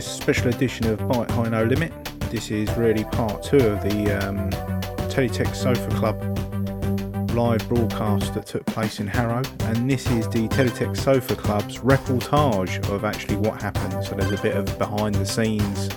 [0.00, 1.92] This special edition of Byte High No Limit.
[2.30, 4.48] This is really part two of the um,
[5.10, 6.16] Teletext Sofa Club
[7.32, 12.82] live broadcast that took place in Harrow, and this is the Teletext Sofa Club's reportage
[12.88, 14.02] of actually what happened.
[14.02, 15.90] So there's a bit of behind the scenes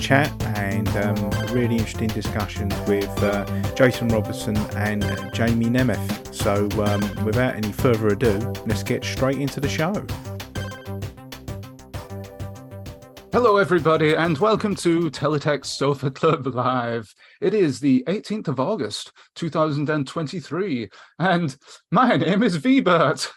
[0.00, 5.02] chat and um, really interesting discussions with uh, Jason Robertson and
[5.34, 6.32] Jamie Nemeth.
[6.32, 10.06] So um, without any further ado, let's get straight into the show.
[13.32, 17.14] Hello, everybody, and welcome to Teletext Sofa Club Live.
[17.40, 21.56] It is the 18th of August, 2023, and
[21.90, 23.30] my name is VBert.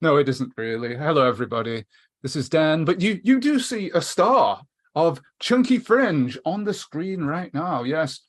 [0.00, 0.96] No, it isn't really.
[0.96, 1.84] Hello, everybody.
[2.22, 4.62] This is Dan, but you you do see a star
[4.94, 7.82] of Chunky Fringe on the screen right now.
[7.82, 8.20] Yes,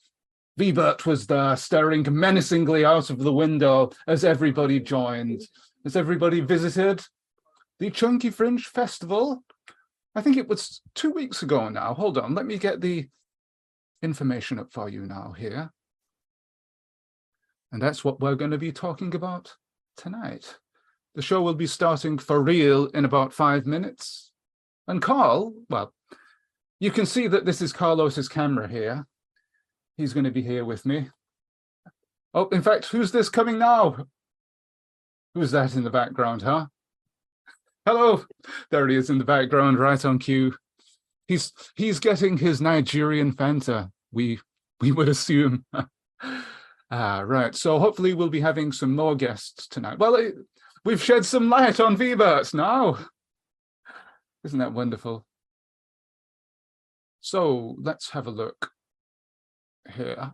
[0.60, 5.42] VBert was there, staring menacingly out of the window as everybody joined,
[5.86, 7.02] as everybody visited
[7.80, 9.42] the Chunky Fringe Festival
[10.16, 11.94] I think it was two weeks ago now.
[11.94, 13.08] Hold on, let me get the
[14.02, 15.72] information up for you now here.
[17.72, 19.56] And that's what we're going to be talking about
[19.98, 20.58] tonight.
[21.16, 24.32] The show will be starting for real in about five minutes.
[24.88, 25.94] And Carl, well,
[26.80, 29.08] you can see that this is Carlos's camera here.
[29.98, 31.10] He's going to be here with me.
[32.34, 34.08] Oh, in fact, who's this coming now?
[35.34, 36.68] Who's that in the background, huh?
[37.86, 38.24] Hello.
[38.72, 40.56] There he is in the background, right on cue.
[41.28, 43.92] He's he's getting his Nigerian Fanta.
[44.12, 44.40] We
[44.80, 45.66] we would assume.
[46.92, 47.54] ah, right.
[47.54, 50.00] So hopefully we'll be having some more guests tonight.
[50.00, 50.36] Well, it,
[50.86, 53.00] we've shed some light on V-Berts now.
[54.46, 55.26] Isn't that wonderful?
[57.20, 58.72] So let's have a look
[59.94, 60.34] here.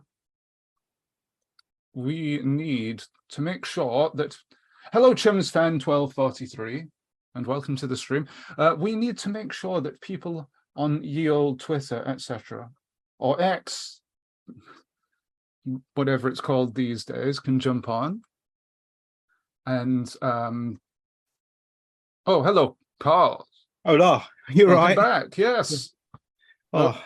[1.94, 4.36] We need to make sure that
[4.92, 6.86] Hello Chums fan 1243
[7.34, 8.26] and welcome to the stream.
[8.58, 12.70] Uh, we need to make sure that people on ye old Twitter, etc.,
[13.18, 14.00] or X,
[15.94, 18.22] whatever it's called these days, can jump on.
[19.66, 20.80] And um,
[22.26, 23.46] oh, hello, Carl.
[23.84, 24.96] Hola, you're Welcome right.
[24.96, 25.38] back.
[25.38, 25.90] Yes,
[26.72, 27.00] Oh,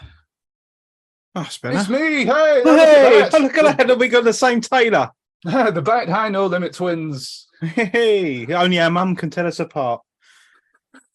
[1.35, 1.81] oh Spencer.
[1.81, 2.25] it's me.
[2.27, 3.99] Hey, Hey, look look at that.
[3.99, 5.11] We got the same tailor.
[5.45, 7.47] the Byte High No Limit Twins.
[7.61, 10.03] Hey, only our mum can tell us apart.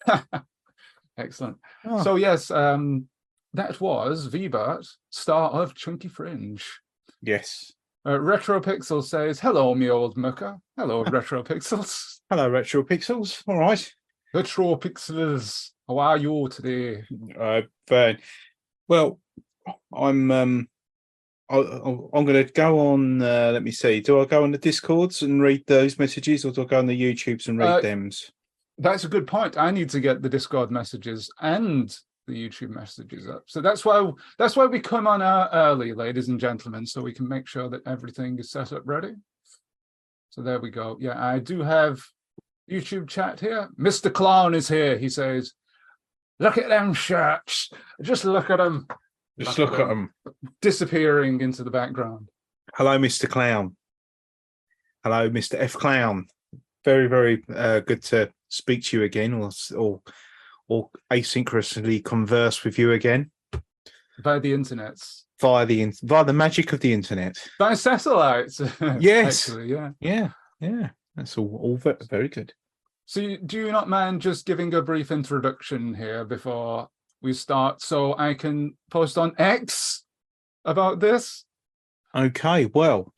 [1.18, 1.58] Excellent.
[1.86, 3.06] Oh, So yes, um,
[3.54, 6.64] that was V-Bart, star of Chunky Fringe.
[7.22, 7.72] yes.
[8.06, 10.58] Uh, Retro Pixel says, "Hello, me old mucker.
[10.78, 12.20] Hello, Retropixels.
[12.30, 13.44] Hello, Retro Pixels.
[13.46, 13.94] All right.
[14.34, 15.72] Retro Pixels.
[15.86, 17.04] How are you today?
[17.38, 18.20] Uh, fine.
[18.88, 19.20] Well,
[19.94, 20.70] I'm um,
[21.50, 23.22] I, I'm going to go on.
[23.22, 24.00] Uh, let me see.
[24.00, 26.86] Do I go on the Discords and read those messages, or do I go on
[26.86, 28.32] the YouTubes and read Uh, them's?
[28.80, 29.58] That's a good point.
[29.58, 31.96] I need to get the Discord messages and
[32.28, 33.44] the YouTube messages up.
[33.48, 37.28] So that's why that's why we come on early, ladies and gentlemen, so we can
[37.28, 39.16] make sure that everything is set up ready.
[40.30, 40.98] So there we go.
[41.02, 42.02] Yeah, I do have
[42.72, 43.70] YouTube chat here.
[43.78, 44.14] Mr.
[44.14, 44.98] Clown is here.
[44.98, 45.54] He says,
[46.40, 47.70] "Look at them shirts.
[48.02, 48.88] Just look at them."
[49.40, 50.14] Just look look at at them.
[50.62, 52.30] disappearing into the background.
[52.76, 53.28] Hello, Mr.
[53.30, 53.76] Clown.
[55.04, 55.56] Hello, Mr.
[55.58, 55.74] F.
[55.74, 56.28] Clown.
[56.84, 60.02] Very, very uh, good to speak to you again, or or
[60.68, 63.32] or asynchronously converse with you again
[64.20, 64.96] via the internet,
[65.40, 67.36] via the in- via the magic of the internet.
[67.58, 68.60] by satellites.
[69.00, 69.48] Yes.
[69.50, 69.92] actually, yeah.
[70.00, 72.54] Yeah, yeah, that's all all ve- very good.
[73.06, 76.90] So, you, do you not mind just giving a brief introduction here before
[77.22, 80.04] we start, so I can post on X
[80.66, 81.46] about this?
[82.14, 83.12] Okay, well,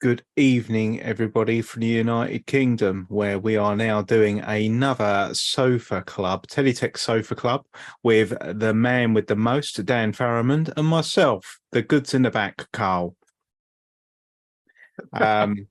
[0.00, 6.46] good evening, everybody from the United Kingdom, where we are now doing another sofa club,
[6.46, 7.66] Teletext Sofa Club,
[8.02, 12.66] with the man with the most, Dan Farrimond, and myself, the goods in the back,
[12.72, 13.14] Carl.
[15.14, 15.66] Um,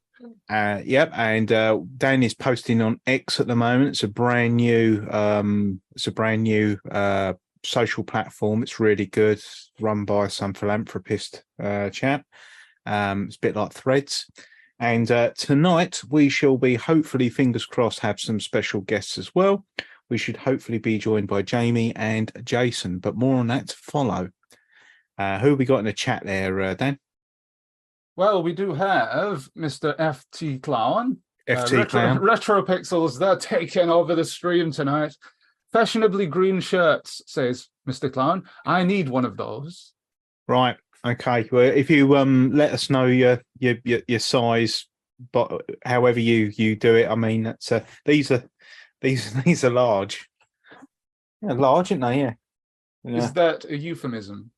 [0.50, 3.90] uh, yep, and uh, Dan is posting on X at the moment.
[3.90, 7.34] It's a brand new, um, it's a brand new uh,
[7.64, 8.64] social platform.
[8.64, 9.40] It's really good,
[9.80, 12.26] run by some philanthropist uh, chap.
[12.90, 14.26] Um, it's a bit like Threads.
[14.80, 19.66] And uh, tonight we shall be hopefully, fingers crossed, have some special guests as well.
[20.10, 24.30] We should hopefully be joined by Jamie and Jason, but more on that to follow.
[25.20, 26.98] Uh, who have we got in the chat there, uh, Dan?
[28.16, 29.96] Well, we do have Mr.
[29.98, 31.18] FT Clown.
[31.48, 32.20] Uh, FT Retro, Clown.
[32.20, 35.16] Retro Pixels, they're taking over the stream tonight.
[35.72, 38.12] Fashionably green shirts, says Mr.
[38.12, 38.46] Clown.
[38.66, 39.94] I need one of those.
[40.48, 40.78] Right.
[41.06, 41.48] Okay.
[41.52, 44.86] Well, if you um let us know your your your, your size,
[45.32, 48.44] but however you you do it, I mean that's uh, these are
[49.02, 50.30] these these are large.
[51.42, 52.20] Yeah, large, aren't they?
[52.20, 52.34] Yeah.
[53.04, 53.18] Yeah.
[53.18, 54.52] Is that a euphemism?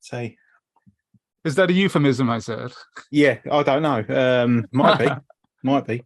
[0.00, 0.38] Say,
[1.44, 2.30] Is that a euphemism?
[2.30, 2.72] I said.
[3.10, 4.04] yeah, I don't know.
[4.44, 5.08] Um, might be,
[5.62, 6.02] might be.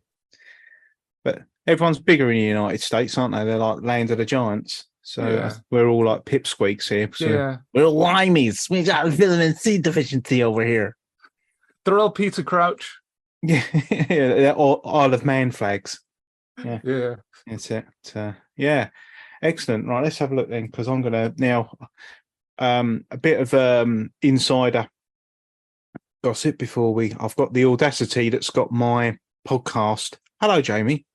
[1.22, 3.44] But everyone's bigger in the United States, aren't they?
[3.44, 4.86] They're like land of the giants.
[5.02, 5.52] So Yeah.
[5.70, 7.08] we're all like pipsqueaks here.
[7.14, 8.68] So Yeah, We're all limeys.
[8.70, 10.96] We got vitamin C deficiency over here.
[11.84, 12.96] they're all Peter Crouch.
[13.42, 13.62] Yeah,
[14.10, 16.00] yeah, all Isle of Man flags.
[16.62, 17.14] Yeah.
[17.46, 17.86] That's it.
[18.14, 18.90] Uh, yeah,
[19.40, 19.88] excellent.
[19.88, 21.72] Right, let's have a look then, because I'm gonna now
[22.58, 24.86] um a bit of um insider
[26.22, 27.14] gossip before we.
[27.18, 29.16] I've got the audacity that's got my
[29.48, 30.18] podcast.
[30.38, 31.06] Hello, Jamie.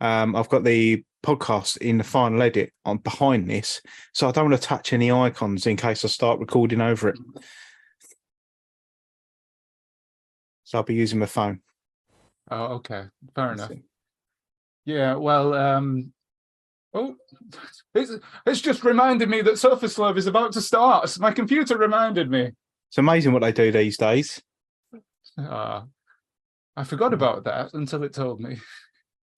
[0.00, 3.80] Um, I've got the podcast in the final edit on behind this,
[4.12, 7.18] so I don't want to touch any icons in case I start recording over it.
[10.64, 11.60] So I'll be using my phone.
[12.50, 13.04] Oh, okay.
[13.34, 13.70] Fair That's enough.
[13.70, 13.82] it.
[14.84, 15.14] Yeah.
[15.14, 15.54] Well.
[15.54, 16.12] Um.
[16.94, 17.16] Oh,
[17.94, 18.12] it's
[18.46, 21.18] it's just reminded me that Surface Love is about to start.
[21.18, 22.52] My computer reminded me.
[22.88, 24.42] It's amazing what they do these days.
[25.36, 25.82] Uh,
[26.76, 28.58] I forgot about that until it told me.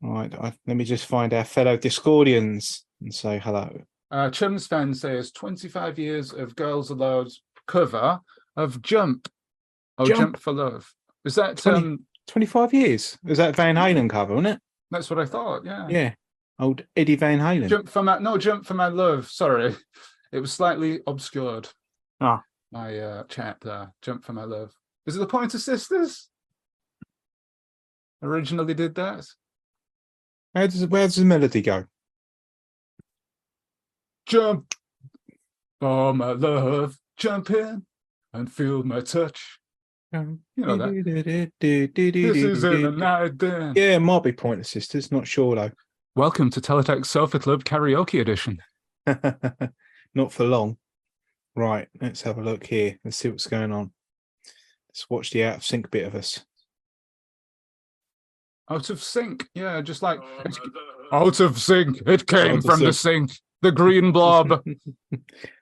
[0.02, 3.82] Right, I, let me just find our fellow Discordians and say hello.
[4.10, 7.28] Uh, Chums fan says 25 years of Girls Aloud
[7.66, 8.20] cover
[8.56, 9.28] of Jump.
[9.98, 10.18] Oh, Jump.
[10.18, 10.92] Jump, for Love.
[11.24, 12.06] Is that 20 um?
[12.28, 13.18] 25 years.
[13.26, 14.62] Is that Van Halen cover, wasn't it?
[14.90, 15.64] That's what I thought.
[15.64, 15.86] Yeah.
[15.88, 16.14] Yeah.
[16.58, 17.68] Old Eddie Van Halen.
[17.68, 19.28] Jump for my no jump for my love.
[19.30, 19.74] Sorry,
[20.32, 21.68] it was slightly obscured.
[22.20, 22.42] Ah.
[22.70, 23.92] my uh, chat there.
[24.02, 24.72] Jump for my love.
[25.06, 26.28] Is it the Pointer Sisters?
[28.22, 29.26] Originally did that.
[30.54, 31.84] How does where does the melody go?
[34.26, 34.74] Jump
[35.82, 36.98] Oh my love.
[37.16, 37.86] Jump in
[38.34, 39.58] and feel my touch.
[40.12, 41.50] You know that.
[41.58, 43.72] This is in the night then.
[43.74, 45.70] Yeah, it might be Pointer Sisters, not sure though.
[46.16, 48.58] Welcome to Teletext Sofa Club Karaoke Edition.
[50.14, 50.76] not for long.
[51.56, 52.98] Right, let's have a look here.
[53.02, 53.92] Let's see what's going on.
[54.90, 56.44] Let's watch the out of sync bit of us.
[58.70, 59.48] Out of sync.
[59.54, 60.20] Yeah, just like
[61.12, 62.00] out of sync.
[62.06, 63.32] It came Out of from the sink.
[63.62, 64.64] The green blob.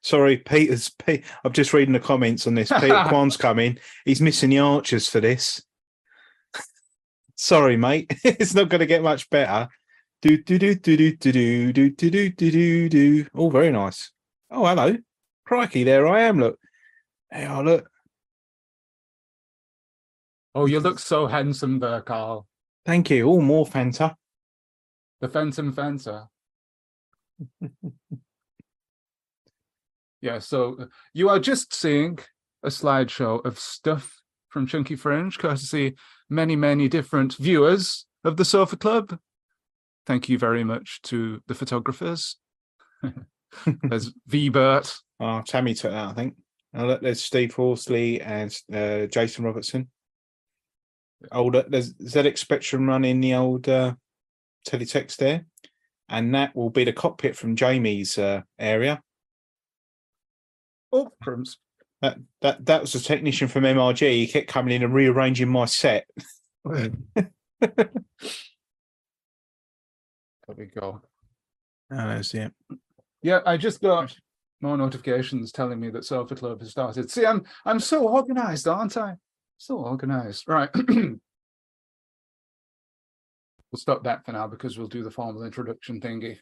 [0.03, 0.91] Sorry, Peter's.
[0.91, 2.71] Pete, I'm just reading the comments on this.
[2.71, 3.79] Peter Kwan's coming.
[4.05, 5.63] He's missing the archers for this.
[7.35, 8.13] Sorry, mate.
[8.25, 9.69] it's not going to get much better.
[10.23, 13.27] Do do do do do do do do do do do do do.
[13.35, 14.13] Oh, very nice.
[14.51, 14.97] Oh, hello.
[15.45, 16.41] Crikey, there I am.
[16.41, 16.59] Look.
[17.33, 17.89] Hey, oh, look.
[20.55, 22.47] Oh, you look so handsome there, Carl.
[22.89, 23.31] Thank you.
[23.31, 24.15] Oh, more Fanta.
[25.21, 26.29] The Phantom Fanta.
[30.23, 32.19] yeah, so you are just seeing
[32.63, 35.97] a slideshow of stuff from Chunky Fringe, courtesy
[36.31, 39.19] many, many different viewers of the Sofa Club.
[40.07, 42.37] Thank you very much to the photographers.
[43.83, 44.97] There's V Bert.
[45.21, 46.37] Oh, Tammy took that, I think.
[46.73, 49.91] Look, there's Steve Horsley and uh, Jason Robertson.
[51.33, 53.95] Old, uh, there's ZX Spectrum running the old uh,
[54.67, 55.47] teletext there,
[56.09, 59.01] and that will be the cockpit from Jamie's uh, area.
[60.93, 61.11] Oh.
[62.01, 64.13] That that that was a technician from MRG.
[64.13, 66.07] He kept coming in and rearranging my set.
[70.49, 71.03] There we go.
[71.93, 72.53] Oh, that's it.
[73.23, 74.17] Yeah, I just got
[74.63, 77.11] more notifications telling me that Sofa Club has started.
[77.11, 79.17] See, I'm I'm so organized, aren't I?
[79.59, 80.45] So organized.
[80.47, 80.71] Right.
[80.89, 81.19] we'll
[83.75, 86.39] stop that for now because we'll do the formal introduction thingy.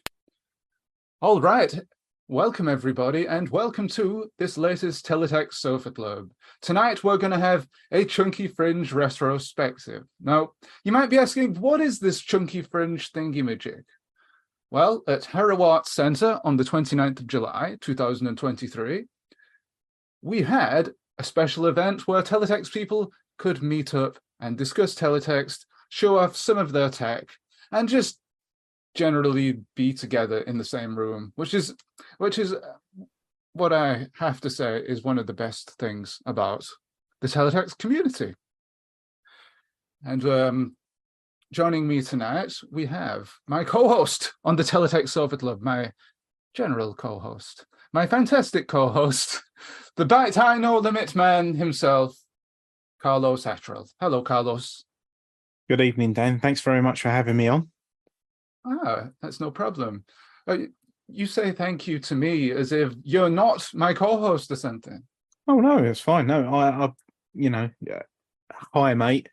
[1.19, 1.73] All right.
[2.27, 6.29] Welcome everybody and welcome to this latest Teletext Sofa Club.
[6.61, 10.03] Tonight we're going to have a Chunky Fringe retrospective.
[10.21, 10.51] Now,
[10.83, 13.83] you might be asking, what is this Chunky Fringe thingy-majig?
[14.69, 19.05] Well, at Harrow Arts Centre on the 29th of July, 2023,
[20.21, 26.17] we had a special event where teletext people could meet up and discuss teletext, show
[26.17, 27.27] off some of their tech,
[27.71, 28.19] and just
[28.93, 31.75] generally be together in the same room, which is
[32.17, 32.59] which is uh,
[33.53, 36.67] what I have to say is one of the best things about
[37.21, 38.35] the teletext community.
[40.03, 40.75] And um,
[41.51, 45.91] joining me tonight, we have my co-host on the Teletext Sofa Club, my
[46.53, 49.43] general co-host, my fantastic co-host,
[49.95, 52.17] the Byte High No Limit man himself,
[53.01, 53.89] Carlos Attrell.
[53.99, 54.83] Hello, Carlos.
[55.69, 56.39] Good evening, Dan.
[56.39, 57.69] Thanks very much for having me on.
[58.65, 60.05] Ah, that's no problem.
[60.47, 60.57] Uh,
[61.07, 65.03] you say thank you to me as if you're not my co-host or something.
[65.47, 66.27] Oh no, it's fine.
[66.27, 66.91] No, I, I
[67.33, 68.01] you know, yeah.
[68.73, 69.29] hi, mate.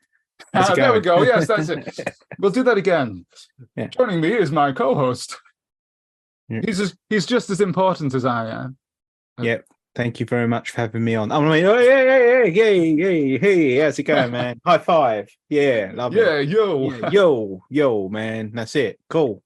[0.52, 1.22] Ah, there we go.
[1.22, 2.16] Yes, that's it.
[2.38, 3.26] We'll do that again.
[3.76, 3.86] Yeah.
[3.88, 5.36] Joining me is my co-host.
[6.48, 8.76] He's as, he's just as important as I am.
[9.40, 9.66] Yep.
[9.94, 11.30] Thank you very much for having me on.
[11.30, 14.60] I mean, oh, yeah, yeah, yeah, yeah, yeah, hey, how's it going, man?
[14.66, 15.28] High five.
[15.48, 16.48] Yeah, love Yeah, it.
[16.48, 16.90] yo.
[16.90, 18.50] Yeah, yo, yo, yo, man.
[18.52, 18.98] That's it.
[19.08, 19.42] Cool.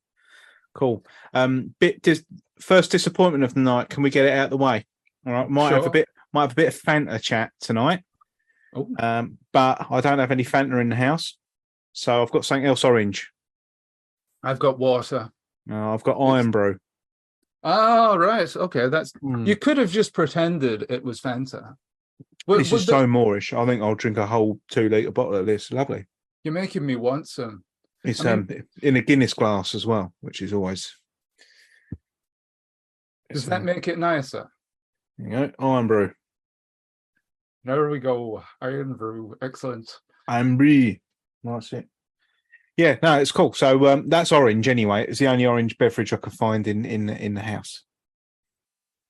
[0.75, 1.05] Cool.
[1.35, 2.25] Um, bit dis-
[2.61, 3.91] first disappointment of the night.
[3.91, 4.87] Can we get it out of the way?
[5.27, 5.51] All right.
[5.51, 8.05] Might have a bit might have a bit of Fanta chat tonight.
[8.75, 8.89] Oh.
[8.99, 11.37] Um, but I don't have any Fanta in the house.
[11.93, 13.31] So I've got something else orange.
[14.43, 15.31] I've got water.
[15.71, 16.79] Uh, I've got Irn-Bru.
[17.63, 18.55] Oh, right.
[18.57, 19.47] Okay, that's Mm.
[19.47, 21.75] you could have just pretended it was Fanta.
[22.47, 23.53] Would- this would is the- so Moorish.
[23.53, 25.71] I think I'll drink a whole two litre bottle of this.
[25.73, 26.07] Lovely.
[26.45, 27.65] You're making me want some.
[28.05, 28.49] It's I um
[28.81, 30.95] in a Guinness glass as well, which is always.
[33.31, 34.49] Does that um, make it nicer?
[35.19, 36.13] you know, Irn-Bru?
[37.65, 38.43] There we go.
[38.63, 39.37] Irn-Bru.
[39.43, 39.91] Excellent.
[40.31, 40.95] Irn-Bru.
[41.45, 41.89] That's it.
[42.79, 43.53] Yeah, no, it's cool.
[43.55, 45.05] So um, that's orange anyway.
[45.07, 47.83] It's the only orange beverage I could find in in in the house.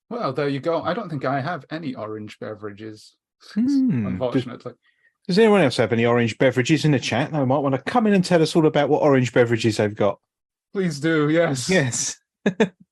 [0.09, 0.81] Well, there you go.
[0.81, 3.15] I don't think I have any orange beverages,
[3.53, 4.07] Hmm.
[4.07, 4.73] Unfortunately.
[5.27, 7.31] does anyone else have any orange beverages in the chat?
[7.31, 9.95] They might want to come in and tell us all about what orange beverages they've
[9.95, 10.19] got.
[10.73, 11.29] Please do.
[11.29, 11.69] Yes.
[11.69, 12.17] Yes.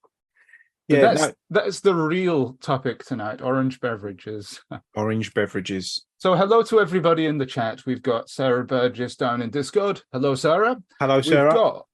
[0.87, 3.41] Yeah, that's that's the real topic tonight.
[3.41, 4.61] Orange beverages.
[4.95, 6.05] orange beverages.
[6.17, 7.85] So hello to everybody in the chat.
[7.85, 10.01] We've got Sarah Burgess down in Discord.
[10.13, 10.77] Hello, Sarah.
[10.99, 11.53] Hello, We've Sarah.
[11.53, 11.85] got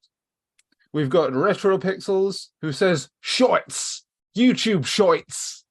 [0.92, 4.04] we've got Retro Pixels who says shorts,
[4.36, 5.64] YouTube shorts.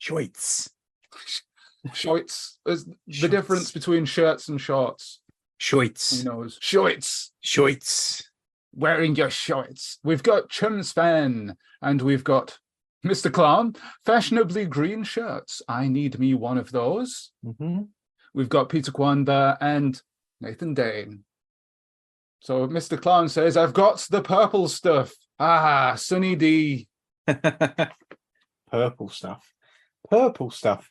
[0.00, 0.70] Schweitz.
[1.94, 5.20] Shorts is the difference between shirts and shorts.
[5.60, 6.18] Schweitz.
[6.18, 6.58] Who knows?
[6.60, 7.32] Shorts.
[7.44, 8.22] Schweitz.
[8.74, 9.98] Wearing your shorts.
[10.04, 12.58] We've got Chumspan and we've got
[13.08, 13.32] Mr.
[13.32, 13.74] Clown,
[14.04, 15.62] fashionably green shirts.
[15.68, 17.32] I need me one of those.
[17.42, 17.82] hmm
[18.34, 20.00] We've got Peter Kwanda and
[20.40, 21.24] Nathan Dane.
[22.40, 23.00] So Mr.
[23.00, 25.12] Clown says, I've got the purple stuff.
[25.40, 26.86] Ah, Sunny D.
[28.70, 29.52] Purple stuff.
[30.08, 30.90] Purple stuff.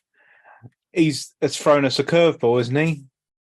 [0.92, 3.04] He's has thrown us a curveball, isn't he?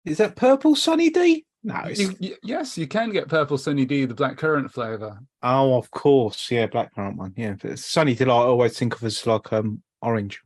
[0.06, 1.46] Is that purple Sunny D?
[1.64, 1.88] No.
[1.88, 5.20] You- you- yes, you can get purple Sunny D, the black currant flavor.
[5.44, 6.50] oh, of course.
[6.50, 7.34] Yeah, blackcurrant one.
[7.36, 8.44] Yeah, but Sunny Delight.
[8.44, 10.40] I always think of as like um orange.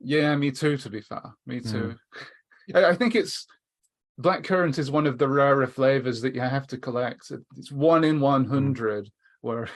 [0.00, 1.22] Yeah, me too, to be fair.
[1.46, 1.70] Me Mm.
[1.70, 1.94] too.
[2.74, 3.46] I, I think it's
[4.16, 7.30] black currant is one of the rarer flavors that you have to collect.
[7.56, 9.10] It's one in 100
[9.42, 9.68] where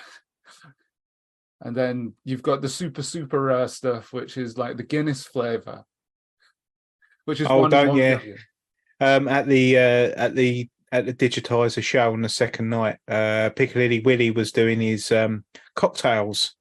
[1.61, 5.85] and then you've got the super super rare stuff which is like the Guinness flavor.
[7.27, 8.21] Which is Oh, one don't- yeah.
[9.01, 9.81] Um, at the uh,
[10.17, 14.81] at the at the digitizer show on the second night, uh, Piccadilly Willie was doing
[14.81, 16.55] his um cocktails,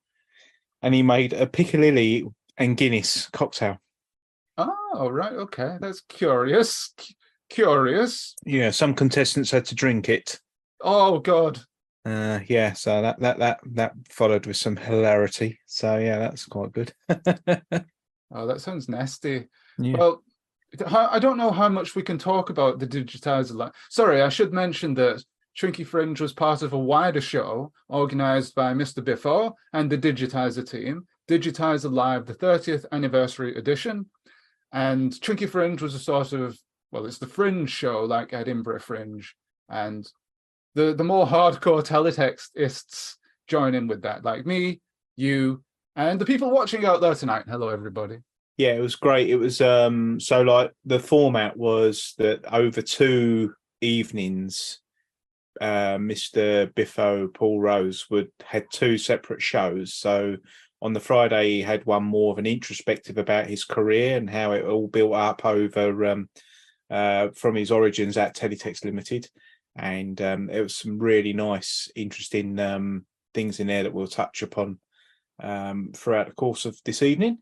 [0.81, 2.25] and he made a Piccadilly
[2.57, 3.79] and Guinness cocktail.
[4.57, 5.77] Oh, right, okay.
[5.79, 6.93] That's curious.
[6.99, 7.15] C-
[7.49, 8.35] Curious.
[8.45, 10.39] Yeah, some contestants had to drink it.
[10.81, 11.59] Oh god.
[12.03, 15.59] Uh, yeah, so that that that that followed with some hilarity.
[15.65, 16.93] So yeah, that's quite good.
[18.29, 19.47] Oh, that sounds nasty.
[19.79, 19.97] yeah.
[19.97, 20.21] Well,
[20.85, 23.55] I don't know how much we can talk about the digitizer.
[23.55, 25.23] Li- Sorry, I should mention that
[25.57, 29.03] Shrinky Fringe was part of a wider show organized by Mr.
[29.03, 34.05] Biffo and the Digitizer team, Digitizer Live, the 30th anniversary edition.
[34.71, 36.59] And Shrinky Fringe was a sort of,
[36.91, 39.33] well, it's the fringe show like Edinburgh Fringe.
[39.67, 40.07] And
[40.75, 43.15] the, the more hardcore teletextists
[43.47, 44.81] join in with that, like me,
[45.15, 45.63] you,
[45.95, 47.45] and the people watching out there tonight.
[47.47, 48.19] Hello, everybody.
[48.57, 49.29] Yeah it was great.
[49.29, 54.79] It was um so like the format was that over two evenings
[55.61, 59.93] uh mr biffo paul rose would had two separate shows.
[59.93, 60.37] So
[60.81, 64.51] on the friday he had one more of an introspective about his career and how
[64.51, 66.29] it all built up over um
[66.89, 69.29] uh from his origins at teletext limited.
[69.75, 74.41] And um it was some really nice interesting um things in there that we'll touch
[74.41, 74.79] upon
[75.41, 77.37] um throughout the course of this evening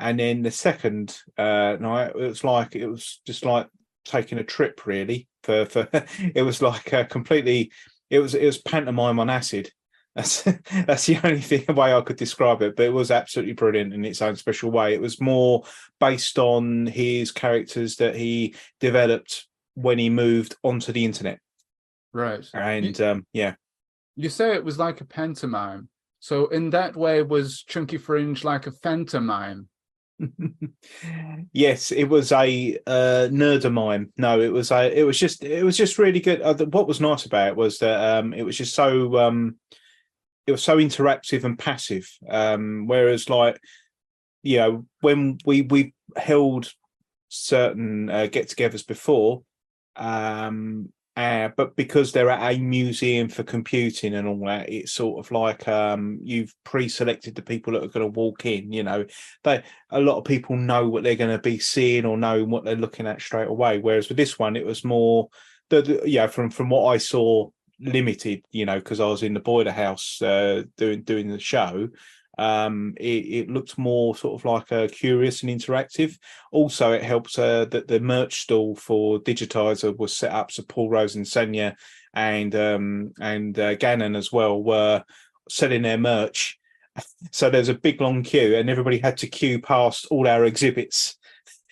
[0.00, 3.68] and then the second uh night it was like it was just like
[4.04, 5.88] taking a trip really for for
[6.34, 7.70] it was like uh, completely
[8.10, 9.70] it was it was pantomime on acid
[10.16, 10.42] that's
[10.86, 14.04] that's the only thing way i could describe it but it was absolutely brilliant in
[14.04, 15.62] its own special way it was more
[16.00, 21.38] based on his characters that he developed when he moved onto the internet
[22.12, 22.44] Right.
[22.52, 23.54] and um yeah
[24.16, 25.88] You say it was like a pantomime.
[26.18, 29.69] So in that way, was Chunky Fringe like a pantomime?
[31.52, 33.28] yes, it was a uh,
[33.70, 34.12] mine.
[34.16, 34.98] No, it was a.
[34.98, 35.44] It was just.
[35.44, 36.42] It was just really good.
[36.42, 39.18] Uh, what was nice about it was that um, it was just so.
[39.18, 39.56] Um,
[40.46, 42.08] it was so interactive and passive.
[42.28, 43.60] Um, whereas, like,
[44.42, 46.72] you know, when we we held
[47.28, 49.42] certain uh, get-togethers before,
[49.96, 55.22] um, Uh, but because they're at a museum for computing and all that, it's sort
[55.22, 58.72] of like um, you've pre-selected the people that are going to walk in.
[58.72, 59.04] You know,
[59.44, 62.64] they a lot of people know what they're going to be seeing or knowing what
[62.64, 63.80] they're looking at straight away.
[63.80, 65.28] Whereas with this one, it was more
[65.68, 68.42] the, the yeah from from what I saw limited.
[68.50, 71.90] You know, because I was in the boiler house uh, doing doing the show
[72.38, 76.16] um, it, it, looked more sort of like a curious and interactive.
[76.52, 80.50] Also, it helps uh, that the merch stall for Digitizer was set up.
[80.50, 81.74] So Paul Rose and Senya
[82.14, 85.04] and um, and uh, Gannon as well were
[85.48, 86.56] selling their merch.
[87.30, 91.16] So there's a big long queue, and everybody had to queue past all our exhibits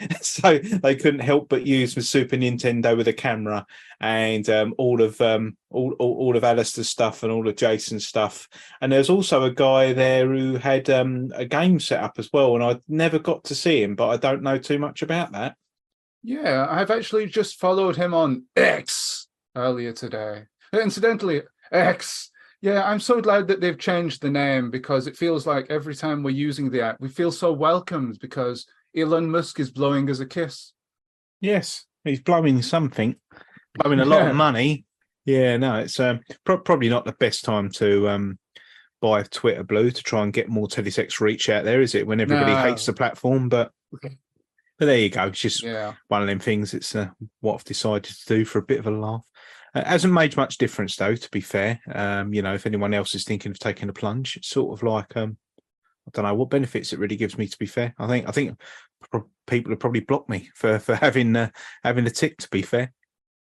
[0.21, 3.67] so they couldn't help but use the Super Nintendo with a camera
[4.01, 8.07] and um, all of um, all, all, all of Alistair's stuff and all of Jason's
[8.07, 8.49] stuff.
[8.81, 12.55] And there's also a guy there who had um, a game set up as well,
[12.55, 15.57] and I never got to see him, but I don't know too much about that.
[16.23, 20.45] Yeah, I've actually just followed him on X earlier today.
[20.73, 22.31] Incidentally, X.
[22.61, 26.25] Yeah, I'm so glad that they've changed the name because it feels like every time
[26.25, 30.27] we're using the app, we feel so welcomed because Elon Musk is blowing us a
[30.27, 30.73] kiss.
[31.41, 33.17] Yes, he's blowing something,
[33.75, 34.31] blowing a lot yeah.
[34.31, 34.85] of money.
[35.25, 38.39] Yeah, no, it's um, pro- probably not the best time to um,
[39.01, 42.07] buy Twitter Blue to try and get more Teletext reach out there, is it?
[42.07, 42.63] When everybody no.
[42.63, 45.27] hates the platform, but but there you go.
[45.27, 45.95] It's just yeah.
[46.07, 46.73] one of them things.
[46.73, 47.09] It's uh,
[47.41, 49.27] what I've decided to do for a bit of a laugh.
[49.75, 51.81] It hasn't made much difference though, to be fair.
[51.93, 54.83] Um, you know, if anyone else is thinking of taking a plunge, it's sort of
[54.83, 55.37] like um,
[56.09, 57.47] I don't know what benefits it really gives me.
[57.47, 58.59] To be fair, I think I think
[59.47, 61.51] people have probably blocked me for for having uh,
[61.83, 62.39] having a tick.
[62.39, 62.93] To be fair.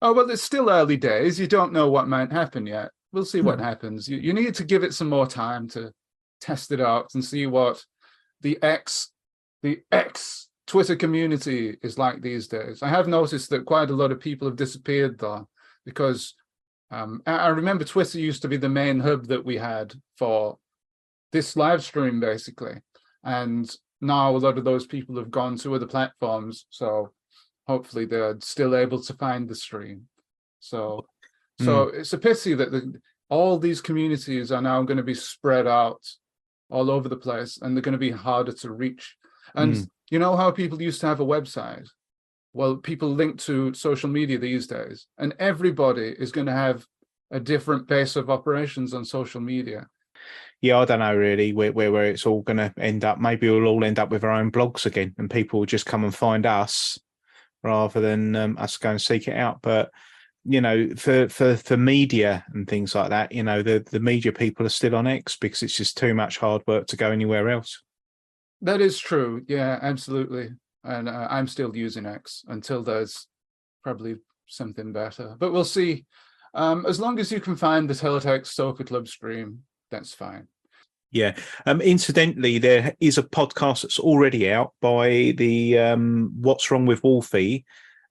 [0.00, 1.38] Oh well, it's still early days.
[1.38, 2.90] You don't know what might happen yet.
[3.12, 3.64] We'll see what hmm.
[3.64, 4.08] happens.
[4.08, 5.92] You, you need to give it some more time to
[6.40, 7.84] test it out and see what
[8.40, 9.10] the X
[9.62, 12.82] the X Twitter community is like these days.
[12.82, 15.48] I have noticed that quite a lot of people have disappeared though,
[15.84, 16.34] because
[16.90, 20.58] um, I remember Twitter used to be the main hub that we had for
[21.32, 22.74] this live stream basically.
[23.24, 26.66] And now a lot of those people have gone to other platforms.
[26.70, 27.12] So
[27.66, 30.08] hopefully they're still able to find the stream.
[30.60, 31.06] So
[31.60, 31.64] mm.
[31.64, 35.66] so it's a pity that the, all these communities are now going to be spread
[35.66, 36.02] out
[36.68, 39.16] all over the place and they're going to be harder to reach.
[39.54, 39.88] And mm.
[40.10, 41.88] you know how people used to have a website?
[42.54, 46.86] Well, people link to social media these days, and everybody is going to have
[47.30, 49.88] a different base of operations on social media
[50.60, 53.18] yeah, I don't know really where where, where it's all going to end up.
[53.18, 56.04] Maybe we'll all end up with our own blogs again, and people will just come
[56.04, 56.98] and find us
[57.62, 59.60] rather than um, us go and seek it out.
[59.62, 59.90] But
[60.44, 64.32] you know, for for for media and things like that, you know, the the media
[64.32, 67.48] people are still on X because it's just too much hard work to go anywhere
[67.48, 67.82] else.
[68.60, 69.44] That is true.
[69.48, 70.50] Yeah, absolutely.
[70.84, 73.26] And uh, I'm still using X until there's
[73.82, 75.36] probably something better.
[75.38, 76.06] But we'll see.
[76.54, 79.60] Um, as long as you can find the Teletext Sofa Club stream,
[79.92, 80.48] that's fine.
[81.12, 81.36] Yeah.
[81.66, 87.04] Um, incidentally, there is a podcast that's already out by the um, What's Wrong with
[87.04, 87.64] Wolfie.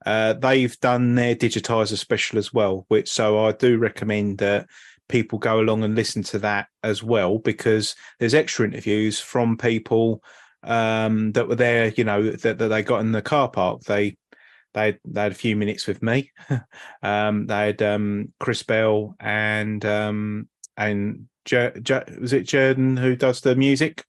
[0.06, 4.68] Uh, they've done their digitizer special as well, which so I do recommend that
[5.10, 10.24] people go along and listen to that as well because there's extra interviews from people
[10.64, 13.82] um, that were there, you know, that, that they got in the car park.
[13.82, 14.16] They
[14.74, 16.32] they they had a few minutes with me.
[17.04, 23.16] um, they had um, Chris Bell and um, and Jer- Jer- was it Jordan who
[23.16, 24.04] does the music?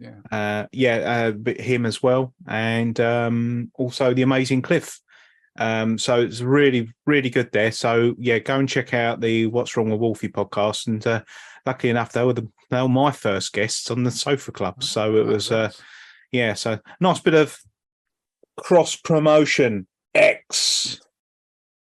[0.00, 5.00] Yeah, uh, yeah, uh, him as well, and um, also the amazing Cliff.
[5.58, 7.72] Um, so it's really, really good there.
[7.72, 10.86] So yeah, go and check out the What's Wrong with Wolfie podcast.
[10.86, 11.22] And uh,
[11.66, 14.76] luckily enough, they were the they were my first guests on the Sofa Club.
[14.78, 15.70] Oh, so it was, uh,
[16.30, 17.58] yeah, so nice bit of
[18.56, 19.86] cross promotion.
[20.14, 21.00] X.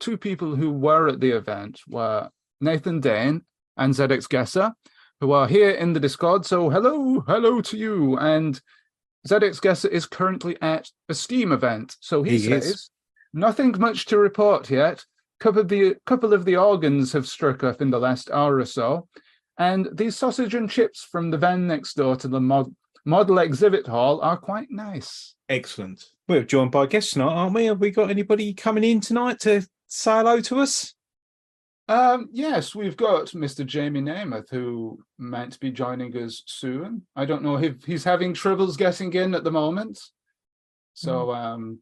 [0.00, 2.28] Two people who were at the event were
[2.60, 3.42] Nathan Dane
[3.76, 4.72] and ZX Gesser,
[5.20, 6.46] who are here in the Discord.
[6.46, 8.18] So hello, hello to you.
[8.18, 8.60] And
[9.26, 11.96] ZX Gesser is currently at a Steam event.
[12.00, 12.90] So he, he says, is.
[13.32, 15.04] nothing much to report yet.
[15.40, 18.64] Couple of, the, couple of the organs have struck up in the last hour or
[18.64, 19.08] so.
[19.58, 23.86] And these sausage and chips from the van next door to the mod, model exhibit
[23.86, 25.34] hall are quite nice.
[25.48, 26.04] Excellent.
[26.28, 27.66] We're joined by guests tonight, aren't we?
[27.66, 30.93] Have we got anybody coming in tonight to say hello to us?
[31.86, 33.64] Um, yes, we've got Mr.
[33.64, 37.02] Jamie Nemeth, who might be joining us soon.
[37.14, 40.00] I don't know if he's having troubles getting in at the moment.
[40.94, 41.36] So, mm.
[41.36, 41.78] um,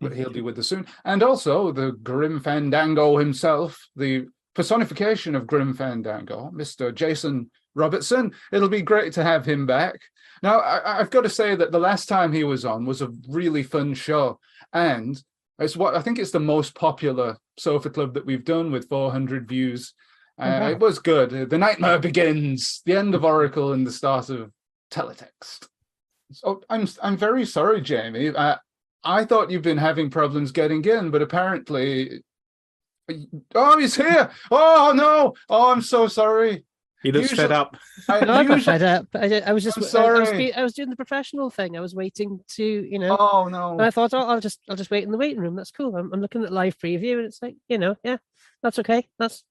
[0.00, 0.86] but he'll be with us soon.
[1.04, 6.92] And also the Grim Fandango himself, the personification of Grim Fandango, Mr.
[6.92, 8.32] Jason Robertson.
[8.52, 10.00] It'll be great to have him back.
[10.42, 13.12] Now, I, have got to say that the last time he was on was a
[13.28, 14.40] really fun show.
[14.72, 15.22] And
[15.60, 19.46] It's what I think it's the most popular sofa club that we've done with 400
[19.46, 19.94] views.
[20.38, 20.68] Uh, wow.
[20.70, 21.50] It was good.
[21.50, 22.80] The nightmare begins.
[22.86, 24.50] The end of Oracle and the start of
[24.90, 25.68] teletext.
[26.32, 28.28] So I'm I'm very sorry, Jamie.
[28.28, 28.56] Uh,
[29.04, 32.22] I thought you've been having problems getting in, but apparently,
[33.54, 34.30] oh, he's here.
[34.50, 35.34] Oh no!
[35.48, 36.64] Oh, I'm so sorry.
[37.02, 37.76] He looks fed up.
[38.08, 39.06] I, No, I'm not usually- fed up.
[39.14, 40.38] I, I was just, I'm I, I was, sorry.
[40.38, 41.76] be- I was doing the professional thing.
[41.76, 43.72] I was waiting to, you know, oh no!
[43.72, 45.56] and I thought, oh, I'll just, I'll just wait in the waiting room.
[45.56, 45.96] That's cool.
[45.96, 48.18] I'm, I'm looking at live preview, and it's like, you know, yeah,
[48.62, 49.08] that's okay.
[49.18, 49.44] That's,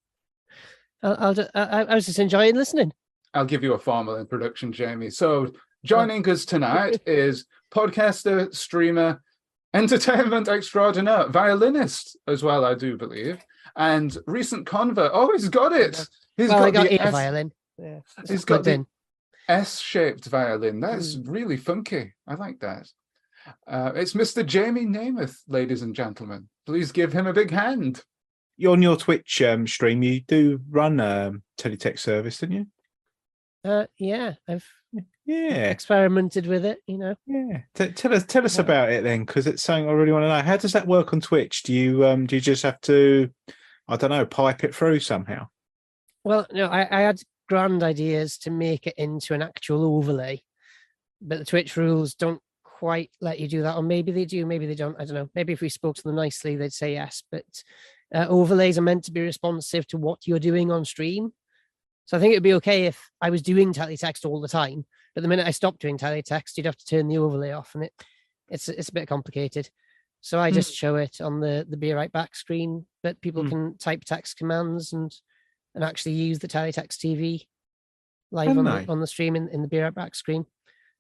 [1.01, 2.93] I'll, I'll just, I, I I was just enjoying listening.
[3.33, 5.09] I'll give you a formal introduction, Jamie.
[5.09, 5.51] So
[5.83, 6.31] joining oh.
[6.31, 9.21] us tonight is podcaster, streamer,
[9.73, 13.38] entertainment extraordinaire, violinist as well, I do believe,
[13.75, 15.12] and recent convert.
[15.13, 16.05] Oh, he's got it.
[16.39, 17.52] He's well, I got, got the a S- violin.
[17.78, 18.88] Yeah, he's got plugged
[19.47, 19.54] the.
[19.54, 20.80] S-shaped violin.
[20.80, 22.13] That's really funky.
[22.28, 22.88] I like that.
[23.67, 24.45] Uh, it's Mr.
[24.45, 26.47] Jamie Nemeth, ladies and gentlemen.
[26.65, 28.04] Please give him a big hand.
[28.58, 32.67] You're on your Twitch um, stream, you do run um, teletext service, don't you?
[33.65, 34.65] Uh, yeah, I've
[35.25, 36.80] Yeah, experimented with it.
[36.88, 37.62] You know, yeah.
[37.73, 38.62] T- tell us, tell us Yeah.
[38.62, 40.41] about it then, because it's something I really want to know.
[40.41, 41.63] How does that work on Twitch?
[41.63, 43.30] Do you um, do you just have to,
[43.88, 45.47] I don't know, pipe it through somehow?
[46.23, 50.43] Well, no, I, I had grand ideas to make it into an actual overlay,
[51.21, 54.65] but the Twitch rules don't quite let you do that, or maybe they do, maybe
[54.65, 54.95] they don't.
[54.99, 55.29] I don't know.
[55.36, 57.23] Maybe if we spoke to them nicely, they'd say yes.
[57.32, 57.43] But
[58.13, 61.34] uh, overlays are meant to be responsive to what you're doing on stream.
[62.05, 65.21] So I think it'd be okay if I was doing teletext all the time, but
[65.21, 67.93] the minute I stopped doing teletext, you'd have to turn the overlay off, and it
[68.49, 69.69] it's it's a bit complicated.
[70.21, 70.55] So I Hmm.
[70.55, 73.49] just show it on the the be right back screen, but people Hmm.
[73.49, 75.13] can type text commands and
[75.75, 77.45] and actually use the teletext TV
[78.32, 80.45] live on the, on the stream in, in the be right back screen.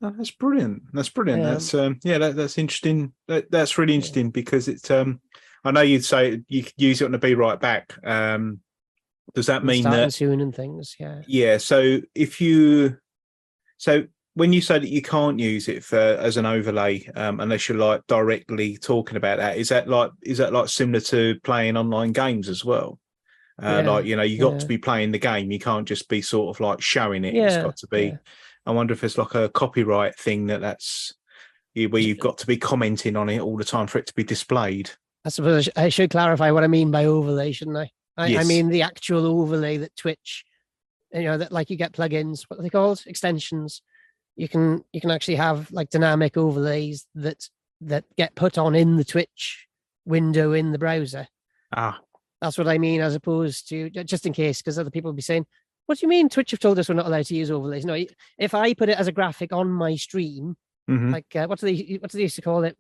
[0.01, 0.83] Oh, that's brilliant.
[0.93, 1.43] That's brilliant.
[1.43, 3.13] Um, that's um, yeah, that, that's interesting.
[3.27, 3.97] That, that's really Yeah.
[3.97, 5.19] interesting because it's um,
[5.63, 7.93] I know you'd say you could use it on the be right back.
[8.05, 8.61] Um,
[9.35, 10.95] does that mean that soon and things.
[10.99, 11.21] Yeah.
[11.27, 11.57] Yeah.
[11.57, 12.97] So if you,
[13.77, 17.67] so when you say that you can't use it for as an overlay, um, unless
[17.67, 21.75] you're like directly talking about that, is that like is that like similar to playing
[21.77, 22.97] online games as well?
[23.61, 24.59] Uh, Yeah, like you know, you got yeah.
[24.59, 25.51] to be playing the game.
[25.51, 27.35] You can't just be sort of like showing it.
[27.35, 28.01] It's got to be.
[28.07, 28.17] yeah.
[28.65, 31.13] I wonder if it's like a copyright thing that that's
[31.75, 34.23] where you've got to be commenting on it all the time for it to be
[34.23, 34.91] displayed.
[35.25, 37.89] I suppose I, sh- I should clarify what I mean by overlay, shouldn't I?
[38.17, 40.43] I, I mean the actual overlay that Twitch,
[41.13, 43.03] you know, that like you get plugins, what are they called?
[43.07, 43.81] Extensions.
[44.35, 47.47] You can you can actually have like dynamic overlays that
[47.81, 49.67] that get put on in the Twitch
[50.05, 51.27] window in the browser.
[51.75, 51.99] Ah,
[52.41, 55.21] That's what I mean, as opposed to just in case, because other people will be
[55.21, 55.45] saying,
[55.85, 57.97] "What do you mean Twitch have told us we're not allowed to use overlays?" No,
[58.37, 60.55] if I put it as a graphic on my stream,
[60.89, 61.11] mhm.
[61.11, 62.77] like uh, what do they what do they used to call it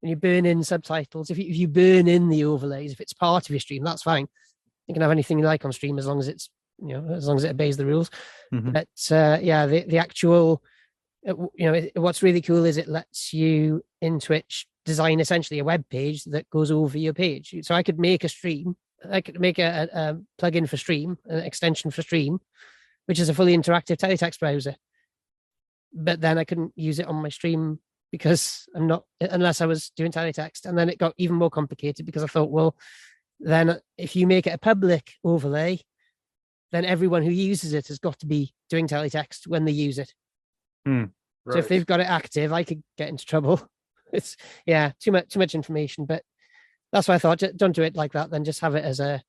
[0.00, 1.30] when you burn in subtitles?
[1.30, 4.02] If you, if you burn in the overlays, if it's part of your stream, that's
[4.02, 4.28] fine.
[4.86, 7.26] You can have anything you like on stream as long as it's you know as
[7.26, 8.10] long as it obeys the rules.
[8.52, 8.72] Mhm.
[8.72, 10.62] But uh, yeah, the the actual
[11.26, 15.64] uh, you know what's really cool is it lets you in Twitch design essentially a
[15.64, 17.54] web page that goes over your page.
[17.62, 18.74] So I could make a stream,
[19.08, 22.40] I could make a, a, a plugin for stream, an extension for stream,
[23.04, 24.76] which is a fully interactive teletext browser.
[25.92, 29.90] But then I couldn't use it on my stream because I'm not unless I was
[29.94, 30.64] doing teletext.
[30.64, 32.74] And then it got even more complicated because I thought, well,
[33.38, 35.80] then if you make it a public overlay,
[36.72, 40.14] then everyone who uses it has got to be doing teletext when they use it.
[40.86, 41.04] Hmm,
[41.50, 43.60] so if they've got it active, I could get into trouble.
[44.12, 46.04] It's yeah, too much too much information.
[46.04, 46.22] But
[46.92, 48.30] that's why I thought don't do it like that.
[48.30, 49.22] Then just have it as a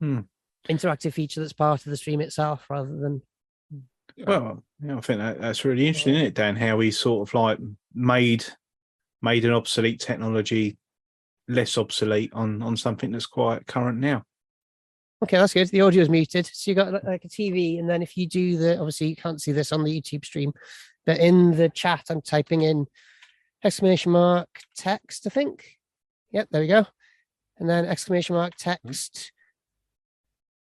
[0.00, 0.20] Hmm.
[0.68, 3.22] interactive feature that's part of the stream itself, rather than
[4.26, 6.56] Well, yeah, I think that, that's really interesting, isn't it, Dan?
[6.56, 7.58] How he sort of like
[7.94, 8.44] made
[9.22, 10.78] made an obsolete technology
[11.48, 14.24] less obsolete on on something that's quite current now.
[15.22, 15.68] Okay, that's good.
[15.68, 16.46] The audio is muted.
[16.46, 19.40] So you got like a TV, and then if you do the obviously you can't
[19.40, 20.52] see this on the YouTube stream,
[21.04, 22.86] but in the chat I'm typing in
[23.64, 25.78] exclamation mark text, I think.
[26.32, 26.86] Yep, there we go.
[27.58, 29.32] And then exclamation mark text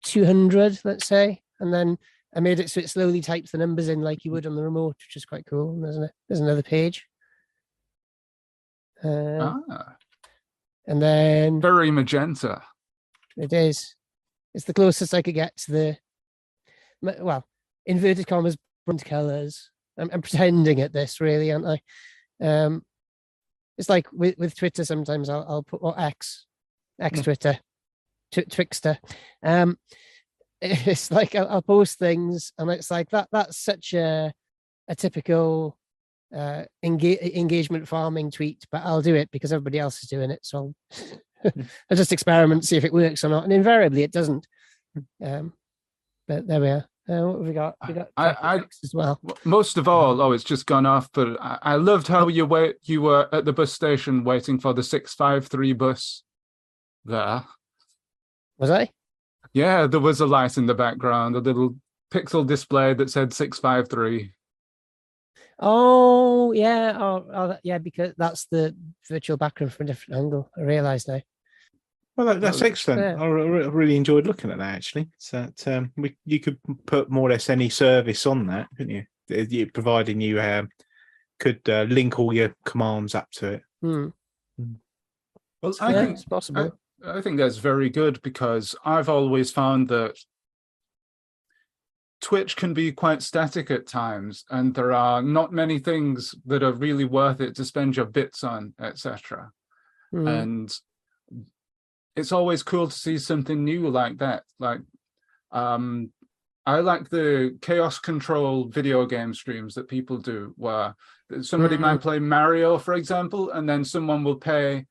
[0.03, 1.41] 200, let's say.
[1.59, 1.97] And then
[2.35, 4.63] I made it so it slowly types the numbers in like you would on the
[4.63, 5.71] remote, which is quite cool.
[5.71, 7.05] And there's, an, there's another page.
[9.03, 9.95] Um, Ah,
[10.87, 12.61] And then very magenta.
[13.35, 13.95] It is.
[14.53, 15.97] It's the closest I could get to the,
[17.01, 17.45] well,
[17.85, 19.69] inverted commas, brunt colors.
[19.99, 21.79] I'm, I'm pretending at this, really, aren't I?
[22.41, 22.83] Um,
[23.77, 24.83] it's like with, with Twitter.
[24.83, 26.45] Sometimes I'll, I'll put or X,
[26.99, 27.23] X Mm.
[27.23, 27.59] Twitter,
[28.31, 28.97] Tw- Twixter.
[29.43, 29.77] Um,
[30.61, 33.29] it's like I'll, I'll post things, and it's like that.
[33.31, 34.33] That's such a
[34.87, 35.77] a typical
[36.35, 40.39] uh, enga- engagement farming tweet, but I'll do it because everybody else is doing it.
[40.43, 40.73] So
[41.43, 41.51] I'll,
[41.89, 43.43] I'll just experiment, see if it works or not.
[43.43, 44.47] And invariably it doesn't.
[45.23, 45.53] Um,
[46.27, 46.85] but there we are.
[47.09, 47.75] Uh, what have we got?
[47.87, 49.19] We got I- I- as well.
[49.45, 51.09] Most of all, oh, it's just gone off.
[51.13, 52.75] But I, I loved how you wait.
[52.83, 56.23] You were at the bus station waiting for the six five three bus.
[57.05, 57.43] There,
[58.57, 58.89] Was I?
[59.53, 61.77] yeah, there was a light in the background, a little
[62.11, 64.33] pixel display that said six five three.
[65.59, 68.75] Oh yeah, oh, oh yeah, because that's the
[69.09, 70.51] virtual background from a different angle.
[70.57, 71.21] I realise now.
[72.17, 73.01] Well, that, that's Oh, excellent.
[73.01, 73.23] yeah.
[73.23, 74.75] I re- re- really enjoyed looking at that.
[74.75, 78.67] Actually, so that um, we, you could put more or less any service on that,
[78.75, 79.05] couldn't you?
[79.29, 80.69] You providing you um,
[81.39, 83.61] could uh, link all your commands up to it.
[83.81, 84.07] Hmm.
[85.61, 86.77] Well, I yeah, think it's possible.
[87.05, 90.17] I think that's very good because I've always found that
[92.21, 96.73] Twitch can be quite static at times, and there are not many things that are
[96.73, 99.51] really worth it to spend your bits on, etc.
[100.11, 100.27] Hmm.
[100.27, 100.79] And
[102.17, 104.43] it's always cool to see something new like that.
[104.59, 104.79] Like,
[105.51, 106.11] um,
[106.65, 110.95] I like the chaos control video game streams that people do, where
[111.41, 114.85] somebody might play Mario, for example, and then someone will pay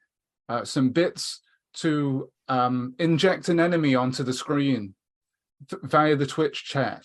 [0.49, 1.41] uh, some bits
[1.75, 4.95] to um, inject an enemy onto the screen
[5.69, 7.05] th- via the Twitch chat.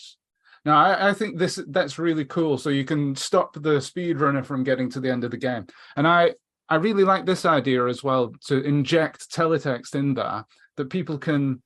[0.63, 2.57] Now, I, I think this that's really cool.
[2.57, 5.65] So you can stop the speedrunner from getting to the end of the game.
[5.97, 6.35] And I
[6.71, 10.45] I really like this idea as well to inject teletext in there
[10.77, 11.61] that people can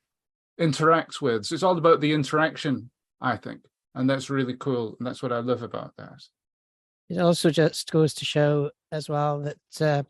[0.58, 1.46] interact with.
[1.46, 2.90] So it's all about the interaction,
[3.22, 3.62] I think,
[3.94, 4.96] and that's really cool.
[4.98, 6.24] And that's what I love about that.
[7.08, 10.02] It also just goes to show as well that uh,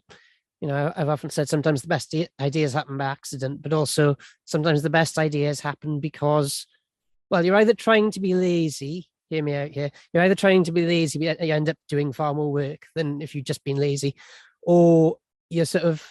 [0.61, 4.81] you know I've often said sometimes the best ideas happen by accident, but also sometimes
[4.81, 6.65] the best ideas happen because
[7.29, 9.09] well you're either trying to be lazy.
[9.29, 9.91] Hear me out here.
[10.13, 13.21] You're either trying to be lazy, but you end up doing far more work than
[13.21, 14.15] if you've just been lazy,
[14.65, 15.17] or
[15.49, 16.03] you're sort of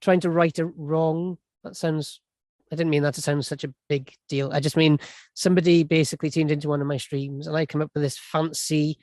[0.00, 1.38] trying to right a wrong.
[1.64, 2.20] That sounds.
[2.72, 4.50] I didn't mean that to sound such a big deal.
[4.52, 4.98] I just mean
[5.34, 8.98] somebody basically tuned into one of my streams, and I come up with this fancy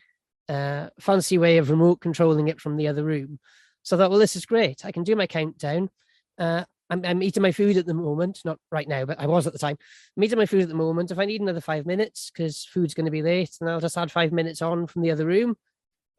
[0.49, 3.39] uh, fancy way of remote controlling it from the other room.
[3.83, 4.85] So I thought, well, this is great.
[4.85, 5.89] I can do my countdown.
[6.37, 9.47] Uh, I'm, I'm eating my food at the moment, not right now, but I was
[9.47, 9.77] at the time.
[10.15, 11.11] I'm eating my food at the moment.
[11.11, 13.97] If I need another five minutes because food's going to be late, then I'll just
[13.97, 15.55] add five minutes on from the other room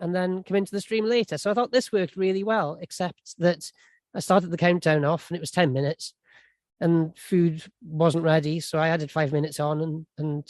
[0.04, 1.38] and then come into the stream later.
[1.38, 3.72] So I thought this worked really well, except that
[4.14, 6.12] I started the countdown off and it was 10 minutes
[6.78, 8.60] and food wasn't ready.
[8.60, 10.46] So I added five minutes on and, and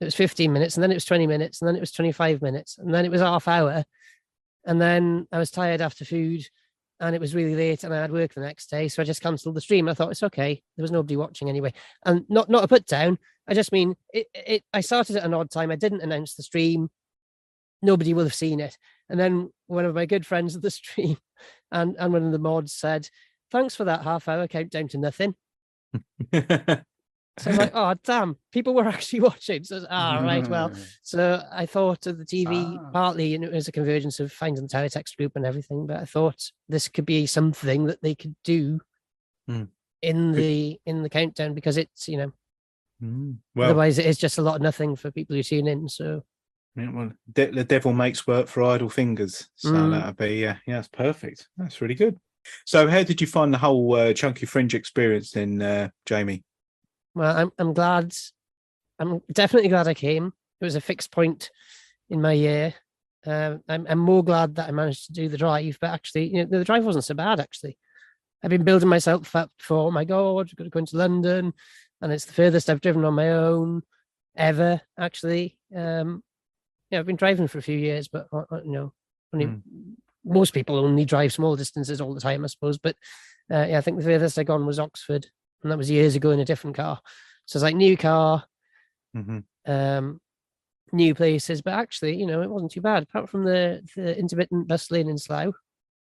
[0.00, 2.42] it was 15 minutes and then it was 20 minutes and then it was 25
[2.42, 3.84] minutes and then it was half hour.
[4.64, 6.44] And then i was tired after food
[6.98, 8.88] and it was really late and i had work the next day.
[8.88, 9.88] So i just cancelled the stream.
[9.88, 10.60] I thought it's okay.
[10.76, 11.72] There was nobody watching anyway.
[12.04, 13.20] And not not a put down.
[13.46, 15.70] I just mean it, it i started at an odd time.
[15.70, 16.90] I didn't announce the stream
[17.82, 18.78] nobody will have seen it
[19.10, 21.16] and then one of my good friends of the stream
[21.70, 23.08] and and one of the mods said
[23.50, 25.34] thanks for that half hour countdown to nothing
[27.38, 30.70] so i was like oh damn people were actually watching so ah right well
[31.02, 32.90] so I thought of the TV Ah.
[32.92, 35.86] partly, and it was a convergence of finding the teletext group and everything.
[35.86, 38.80] But I thought this could be something that they could do
[39.48, 39.64] Hmm.
[40.02, 42.32] in the in the countdown because it's you know
[43.02, 43.38] Mm.
[43.56, 45.88] Well, otherwise it is just a lot of nothing for people who tune in.
[45.88, 46.22] So
[46.76, 49.48] yeah, well, de- the devil makes work for idle fingers.
[49.56, 49.90] So Mm.
[49.90, 51.48] that'll be yeah, yeah, that's perfect.
[51.56, 52.18] That's really good.
[52.66, 56.42] So, how did you find the whole uh, chunky fringe experience, then, uh, Jamie?
[57.14, 58.14] well, I'm I'm glad.
[58.98, 60.32] I'm definitely glad I came.
[60.60, 61.50] It was a fixed point
[62.10, 62.74] in my year.
[63.26, 66.44] Um, I'm I'm more glad that I managed to do the drive, but actually, you
[66.44, 67.38] know, the drive wasn't so bad.
[67.38, 67.78] Actually,
[68.42, 69.76] I've been building myself up for.
[69.88, 71.52] Oh my god, I've got to go into London,
[72.00, 73.82] and it's the furthest I've driven on my own
[74.36, 74.80] ever.
[74.98, 76.22] Actually, um,
[76.92, 78.92] yeah, I've been driving for a few years, but uh, uh, you know,
[79.32, 79.62] only Mm.
[80.24, 82.78] most people only drive small distances all the time, I suppose.
[82.78, 82.96] But
[83.50, 85.26] uh, yeah, I think the furthest I gone was Oxford,
[85.62, 87.00] and that was years ago in a different car.
[87.46, 88.44] So it's like new car,
[89.14, 90.20] hmm um,
[90.92, 93.04] new places, but actually, you know, it wasn't too bad.
[93.04, 95.54] Apart from the the intermittent bus lane in Slough,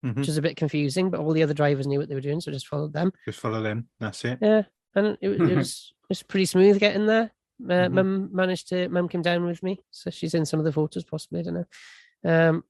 [0.03, 2.21] hmm which was a bit confusing, but all the other drivers knew what they were
[2.21, 3.11] doing, so I just followed them.
[3.25, 3.89] Just follow them.
[3.99, 4.37] That's it.
[4.41, 4.61] Yeah,
[4.93, 7.31] and it, it was it was pretty smooth getting there.
[7.63, 7.91] Uh, Mhm.
[7.93, 11.03] Mum managed to mum came down with me, so she's in some of the photos,
[11.03, 11.39] possibly.
[11.39, 11.65] I don't know.
[12.23, 12.63] Um,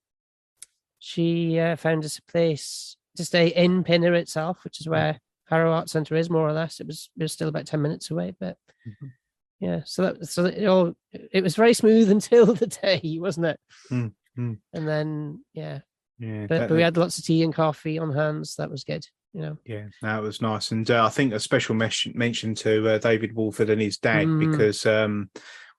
[0.99, 5.71] she uh, found us a place to stay in Pinner itself, which is where Harrow
[5.71, 6.79] Art Centre is, more or less.
[6.79, 9.11] It was it was still about ten minutes away, but Mhm.
[9.59, 9.81] yeah.
[9.85, 13.59] So that so it all it was very smooth until the day, wasn't it?
[13.91, 14.59] Mm, mm.
[14.73, 15.79] And then yeah,
[16.19, 18.55] Yeah, but, that- but we had lots of tea and coffee on hands.
[18.55, 19.05] That was good.
[19.37, 19.57] You know.
[19.65, 23.35] Yeah, that was nice, and uh, I think a special mes- mention to uh, David
[23.35, 24.39] Wolford and his dad Mm.
[24.51, 25.29] because um,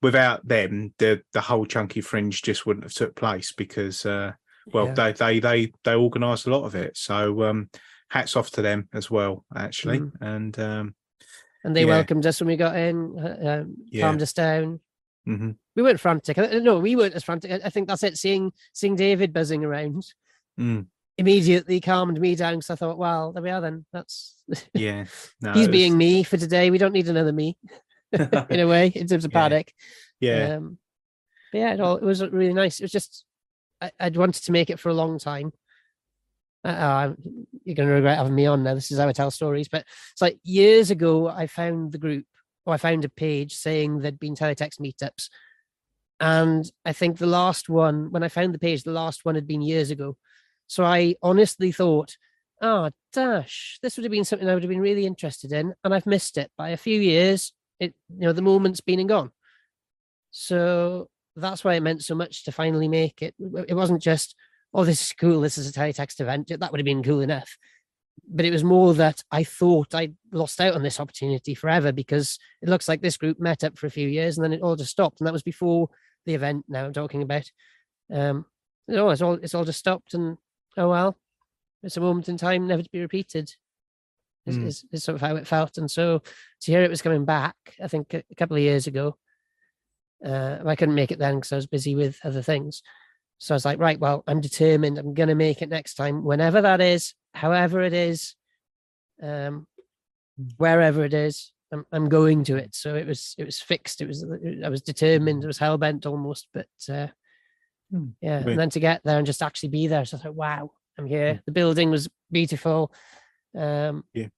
[0.01, 4.31] without them, the the whole chunky fringe just wouldn't have took place because uh,
[4.73, 4.95] well, Yeah.
[4.95, 6.97] they they they they organised a lot of it.
[6.97, 7.69] So um,
[8.11, 9.99] hats off to them as well, actually.
[10.01, 10.13] Mm.
[10.21, 10.95] And um,
[11.65, 11.97] And they Yeah.
[11.97, 14.03] welcomed us when we got in, uh, um, Yeah.
[14.07, 14.79] calmed us down.
[15.27, 15.57] mhm.
[15.75, 16.39] We weren't frantic.
[16.39, 17.51] Uh, No, we weren't as frantic.
[17.51, 18.17] I- I think that's it.
[18.19, 20.05] Seeing seeing David buzzing around
[20.61, 20.87] Mm,
[21.19, 23.61] immediately calmed me down because I thought, well, there we are.
[23.61, 24.37] Then that's
[24.75, 25.05] yeah,
[25.41, 26.71] no, he's was- being me for today.
[26.71, 27.57] We don't need another me
[28.13, 29.41] in a way in terms of Yeah.
[29.41, 29.73] paddock.
[30.21, 30.79] yeah, Um,
[31.53, 32.81] but yeah, it, all, it was really nice.
[32.81, 33.25] It was just
[33.81, 35.53] I, I'd wanted to make it for a long time.
[36.65, 37.15] Uh, uh,
[37.65, 38.75] you're going to regret having me on now.
[38.75, 39.69] This is how I tell stories.
[39.69, 42.25] But it's like years ago, I found the group,
[42.67, 45.29] or I found a page saying there'd been teletext meetups.
[46.21, 49.47] And I think the last one, when I found the page, the last one had
[49.47, 50.17] been years ago.
[50.69, 52.17] So I honestly thought,
[52.63, 55.75] oh, dash, this would have been something I would have been really interested in.
[55.83, 57.53] And I've missed it by a few years.
[57.81, 59.33] It, you know, the moment's been and gone.
[60.31, 63.35] So that's why it meant so much to finally make it.
[63.67, 64.35] It wasn't just,
[64.75, 65.41] oh, this is cool.
[65.41, 66.49] This is a teletext event.
[66.49, 67.57] That would have been cool enough.
[68.29, 72.39] But it was more that I thought I'd lost out on this opportunity forever because
[72.61, 74.77] it looks like this group met up for a few years and then it all
[74.77, 75.21] just stopped.
[75.21, 75.89] And that was before
[76.27, 77.51] the event now I'm talking about.
[78.13, 78.45] Um,
[78.87, 80.37] no, it's all it's all just stopped and
[80.77, 81.17] oh well,
[81.83, 83.55] it's a moment in time never to be repeated.
[84.47, 84.67] Is, Mm.
[84.67, 85.77] is, is sort of how it felt.
[85.77, 86.23] And so
[86.63, 89.17] to hear it was coming back, I think a, couple of years ago,
[90.25, 92.83] uh, I couldn't make it then because I was busy with other things.
[93.37, 94.97] So I was like, right, well, I'm determined.
[94.97, 98.37] I'm going to make it next time, whenever that is, however it is,
[99.23, 99.67] um,
[100.57, 101.53] wherever it is.
[101.71, 102.75] I'm, I'm going to it.
[102.75, 104.01] So it was it was fixed.
[104.01, 104.25] It was
[104.65, 105.45] I was determined.
[105.45, 106.49] It was hell bent almost.
[106.55, 107.09] But uh.
[108.21, 108.53] Yeah, Great.
[108.53, 110.05] and then to get there and just actually be there.
[110.05, 111.41] So I thought, wow, I'm here.
[111.47, 112.93] The building was beautiful.
[113.57, 114.29] Um, Yeah.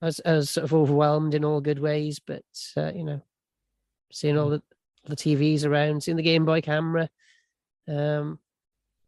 [0.00, 2.44] I was, I was sort of overwhelmed in all good ways, but
[2.76, 3.20] uh, you know,
[4.12, 4.62] seeing all the
[5.06, 7.08] the TVs around, seeing the Game Boy camera.
[7.88, 8.38] Um,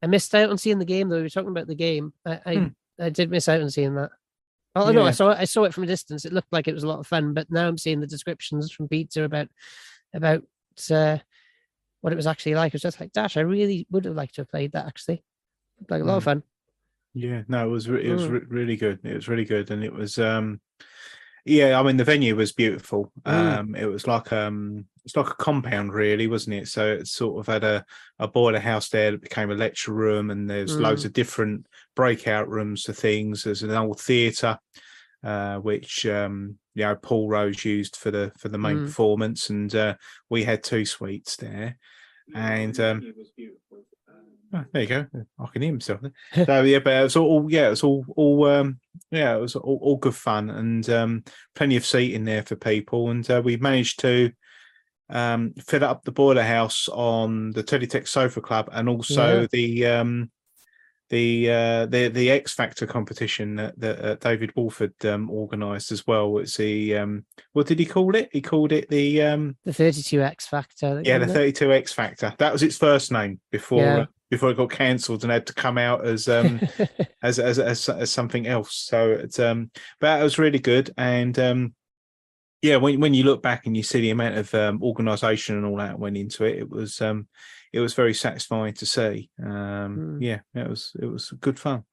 [0.03, 1.17] I missed out on seeing the game though.
[1.17, 2.13] We were talking about the game.
[2.27, 2.67] I I, Hmm.
[2.99, 4.11] I did miss out on seeing that.
[4.75, 5.31] Oh no, I saw.
[5.33, 6.25] I saw it from a distance.
[6.25, 8.73] It looked like it was a lot of fun, but now I'm seeing the descriptions
[8.73, 9.49] from Peter about
[10.15, 10.43] about
[10.91, 11.19] uh,
[12.01, 12.69] what it was actually like.
[12.69, 15.23] It was just like, Dash, I really would have liked to have played that actually.
[15.89, 16.43] Like a lot of fun.
[17.15, 18.31] Yeah, no, it was re- it was Mm.
[18.31, 19.01] re- really good.
[19.05, 20.61] It was really good, and it was um,
[21.45, 21.79] yeah.
[21.79, 23.11] I mean, the venue was beautiful.
[23.25, 23.59] Mm.
[23.59, 26.69] Um, it was like um, it's like a compound, really, wasn't it?
[26.69, 27.85] So it sort of had a
[28.19, 31.07] a boiler house there that became a lecture room, and there's loads Mm.
[31.07, 33.43] of different breakout rooms for things.
[33.43, 34.59] There's an old theatre,
[35.25, 38.87] uh, which um, you know Paul Rose used for the for the main Mm.
[38.87, 39.95] performance, and uh,
[40.29, 41.77] we had two suites there,
[42.35, 43.03] and um,
[44.53, 45.07] Oh, there you go.
[45.39, 46.01] I can hear myself.
[46.35, 49.55] so yeah, but it was all yeah, it was all all um yeah, it was
[49.55, 53.57] all, all good fun and um plenty of seating there for people, and uh, we
[53.59, 54.33] managed to
[55.09, 59.47] um fill up the boiler house on the Teletext Sofa Club and also Yeah.
[59.53, 60.31] the um
[61.11, 66.07] the uh the the X Factor competition that, that uh, David Wolford um organised as
[66.07, 66.39] well.
[66.39, 68.29] It's the um what did he call it?
[68.33, 71.03] He called it the um The 32 X Factor.
[71.05, 72.33] yeah, the 32 X Factor.
[72.39, 73.99] That was its first name before Yeah.
[74.03, 76.61] uh, before it got cancelled and had to come out as um
[77.23, 78.75] as, as as as something else.
[78.77, 79.71] So it's um
[80.01, 81.75] but it was really good and um
[82.63, 85.67] yeah, when when you look back and you see the amount of um organisation and
[85.67, 87.27] all that went into it, it was um
[87.73, 89.31] it was very satisfying to see.
[89.43, 90.19] Um Mm.
[90.21, 91.85] yeah, it was it was good fun.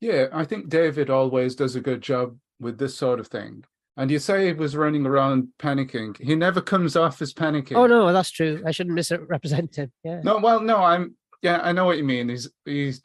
[0.00, 3.64] Yeah, I think David always does a good job with this sort of thing.
[3.96, 6.20] And you say he was running around panicking.
[6.20, 7.76] He never comes off as panicking.
[7.76, 8.62] oh no, that's true.
[8.66, 9.92] I shouldn't misrepresent him.
[10.02, 10.20] Yeah.
[10.22, 12.28] No, well, no, I'm yeah, I know what you mean.
[12.28, 13.00] He's he's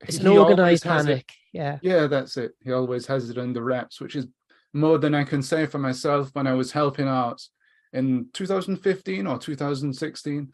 [0.00, 1.32] it's he an organized has it- panic.
[1.52, 1.78] Yeah.
[1.82, 2.52] Yeah, that's it.
[2.62, 4.26] He always has it under wraps, which is
[4.72, 7.40] more than I can say for myself when I was helping out
[7.92, 10.50] in 2015 or 2016.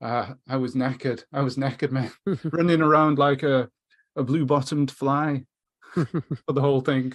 [0.00, 1.24] Uh, I was knackered.
[1.32, 2.10] I was knackered, man,
[2.44, 3.68] running around like a,
[4.14, 5.44] a blue bottomed fly
[5.94, 6.06] for
[6.52, 7.14] the whole thing.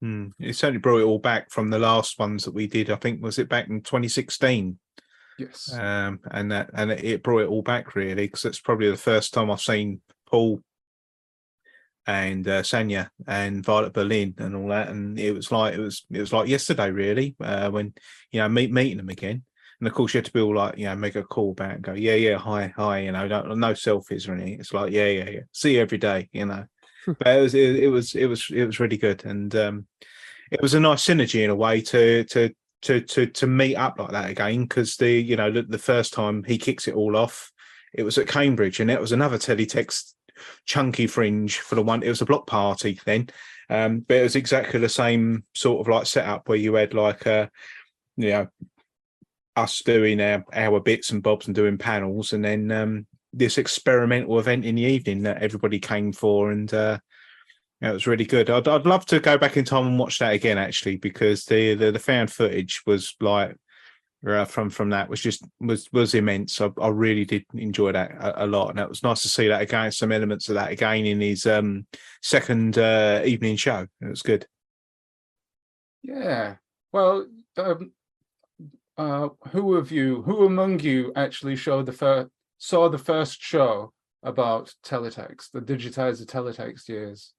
[0.00, 0.28] Hmm.
[0.38, 2.88] It certainly brought it all back from the last ones that we did.
[2.90, 4.78] I think was it back in 2016.
[5.38, 5.72] Yes.
[5.72, 8.96] um, and that and it- it brought it all back really because it's probably the
[8.96, 10.60] first time I've seen Paul
[12.06, 16.04] and uh, Sanya and Violet Berlin and all that, and it was like it was
[16.10, 17.94] it was like yesterday really uh, when
[18.30, 19.42] you know meet meeting them again,
[19.78, 21.74] and of course you had to be all like you know make a call back
[21.76, 24.60] and go yeah yeah hi hi you know don't, no selfies or anything.
[24.60, 26.64] It's like yeah yeah yeah see you every day you know,
[27.06, 29.86] but it was it, it was it was it was really good and um,
[30.50, 32.50] it was a nice synergy in a way to to
[32.82, 36.12] to to to meet up like that again because the you know the, the first
[36.12, 37.52] time he kicks it all off
[37.92, 40.14] it was at cambridge and it was another teletext
[40.66, 43.28] chunky fringe for the one it was a block party then
[43.68, 47.26] um but it was exactly the same sort of like setup where you had like
[47.26, 47.46] uh
[48.16, 48.46] you know
[49.56, 54.38] us doing our, our bits and bobs and doing panels and then um this experimental
[54.38, 56.98] event in the evening that everybody came for, and uh,
[57.80, 58.50] it was really good.
[58.50, 61.74] I'd I'd love to go back in time and watch that again, actually, because the
[61.74, 63.56] the, the found footage was like
[64.44, 66.60] from from that was just was was immense.
[66.60, 69.48] I, I really did enjoy that a, a, lot, and it was nice to see
[69.48, 69.90] that again.
[69.92, 71.86] Some elements of that again in his um,
[72.22, 73.86] second uh, evening show.
[74.00, 74.46] It was good.
[76.02, 76.56] Yeah.
[76.92, 77.92] Well, um,
[78.98, 83.92] uh, who of you, who among you, actually showed the first saw the first show
[84.22, 87.32] about teletext, the digitizer teletext years?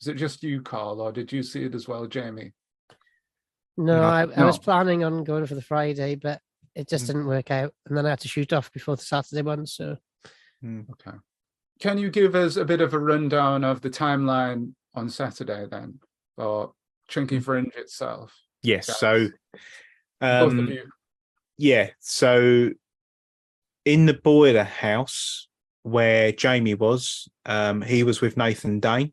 [0.00, 2.52] Is it just you, Carl, or did you see it as well, Jamie?
[3.78, 6.40] No, I, I was planning on going for the Friday, but
[6.74, 7.08] it just mm.
[7.08, 7.72] didn't work out.
[7.86, 9.66] And then I had to shoot off before the Saturday one.
[9.66, 9.96] So,
[10.64, 10.84] mm.
[10.90, 11.16] okay.
[11.78, 16.00] Can you give us a bit of a rundown of the timeline on Saturday then,
[16.36, 16.72] or
[17.06, 17.38] Chunky.
[17.38, 18.36] Fringe itself?
[18.62, 18.88] Yes.
[18.88, 18.98] Guys?
[18.98, 19.28] So,
[20.20, 20.76] um,
[21.56, 21.90] yeah.
[22.00, 22.70] So,
[23.84, 25.46] in the boiler house
[25.84, 29.12] where Jamie was, um, he was with Nathan Dane.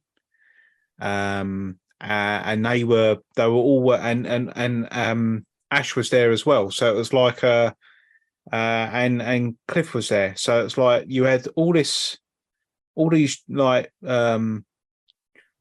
[0.99, 6.31] Um, uh, and they were they were all and and and um, Ash was there
[6.31, 6.71] as well.
[6.71, 7.75] So it was like a
[8.51, 10.35] uh, and and Cliff was there.
[10.35, 12.17] So it's like you had all this,
[12.95, 14.65] all these like um,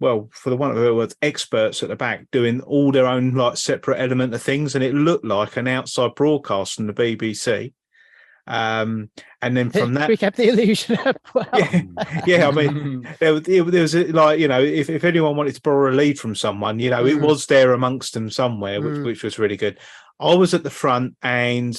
[0.01, 3.35] well, for the one of the words, experts at the back doing all their own
[3.35, 7.73] like separate element of things, and it looked like an outside broadcast from the BBC.
[8.47, 11.17] Um, and then from that, we kept the illusion up.
[11.35, 11.49] Well.
[11.55, 11.83] Yeah,
[12.27, 12.49] yeah.
[12.49, 15.91] I mean, there, there was a, like you know, if, if anyone wanted to borrow
[15.91, 17.11] a lead from someone, you know, mm.
[17.11, 19.05] it was there amongst them somewhere, which mm.
[19.05, 19.79] which was really good.
[20.21, 21.77] I was at the front, and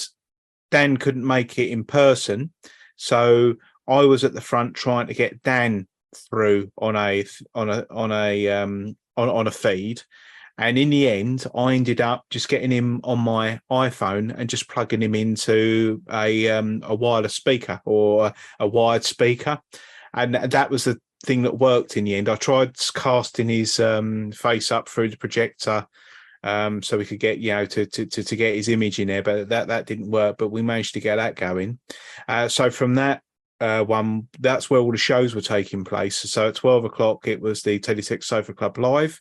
[0.71, 2.51] Dan couldn't make it in person,
[2.95, 3.55] so
[3.87, 5.87] I was at the front trying to get Dan
[6.29, 10.01] through on a on a on a um on on a feed
[10.57, 14.69] and in the end, I ended up just getting him on my iPhone and just
[14.69, 19.59] plugging him into a um, a wireless speaker or a, wired speaker,
[20.13, 22.29] and that was the thing that worked in the end.
[22.29, 25.87] I tried casting his um, face up through the projector.
[26.43, 29.23] Um, so we could get you know to, to to get his image in there,
[29.23, 30.37] but that that didn't work.
[30.37, 31.79] But we managed to get that going.
[32.29, 33.23] Uh, so from that
[33.59, 36.15] uh, one, that's where all the shows were taking place.
[36.15, 39.19] So at twelve o'clock, it was the Teletext Sofa Club live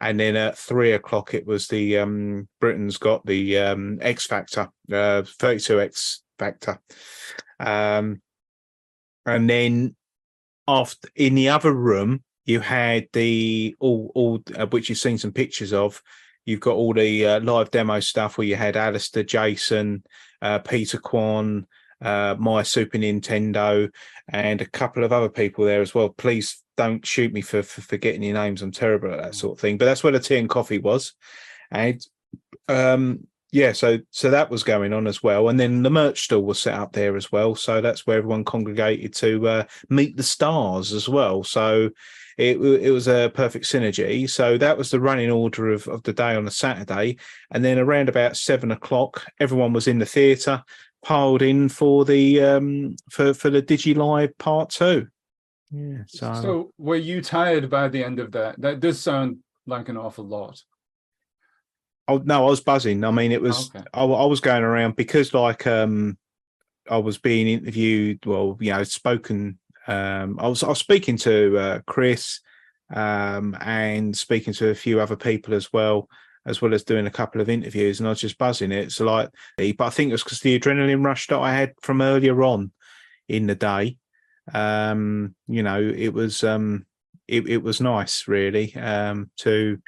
[0.00, 4.68] and then at three o'clock it was the um, Britain's got the um, X Factor,
[4.92, 6.80] uh, 32 X Factor,
[7.58, 8.20] um,
[9.26, 9.94] and then
[10.66, 15.32] after in the other room you had the all all uh, which you've seen some
[15.32, 16.02] pictures of.
[16.46, 20.02] You've got all the uh, live demo stuff where you had Alistair, Jason,
[20.40, 21.66] uh, Peter Kwan,
[22.02, 23.90] uh, my Super Nintendo,
[24.28, 26.08] and a couple of other people there as well.
[26.08, 28.62] Please don't shoot me for, for forgetting your names.
[28.62, 29.76] I'm terrible at that sort of thing.
[29.76, 31.12] But that's where the tea and coffee was,
[31.70, 32.00] and
[32.68, 36.42] um, yeah, so so that was going on as well, and then the merch store
[36.42, 37.54] was set up there as well.
[37.54, 41.44] So that's where everyone congregated to uh, meet the stars as well.
[41.44, 41.90] So
[42.38, 44.30] it it was a perfect synergy.
[44.30, 47.18] So that was the running order of, of the day on a Saturday,
[47.50, 50.62] and then around about seven o'clock, everyone was in the theatre
[51.02, 55.08] piled in for the um for for the Digi Live part two.
[55.70, 56.02] Yeah.
[56.06, 58.60] So, so were you tired by the end of that?
[58.60, 60.62] That does sound like an awful lot.
[62.08, 63.04] Oh no, I was buzzing.
[63.04, 63.84] I mean, it was okay.
[63.94, 66.18] I, I was going around because like um
[66.88, 68.26] I was being interviewed.
[68.26, 69.58] Well, you know, spoken.
[69.86, 72.40] Um, I was I was speaking to uh, Chris
[72.92, 76.08] um, and speaking to a few other people as well
[76.46, 78.92] as well as doing a couple of interviews, and I was just buzzing it.
[78.92, 82.00] So like, but I think it was because the adrenaline rush that I had from
[82.00, 82.72] earlier on
[83.28, 83.98] in the day.
[84.54, 86.86] Um, you know, it was um,
[87.28, 89.80] it, it was nice really um, to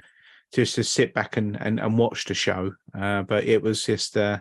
[0.52, 2.72] just to sit back and and, and watch the show.
[2.94, 4.38] Uh, but it was just uh,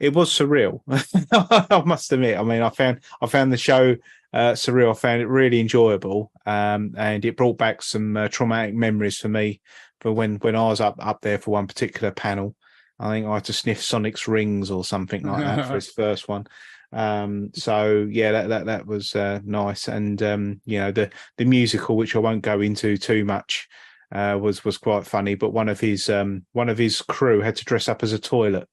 [0.00, 0.80] it was surreal.
[1.32, 2.38] I must admit.
[2.38, 3.96] I mean, I found I found the show
[4.32, 4.90] uh, surreal.
[4.90, 9.28] I found it really enjoyable, um, and it brought back some uh, traumatic memories for
[9.28, 9.60] me
[10.00, 12.54] for when when I was up up there for one particular panel.
[12.98, 16.28] I think I had to sniff Sonic's rings or something like that for his first
[16.28, 16.46] one.
[16.92, 21.44] Um, so yeah, that that that was uh, nice, and um, you know the the
[21.44, 23.68] musical, which I won't go into too much,
[24.12, 25.34] uh, was was quite funny.
[25.34, 28.18] But one of his um, one of his crew had to dress up as a
[28.18, 28.68] toilet.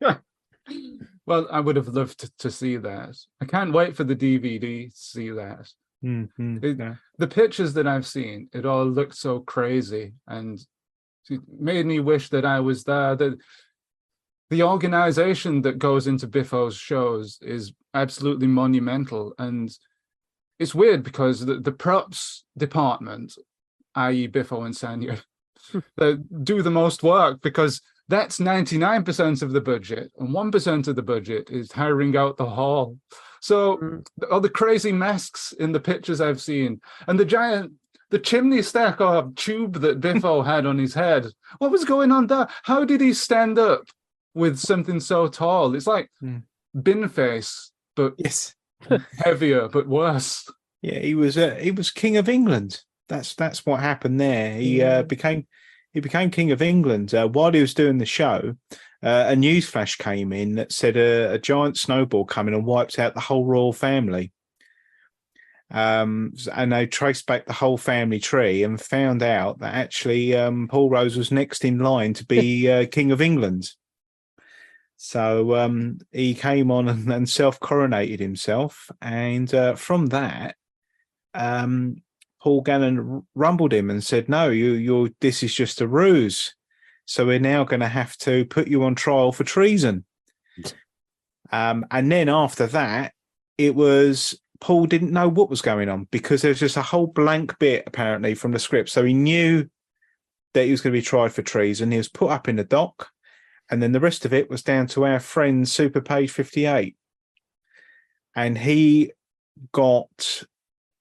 [0.00, 0.18] Yeah.
[1.26, 3.16] Well, I would have loved to, to see that.
[3.40, 5.70] I can't wait for the DVD to see that.
[6.04, 6.58] Mm-hmm.
[6.62, 6.94] It, yeah.
[7.18, 10.60] The pictures that I've seen, it all looked so crazy, and
[11.30, 13.16] it made me wish that I was there.
[13.16, 13.38] That
[14.54, 19.68] the organization that goes into Biffo's shows is absolutely monumental, and
[20.60, 23.36] it's weird because the, the props department,
[23.96, 25.20] i.e., Biffo and Sanya,
[25.96, 31.02] they do the most work because that's 99% of the budget, and 1% of the
[31.02, 32.96] budget is hiring out the hall.
[33.40, 34.04] So Mm.
[34.30, 37.72] all the crazy masks in the pictures I've seen, and the giant
[38.10, 41.26] the chimney stack or tube that Biffo had on his head.
[41.58, 42.46] What was going on there?
[42.62, 43.82] How did he stand up
[44.34, 45.74] with something so tall?
[45.74, 46.38] It's like Hmm.
[46.80, 48.54] bin face, but Yes.
[49.18, 50.48] heavier, but worse.
[50.82, 52.80] Yeah, he was uh, he was king of England.
[53.08, 54.52] That's that's what happened there.
[54.52, 54.98] He Yeah.
[54.98, 55.46] uh, became
[55.92, 58.56] he became king of England uh, while he was doing the show.
[59.02, 62.98] Uh, a news flash came in that said a, a giant snowball coming and wiped
[62.98, 64.32] out the whole royal family.
[65.70, 70.68] Um, and they traced back the whole family tree and found out that actually um,
[70.68, 73.70] Paul Rose was next in line to be uh, king of England.
[74.96, 80.56] So um, he came on and, and self coronated himself, and uh, from that,
[81.34, 81.96] um,
[82.40, 85.10] Paul Gannon rumbled him and said, "No, you, you're.
[85.20, 86.54] This is just a ruse.
[87.06, 90.04] So we're now going to have to put you on trial for treason."
[91.52, 93.12] Um, and then after that,
[93.58, 97.06] it was Paul didn't know what was going on because there was just a whole
[97.06, 98.88] blank bit apparently from the script.
[98.88, 99.68] So he knew
[100.54, 101.90] that he was going to be tried for treason.
[101.90, 103.10] He was put up in the dock,
[103.70, 106.96] and then the rest of it was down to our friend Super Page Fifty Eight,
[108.34, 109.12] and he
[109.72, 110.44] got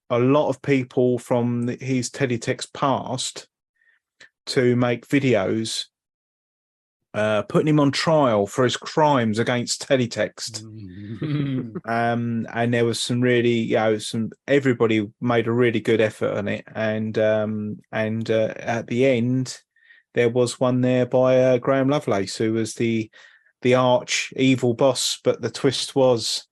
[0.10, 3.48] a lot of people from his Teletext past
[4.46, 5.86] to make videos
[7.14, 10.64] uh, putting him on trial for his crimes against Teletext.
[11.86, 16.38] Um, and there was some really, you know, some everybody made a really good effort
[16.38, 19.60] on it, and um, and uh, at the end,
[20.14, 23.10] there was one there by uh, Graham Lovelace, who was the
[23.62, 26.48] the arch evil boss, but the twist was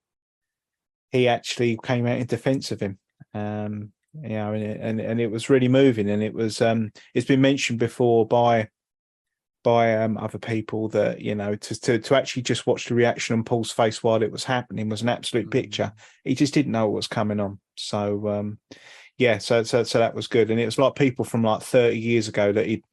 [1.11, 2.97] he actually came out in defense of him.
[3.33, 6.91] Um, you know, and it, and and it was really moving, and it was um,
[7.13, 8.69] it's been mentioned before by
[9.63, 13.35] by um, other people that you know to, to to actually just watch the reaction
[13.35, 15.93] on Paul's face while it was happening was an absolute picture.
[16.23, 17.59] He just didn't know what was coming on.
[17.75, 18.59] So um,
[19.17, 21.99] yeah, so so so that was good, and it was like people from like thirty
[21.99, 22.83] years ago that he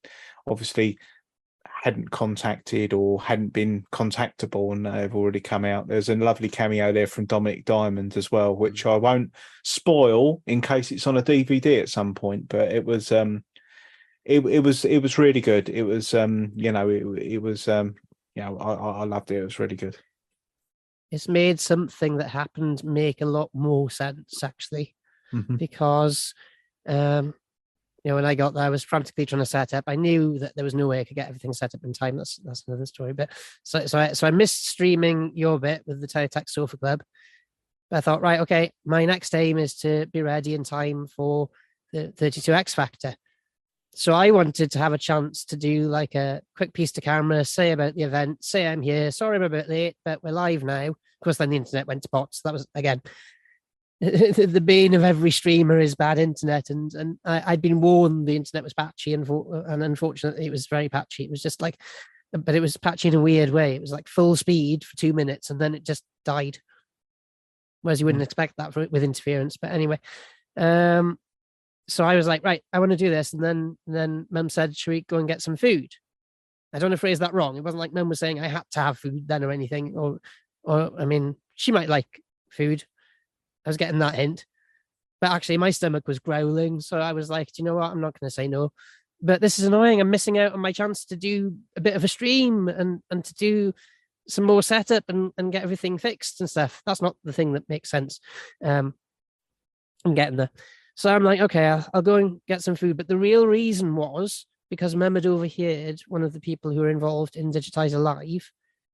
[0.51, 0.99] obviously
[1.83, 5.87] hadn't contacted or hadn't been contactable, and they've already come out.
[5.87, 9.33] There's a lovely cameo there from Dominik Diamond as well, which I won't
[9.65, 13.45] spoil in case it's on a DVD at some point, but it was um
[14.25, 15.69] it it was it was really good.
[15.69, 17.95] It was um you know it it was um
[18.35, 19.39] you know I I I loved it.
[19.39, 19.97] It was really good.
[21.11, 24.95] It's made something that happened make a lot more sense actually.
[25.33, 25.59] Mhm.
[25.59, 26.33] because
[26.87, 27.35] um
[28.05, 29.85] you know when I got there I was frantically trying to set up.
[29.87, 32.17] I knew that there was no way I could get everything set up in time.
[32.17, 33.31] That's that's another story but
[33.63, 37.03] so so I so I missed streaming your bit with the Teletext Sofa Club.
[37.91, 41.51] But I thought right okay my next aim is to be ready in time for
[41.93, 43.15] the 32X Factor.
[43.95, 47.45] So I wanted to have a chance to do like a quick piece to camera
[47.45, 50.63] say about the event say I'm here sorry I'm a bit late but we're live
[50.63, 50.87] now.
[50.87, 53.03] Of course then the internet went to so that was again
[54.01, 58.37] the bane of every streamer is bad internet, and and I, I'd been warned the
[58.37, 61.25] internet was patchy, and for, and unfortunately it was very patchy.
[61.25, 61.81] It was just like,
[62.33, 63.75] but it was patchy in a weird way.
[63.75, 66.59] It was like full speed for two minutes, and then it just died.
[67.83, 69.57] Whereas you wouldn't expect that for, with interference.
[69.57, 69.99] But anyway,
[70.57, 71.19] um,
[71.89, 74.77] so I was like, right, I want to do this, and then then Mum said,
[74.77, 75.91] should we go and get some food?
[76.73, 77.57] I don't want to phrase that wrong.
[77.57, 80.21] It wasn't like Mum was saying I had to have food then or anything, or
[80.63, 82.85] or I mean, she might like food.
[83.69, 84.47] I was getting that hint.
[85.21, 86.81] But actually, my stomach was growling.
[86.81, 87.91] So I was like, do you know what?
[87.91, 88.73] I'm not going to say no.
[89.21, 90.01] But this is annoying.
[90.01, 93.23] I'm missing out on my chance to do a bit of a stream and, and
[93.23, 93.75] to do
[94.27, 96.81] some more setup and, and get everything fixed and stuff.
[96.87, 98.21] That's not the thing that makes sense.
[98.65, 98.95] Um,
[100.07, 100.51] I'm getting there.
[100.95, 102.97] So I'm like, okay, I'll, I'll go and get some food.
[102.97, 106.91] But the real reason was because Mem had overheard one of the people who are
[106.91, 108.51] involved in Digitizer Live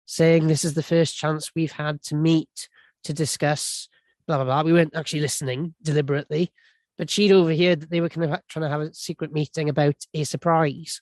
[0.07, 2.69] saying this is the first chance we've had to meet
[3.05, 3.89] to discuss
[4.27, 4.63] blah blah blah.
[4.63, 6.53] We weren't actually listening deliberately,
[6.99, 9.97] but she'd overheard that they were kind of trying to have a secret meeting about
[10.15, 11.01] a surprise.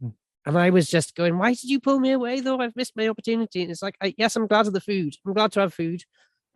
[0.00, 0.08] Hmm.
[0.46, 2.40] And I was just going, "Why did you pull me away?
[2.40, 5.14] Though I've missed my opportunity." And it's like, I, "Yes, I'm glad of the food.
[5.26, 6.02] I'm glad to have food.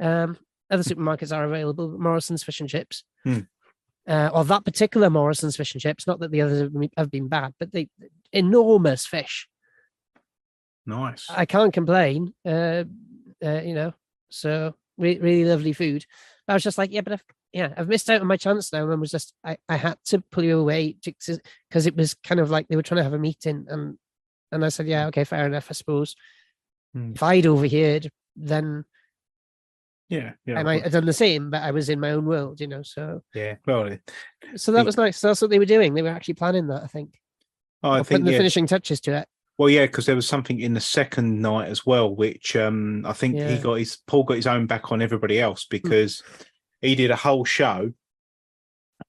[0.01, 0.37] Um,
[0.71, 1.89] other supermarkets are available.
[1.89, 3.41] but Morrison's fish and chips, Hmm.
[4.07, 6.07] uh, or that particular Morrison's fish and chips.
[6.07, 7.89] Not that the others have been- have been bad, but they
[8.33, 9.49] enormous fish.
[10.87, 11.27] Nice.
[11.31, 12.35] I can't complain.
[12.45, 12.85] Uh,
[13.45, 13.93] uh, you know,
[14.31, 16.05] so re- really lovely food.
[16.47, 18.73] But I was just like, yeah, but I've, yeah, I've missed out on my chance
[18.73, 18.91] now.
[18.91, 22.51] And was just, I, I had to pull you away because it was kind of
[22.51, 23.99] like they were trying to have a meeting, and
[24.53, 26.17] and I said, yeah, okay, fair enough, I suppose.
[26.95, 27.13] Hmm.
[27.15, 28.85] If I'd overheard, then
[30.09, 32.61] yeah, yeah, I might have done the same, but I was in my own world,
[32.61, 32.83] you know.
[32.83, 33.57] So, yeah.
[33.67, 33.99] Well,
[34.57, 35.21] so that was nice.
[35.21, 35.93] That's what they were doing.
[35.93, 37.21] They were actually planning that, I think,
[37.83, 39.29] I or think putting the yeah, finishing touches to it.
[39.59, 43.13] Well, yeah, because there was something in the second night as well, which um, I
[43.13, 46.23] think he got his Paul got his own back on everybody else because
[46.81, 47.93] he did a whole show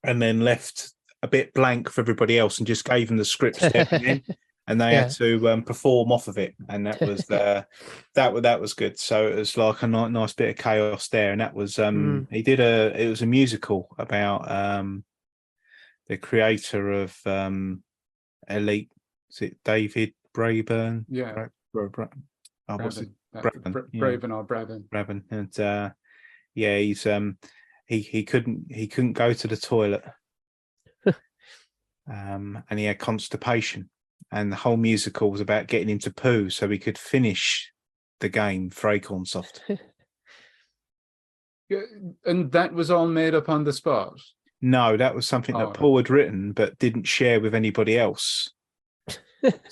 [0.02, 0.92] and then left
[1.22, 4.22] a bit blank for everybody else and just gave them the script in,
[4.66, 7.62] and they had to um, perform off of it, and that was uh,
[8.14, 8.98] that that was good.
[8.98, 12.42] So it was like a nice bit of chaos there, and that was um, he
[12.42, 15.04] did a it was a musical about um,
[16.08, 17.84] the creator of um,
[18.48, 18.90] Elite.
[19.30, 21.04] Is it David Braben?
[21.08, 21.32] Yeah.
[21.32, 22.08] Bra- Bra- Bra-
[22.68, 23.12] oh, what's his Brabham.
[23.34, 24.00] Uh, Brabham, Bra- yeah.
[24.00, 24.82] Braven or Brabham.
[24.88, 25.22] Brabham?
[25.30, 25.90] And uh,
[26.54, 27.38] yeah, he's um,
[27.86, 30.04] he he couldn't he couldn't go to the toilet,
[32.12, 33.88] um, and he had constipation,
[34.32, 37.72] and the whole musical was about getting him to poo so he could finish
[38.20, 39.60] the game for Acornsoft.
[41.68, 41.82] Yeah,
[42.24, 44.14] and that was all made up on the spot.
[44.60, 45.66] No, that was something Oh.
[45.66, 48.50] that Paul had written but didn't share with anybody else.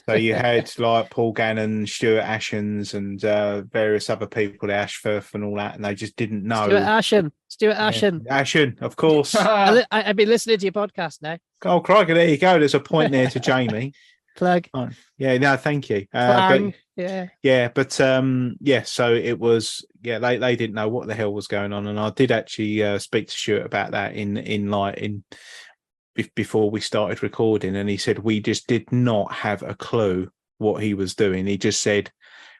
[0.06, 5.44] So you had like Paul Gannon, Stuart Ashens, and uh, various other people, Ashforth and
[5.44, 6.66] all that, and they just didn't know.
[6.66, 7.32] Stuart Asham.
[7.48, 8.38] Stuart Yeah.
[8.40, 9.34] Ashen, of course.
[9.38, 11.38] I, I've been listening to your podcast now.
[11.64, 12.58] oh, crikey, there you go.
[12.58, 13.94] There's a point there to Jamie.
[14.36, 14.68] Plug.
[15.16, 16.06] Yeah, no, thank you.
[16.14, 17.26] Uh, but, yeah.
[17.42, 19.84] yeah, but um, yeah, so it was.
[20.00, 22.84] Yeah, they, they didn't know what the hell was going on, and I did actually
[22.84, 25.24] uh, speak to Stuart about that in in like in
[26.18, 30.30] bef- before we started recording, and he said we just did not have a clue
[30.58, 31.46] what he was doing.
[31.46, 32.10] He just said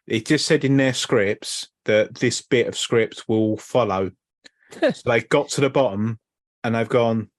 [0.07, 4.11] it just said in their scripts that this bit of script will follow.
[4.81, 6.19] so they got to the bottom,
[6.65, 7.31] and they've gone.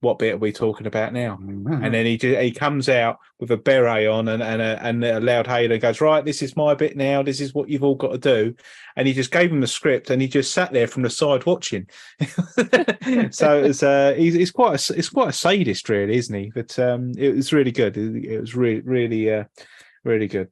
[0.00, 1.38] What bit are we talking about now?
[1.40, 5.20] and then he he comes out with a beret on and and a, and a
[5.20, 7.22] loud hail and goes right this is my bit now.
[7.22, 8.54] This is what you've all got to do.
[8.96, 11.46] And he just gave him the script and he just sat there from the side
[11.46, 11.86] watching.
[13.30, 16.52] So it's uh he's, he's quite a, it's quite a sadist really isn't he?
[16.54, 17.96] But um it was really good.
[17.96, 19.44] It, it was really really uh
[20.04, 20.48] really good.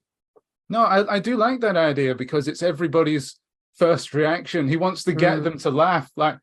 [0.69, 3.39] No, I, I do like that idea because it's everybody's
[3.77, 4.69] first reaction.
[4.69, 5.45] He wants to get Mm.
[5.45, 6.39] them to laugh, like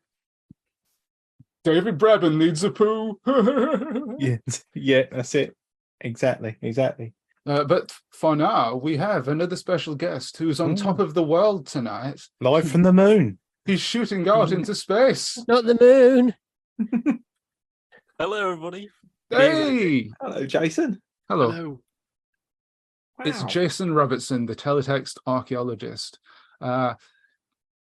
[1.64, 3.20] David Brabham needs a poo.
[4.18, 4.36] yeah
[4.74, 5.56] yeah that's it
[6.00, 7.14] exactly exactly
[7.46, 11.66] Uh, but for now, we have another special guest who's on top of the world
[11.66, 12.20] tonight.
[12.40, 15.38] live from the moon He's shooting out into space.
[15.46, 16.34] Not the moon.
[18.18, 18.90] Hello, everybody.
[19.30, 21.50] Hey, hello jason hello.
[21.50, 21.80] Hello.
[23.24, 26.18] It's Jason Robertson, the teletext archaeologist,
[26.60, 26.94] uh,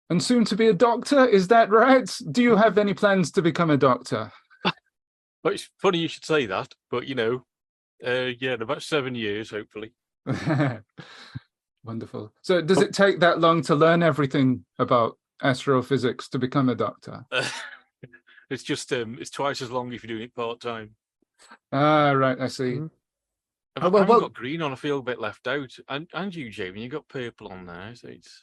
[0.10, 1.26] and soon to be a doctor.
[1.26, 2.10] Is that right?
[2.32, 4.32] Do you have any plans to become a doctor?
[5.44, 7.46] Well, it's funny you should say that, but you know,
[8.06, 9.94] uh, yeah, in about seven years, hopefully.
[11.84, 12.34] Wonderful.
[12.42, 17.26] So, does it take that long to learn everything about astrophysics to become a doctor?
[18.50, 20.96] it's just um, it's twice as long if you're doing it part time.
[21.72, 22.40] Ah, right.
[22.42, 22.64] I see.
[22.64, 22.90] Mhm.
[23.78, 24.74] I've, Oh, well, I've well- got green on.
[24.74, 27.94] I feel a bit left out, and and you, Jamie, you got purple on there.
[27.96, 28.42] So it's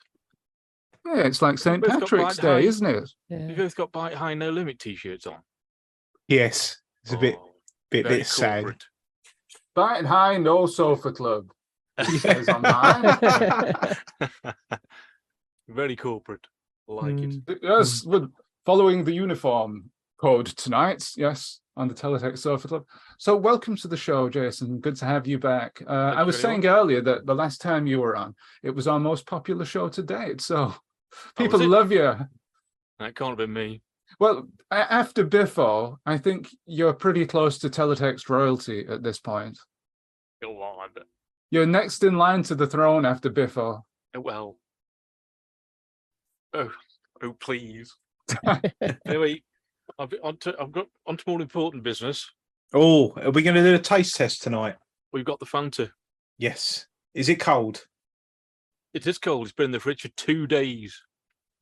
[1.06, 1.82] Yeah, it's like St.
[1.82, 2.64] both got Patrick's bright Day, eyes.
[2.76, 3.10] isn't it?
[3.28, 3.54] you Yeah.
[3.54, 5.36] both got Byte High No Limit t-shirts on.
[6.28, 7.50] yes it's a bit Oh,
[7.90, 8.84] bit very bit sad corporate.
[9.76, 11.50] Byte High, no sofa club.
[12.06, 13.18] He says on mine.
[15.68, 16.46] very corporate.
[16.88, 17.44] I like it.
[17.44, 17.58] Mm.
[17.62, 18.28] Yes, we're
[18.66, 19.90] following the uniform
[20.20, 21.08] code tonight.
[21.16, 22.84] Yes, on the Teletext Sofa Club.
[23.18, 24.78] So, welcome to the show, Jason.
[24.80, 25.82] Good to have you back.
[25.86, 28.70] Uh, I you was very saying earlier that the last time you were on, it
[28.74, 30.40] was our most popular show to date.
[30.40, 30.74] So,
[31.36, 31.68] people it?
[31.68, 32.14] love you.
[32.98, 33.82] That can't have been me.
[34.20, 39.58] Well, after Biffo, I think you're pretty close to Teletext royalty at this point.
[40.42, 40.90] Go on.
[41.50, 43.84] You're next in line to the throne after Biffo.
[44.14, 44.56] Oh, Well.
[46.52, 46.70] Oh,
[47.22, 47.96] oh, please.
[49.06, 49.42] anyway,
[49.98, 52.30] I've on to, I've got on to more important business.
[52.72, 54.76] oh are we going to do a taste test tonight
[55.12, 55.90] We've got the Fanta.
[56.38, 57.84] yes is it cold
[58.94, 59.46] It is cold.
[59.46, 61.02] It's been in the fridge for two days.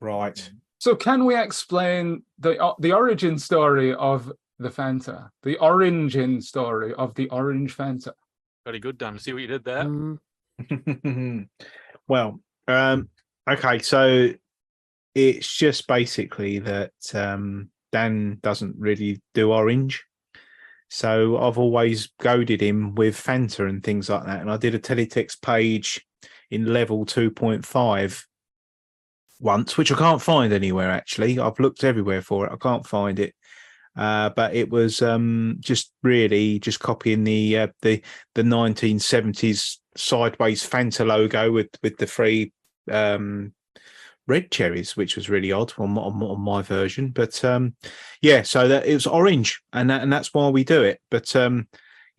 [0.01, 5.30] right So, can we explain the o- the origin story of the Fanta?
[5.43, 8.12] The origin story of the orange Fanta.
[8.66, 9.18] Very good, Dan.
[9.18, 9.85] See what you did there.
[9.85, 11.49] Mm,
[12.09, 13.09] well, um,
[13.51, 14.30] okay, so
[15.14, 20.05] it's just basically that um, Dan doesn't really do orange.
[20.91, 24.43] So I've always goaded him with Fanta and things like that.
[24.43, 26.05] And I did a teletext page
[26.53, 28.25] in level 2.5
[29.41, 31.39] once, which I can't find anywhere actually.
[31.39, 32.53] I've looked everywhere for it.
[32.53, 33.35] I can't find it.
[33.97, 38.03] Uh, but it was um, just really just copying the uh, the
[38.35, 42.53] the 1970s sideways Fanta logo with with the three
[42.91, 43.53] um,
[44.27, 47.11] red cherries, which was really odd on, on, on my version.
[47.11, 47.75] But um,
[48.23, 51.01] yeah, so that it was orange, and that, and that's why we do it.
[51.11, 51.69] But um,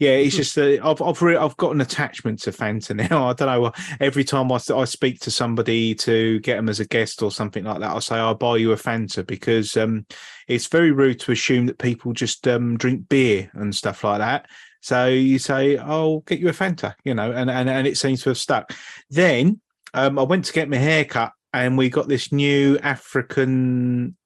[0.03, 3.29] Yeah, it's just that I've I've re- I've got an attachment to Fanta now.
[3.29, 3.71] I don't know.
[4.01, 7.63] Every time I, I speak to somebody to get them as a guest or something
[7.63, 10.05] like that, I say I'll buy you a Fanta because um,
[10.49, 14.47] it's very rude to assume that people just um, drink beer and stuff like that.
[14.81, 18.23] So you say, "I'll get you a Fanta," you know, and and, and it seems
[18.23, 18.73] to have stuck.
[19.09, 19.61] Then
[19.93, 24.17] um, I went to get my hair cut, and we got this new African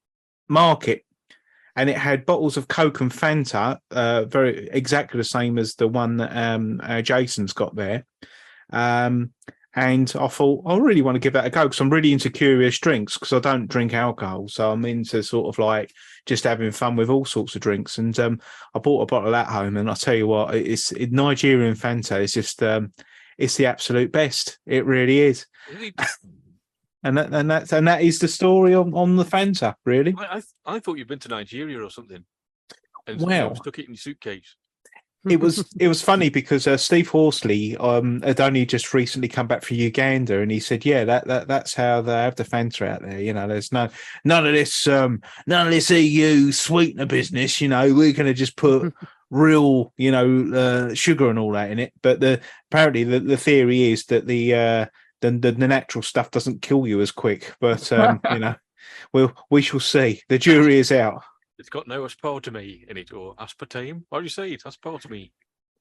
[0.49, 1.03] market
[1.77, 5.87] and it had bottles of Coke and Fanta, uh, very exactly the same as the
[5.87, 8.03] one that um, uh, Jason's got there.
[8.71, 9.31] Um,
[9.75, 12.31] and I thought I really want to give that a go because I'm really into
[12.31, 15.93] curious drinks because I don't drink alcohol, so I'm into sort of like
[16.25, 17.99] just having fun with all sorts of drinks.
[17.99, 18.41] And um,
[18.73, 22.19] I bought a bottle at home, and I tell you what, it's it, Nigerian Fanta
[22.19, 22.91] is just um,
[23.37, 24.57] it's the absolute best.
[24.65, 25.93] It really is, Really?
[27.07, 30.13] and that and that's and that is the story on, on the Fanta, really.
[30.17, 32.23] I, I, I thought you'd been to Nigeria or something.
[33.07, 33.55] And Well.
[33.55, 34.55] stuck it in your suitcase.
[35.29, 39.47] it was it was funny because uh, Steve Horsley um had only just recently come
[39.47, 42.87] back from Uganda and he said yeah that, that that's how they have the Fanta
[42.87, 43.89] out there you know there's no
[44.23, 48.33] none of this um none of this EU sweetener business you know we're going to
[48.33, 48.93] just put
[49.29, 52.39] real you know uh, sugar and all that in it but the
[52.71, 54.85] apparently the, the theory is that the uh
[55.21, 58.55] the, the the natural stuff doesn't kill you as quick but um you know
[59.13, 61.23] well we shall see the jury is out
[61.59, 64.03] It's got no aspartame in it or aspartame.
[64.11, 64.63] How do you say it?
[64.63, 65.31] Aspartame.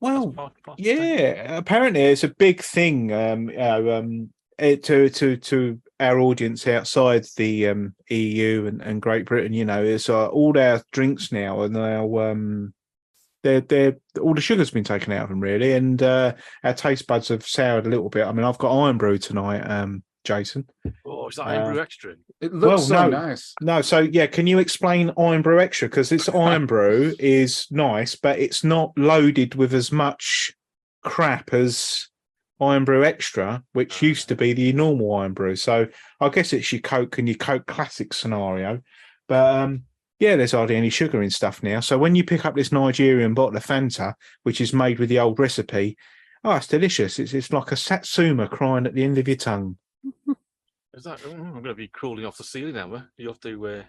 [0.00, 0.74] well Aspart- aspartame.
[0.78, 3.12] Yeah, apparently it's a big thing.
[3.12, 8.80] Um, you know, um, eh, to to to our audience outside the um, EU and,
[8.82, 12.72] and Great Britain, you know, it's uh, all our drinks now are now um,
[13.42, 16.34] they're they're all the sugar's been taken out of them really, and uh,
[16.64, 18.26] our taste buds have soured a little bit.
[18.26, 20.66] I mean, I've got Irn-Bru tonight, um, Jason.
[21.04, 22.14] Oh, is that Iron Uh, Brew Extra?
[22.40, 23.26] It looks so no.
[23.26, 23.54] nice.
[23.60, 25.88] No, so yeah, can you explain Irn-Bru Extra?
[25.88, 30.52] Because this Irn-Bru is nice, but it's not loaded with as much
[31.02, 32.08] crap as
[32.60, 35.56] Irn-Bru Extra, which used to be the normal Irn-Bru.
[35.56, 35.86] So
[36.20, 38.80] I guess it's your Coke and your Coke Classic scenario.
[39.28, 39.82] But um,
[40.18, 41.80] yeah, there's hardly any sugar in stuff now.
[41.80, 44.14] So when you pick up this Nigerian bottle of Fanta,
[44.44, 45.96] which is made with the old recipe,
[46.44, 47.18] oh, it's delicious.
[47.18, 49.76] It's it's like a satsuma crying at the end of your tongue.
[50.94, 51.20] Is that?
[51.26, 53.04] Oh, I'm going to be crawling off the ceiling now.
[53.18, 53.66] You have to.
[53.66, 53.82] Uh,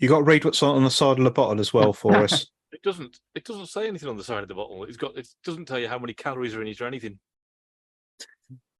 [0.00, 2.46] You got to read what's on the side of the bottle as well for us.
[2.72, 3.20] it doesn't.
[3.36, 4.82] It doesn't say anything on the side of the bottle.
[4.84, 5.16] It's got.
[5.16, 7.20] It doesn't tell you how many calories are in it or anything.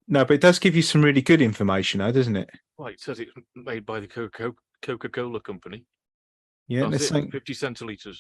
[0.09, 2.49] No, but it does give you some really good information, though, doesn't it?
[2.79, 4.53] Right, it says it's made by the Coca
[4.83, 5.85] Coca Cola company.
[6.69, 7.33] Yeah, That's let's it, think.
[7.33, 8.19] 50 centilitres.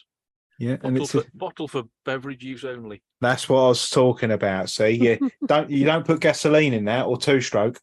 [0.58, 3.02] Yeah, and Bottle it's for, a, bottle for beverage use only.
[3.20, 4.70] that's what I was talking about.
[4.70, 5.16] See, yeah,
[5.46, 7.78] don't you don't put gasoline in that or two stroke.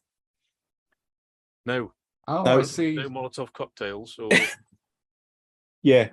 [1.66, 1.92] No,
[2.26, 2.94] Oh, No, I see.
[2.94, 4.28] no Molotov cocktails or
[5.82, 6.08] Yeah,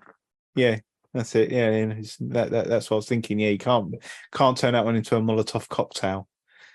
[0.55, 0.79] yeah,
[1.13, 1.51] that's it.
[1.51, 3.39] Yeah, and it's, that, that that's what I was thinking.
[3.39, 3.95] Yeah, you can't
[4.33, 6.27] can't turn that one into a Molotov cocktail.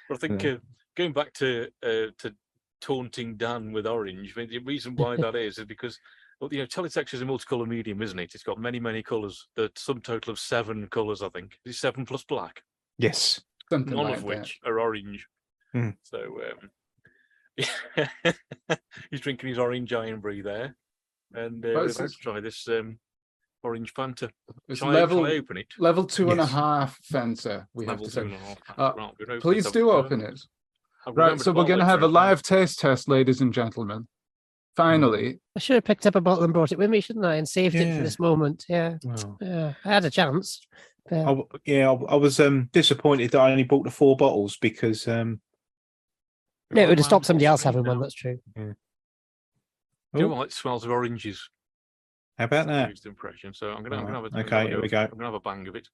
[0.09, 0.57] But I think uh,
[0.97, 2.35] going back to uh, to
[2.81, 5.99] taunting Dan with orange, I mean, the reason why that is is because
[6.41, 8.35] well, you know, teletext is a multicolour medium, isn't it?
[8.35, 9.49] It's got many, many colours.
[9.57, 11.59] The sum total of seven colours, I think.
[11.65, 12.63] Is seven plus black?
[12.99, 13.41] Yes.
[13.71, 14.27] Something None like of that.
[14.27, 15.27] which are orange.
[15.73, 15.91] Hmm.
[16.03, 16.41] So
[17.59, 17.67] um,
[19.11, 20.77] he's drinking his orange iron brie there,
[21.33, 22.99] and uh, But we're about to try this um,
[23.63, 24.31] orange Fanta.
[24.69, 25.67] It's Shall level I open it?
[25.79, 27.67] level two and a half fencer.
[27.75, 28.37] We Level have two to and say.
[28.37, 28.59] a half.
[28.79, 30.39] Uh, Right, I'm gonna open Please do open it.
[31.07, 34.09] I've Right, so we're going to have a live taste test, ladies and gentlemen.
[34.77, 37.37] Finally, I should have picked up a bottle and brought it with me, shouldn't I?
[37.37, 38.67] And saved it for this moment.
[38.69, 39.73] Yeah, Well, yeah.
[39.85, 40.61] I had a chance.
[41.09, 44.17] but- I w yeah, I, I was um disappointed that I only bought the four
[44.17, 45.41] bottles because um
[46.71, 48.01] no, it would have stopped somebody else having it one.
[48.01, 48.39] That's true.
[48.55, 48.75] Do
[50.15, 50.49] you know oh, what?
[50.49, 51.49] It smells of oranges.
[52.39, 52.91] how about that?
[52.91, 53.55] First impression.
[53.55, 55.01] So I'm gonna, I'm Right, gonna have a, I'm okay, here we go.
[55.03, 55.89] I'm gonna have a bang of it.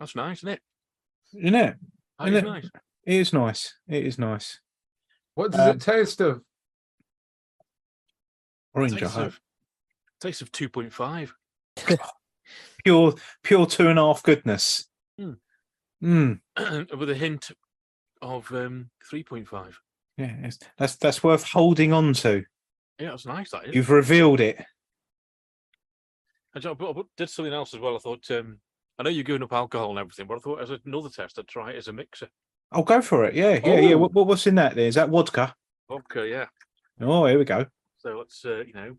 [0.00, 0.60] That's nice, isn't it?
[1.32, 1.76] Isn't it?
[2.18, 2.46] That Isn't is it?
[2.46, 2.70] nice.
[3.06, 3.74] It is nice.
[3.88, 4.60] It is nice.
[5.34, 6.42] what does Um, it taste of?
[8.74, 9.26] Orange, I Tastes hope.
[9.28, 9.40] of,
[10.20, 11.32] taste of two point five.
[12.84, 14.86] Pure, pure two and a half goodness.
[15.18, 15.32] Hmm.
[16.02, 16.40] Mm.
[16.96, 17.50] with a hint
[18.22, 19.76] of um three point five.
[20.16, 22.44] Yeah, it's, that's that's worth holding on to.
[23.00, 23.50] Yeah, that's nice.
[23.50, 23.74] That is.
[23.74, 24.64] You've revealed it.
[26.54, 27.96] I ju- I put- did something else as well.
[27.96, 28.60] I thought um
[28.98, 31.48] I know you're giving up alcohol and everything, but I thought as another test I'd
[31.48, 32.28] try it as a mixer.
[32.72, 33.34] I'll go for it.
[33.34, 33.94] Yeah, yeah, yeah.
[33.94, 33.98] Oh.
[33.98, 34.74] What, what- what's in that?
[34.74, 35.54] There is that vodka.
[35.88, 36.46] Vodka, yeah.
[37.00, 37.66] Oh, here we go.
[37.98, 38.96] So let's uh, you know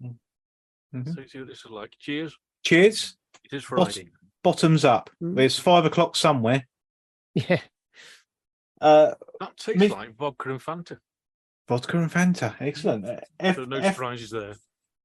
[0.95, 1.13] Mhm.
[1.15, 1.93] so see what this is like.
[1.99, 2.35] Cheers.
[2.63, 3.17] Cheers.
[3.43, 4.09] It is Bot- Friday.
[4.43, 5.09] Bottoms up.
[5.21, 5.39] Mm.
[5.39, 6.67] It's five o'clock somewhere.
[7.35, 7.61] Yeah.
[8.79, 10.97] Uh, That tastes Me- like vodka and Fanta.
[11.67, 12.55] vodka and Fanta.
[12.59, 13.05] Excellent.
[13.05, 14.55] Uh, F, So no F, surprises there.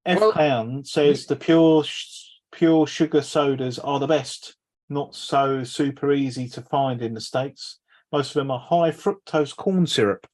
[0.07, 4.57] F Well, Pound says the pure sh- pure sugar sodas are the best.
[4.89, 7.81] Not so super easy to find in the states.
[8.13, 10.27] Most of them are high fructose corn syrup.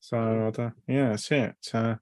[0.00, 1.54] So I don't, yeah, that's it.
[1.72, 1.96] Uh,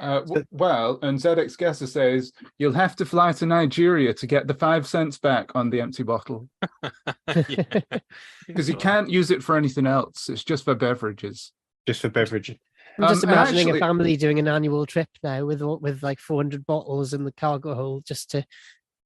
[0.00, 4.46] Uh, w- well, and ZX Guesser says you'll have to fly to Nigeria to get
[4.48, 6.48] the five cents back on the empty bottle
[7.26, 10.28] because you can't use it for anything else.
[10.28, 11.52] It's just for beverages.
[11.86, 12.50] just for beverage.
[12.98, 16.18] I'm just Um, imagining actually- a family doing an annual trip now with with like
[16.18, 18.44] 400 bottles in the cargo hold just to.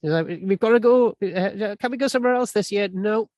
[0.02, 1.08] you know, We've got to go.
[1.22, 2.88] uh, Can we go somewhere else this year?
[2.92, 3.28] No.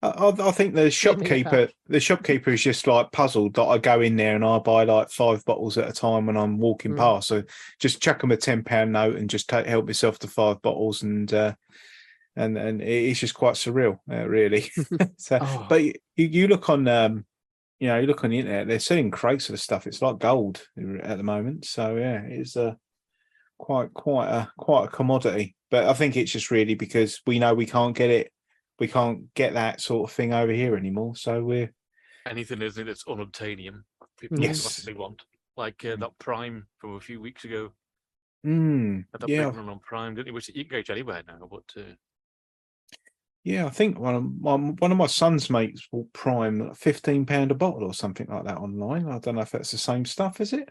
[0.00, 4.14] I, I think the shopkeeper, the shopkeeper is just like puzzled that I go in
[4.16, 6.98] there and I buy like five bottles at a time when I'm walking Mm.
[6.98, 7.28] past.
[7.28, 7.42] So
[7.80, 11.02] just chuck them a ten pound note and just take help yourself to five bottles
[11.02, 11.54] and uh,
[12.36, 14.70] and and it's just quite surreal, uh, really.
[15.16, 15.66] so, Oh.
[15.68, 17.26] but you, you look on, um,
[17.80, 19.88] you know, you look on the internet, they're selling crates of the stuff.
[19.88, 20.62] It's like gold
[21.02, 21.64] at the moment.
[21.64, 22.74] So yeah, it's uh,
[23.58, 25.56] quite quite a quite a commodity.
[25.72, 28.32] But I think it's just really because we know we can't get it
[28.78, 31.16] we can't get that sort of thing over here anymore.
[31.16, 31.72] So we're
[32.26, 33.82] anything isn't it that's unobtainium
[34.18, 34.64] people Yes.
[34.64, 35.22] massively want
[35.56, 37.72] like uh, that prime from a few weeks ago
[38.44, 41.22] mm, had that yeah, big run on prime didn't it which you can go anywhere
[41.26, 41.94] now but uh,
[43.44, 43.66] yeah.
[43.66, 47.54] I think one of my one of my son's mates bought Prime fifteen pound a
[47.54, 49.08] bottle or something like that online.
[49.08, 50.40] I don't know if that's the same stuff.
[50.40, 50.70] Is it?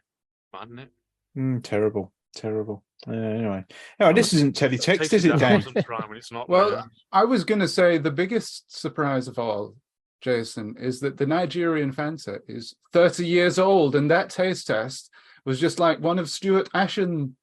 [0.54, 0.94] mad, isn't it
[1.38, 2.84] Mm, terrible, terrible.
[3.08, 3.64] Uh, anyway,
[4.00, 5.62] anyway, this isn't teletext, is it, Dan?
[5.84, 6.92] prime it's not Well, prime.
[7.12, 9.76] I was going to say the biggest surprise of all,
[10.22, 15.12] Jason, is that the Nigerian Fanta is 30 years old, and that taste test
[15.46, 17.36] was just like one of Stuart Ashen,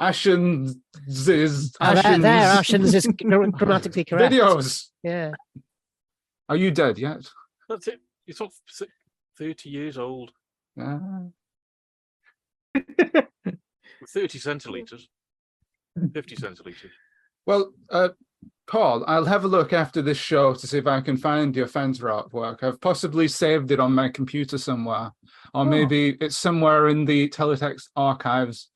[0.00, 0.76] Ashen's,
[1.80, 3.06] Ah, there, there, Ashen's Ashens is
[3.52, 4.32] grammatically correct.
[4.32, 4.86] videos.
[5.02, 5.32] Yeah.
[6.48, 7.28] Are you dead yet?
[7.68, 8.82] that's it it's not s-
[9.38, 10.32] 30 years old
[10.80, 10.98] Ah.
[14.08, 15.02] 30 centiliters
[16.14, 16.90] 50 centiliters
[17.46, 18.10] Well, uh,
[18.66, 21.66] Paul, I'll have a look after this show to see if I can find your
[21.66, 22.62] Fanta artwork.
[22.62, 25.10] I've possibly saved it on my computer somewhere,
[25.52, 25.64] or Oh.
[25.64, 28.70] maybe it's somewhere in the teletext archives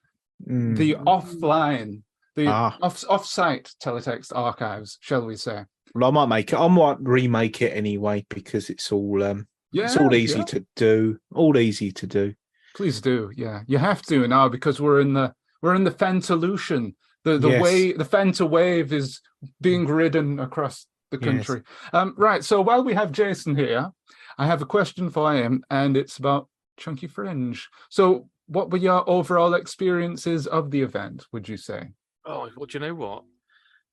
[0.47, 2.03] Mm, the offline,
[2.35, 2.77] the Ah.
[2.83, 5.65] off off-site teletext archives, shall we say?
[5.95, 6.57] well, I might make it.
[6.59, 10.45] I might remake it anyway because it's all um, Yeah, it's all easy yeah.
[10.45, 11.19] to do.
[11.35, 12.35] All easy to do.
[12.77, 13.33] Please do.
[13.35, 16.95] Yeah, you have to now because we're in the we're in the Fentolution.
[17.25, 17.63] The the Yes.
[17.63, 19.21] way the Fenta wave is
[19.63, 21.25] being ridden across the Yes.
[21.25, 21.63] country.
[21.95, 22.45] Um, right.
[22.45, 23.91] So while we have Jason here,
[24.37, 27.67] I have a question for him, and it's about Chunky Fringe.
[27.89, 31.27] So, what were your overall experiences of the event?
[31.33, 31.89] Would you say?
[32.27, 33.25] Oh, well, do you know what?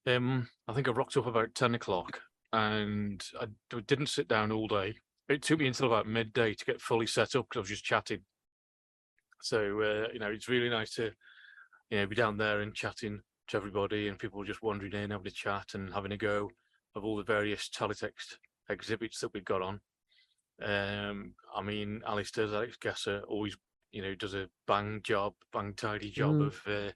[0.06, 2.20] Um, I think I rocked up about 10 o'clock
[2.52, 3.48] and I
[3.88, 4.96] didn't sit down all day.
[5.30, 7.86] It took me until about midday to get fully set up because I was just
[7.86, 8.20] chatting.
[9.44, 11.12] So, uh, you know, it's really nice to,
[11.90, 13.20] you know, be down there and chatting
[13.50, 16.50] to everybody and people just wandering in, having a chat and having a go
[16.96, 18.38] of all the various teletext
[18.70, 19.82] exhibits that we've got on.
[20.64, 23.58] Um, I mean, Alistair's Alex Gasser always,
[23.92, 26.48] you know, does a bang job, bang tidy job Mm.
[26.48, 26.92] of uh,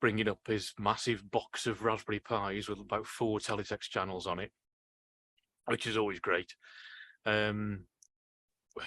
[0.00, 4.50] bringing up his massive box of Raspberry Pis with about four teletext channels on it,
[5.66, 6.56] which is always great.
[7.24, 7.84] Um,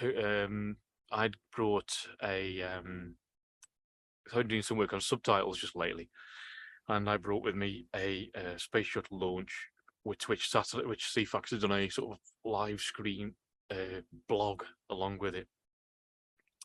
[0.02, 0.76] um,
[1.12, 1.92] I'd brought
[2.24, 3.16] a um,
[4.34, 6.10] I'm doing some work on subtitles just lately,
[6.88, 9.54] and I brought with me a, uh space shuttle launch,
[10.04, 13.36] which which satellite, which Ceefax has done a sort of live screen
[13.72, 15.48] uh, blog along with it.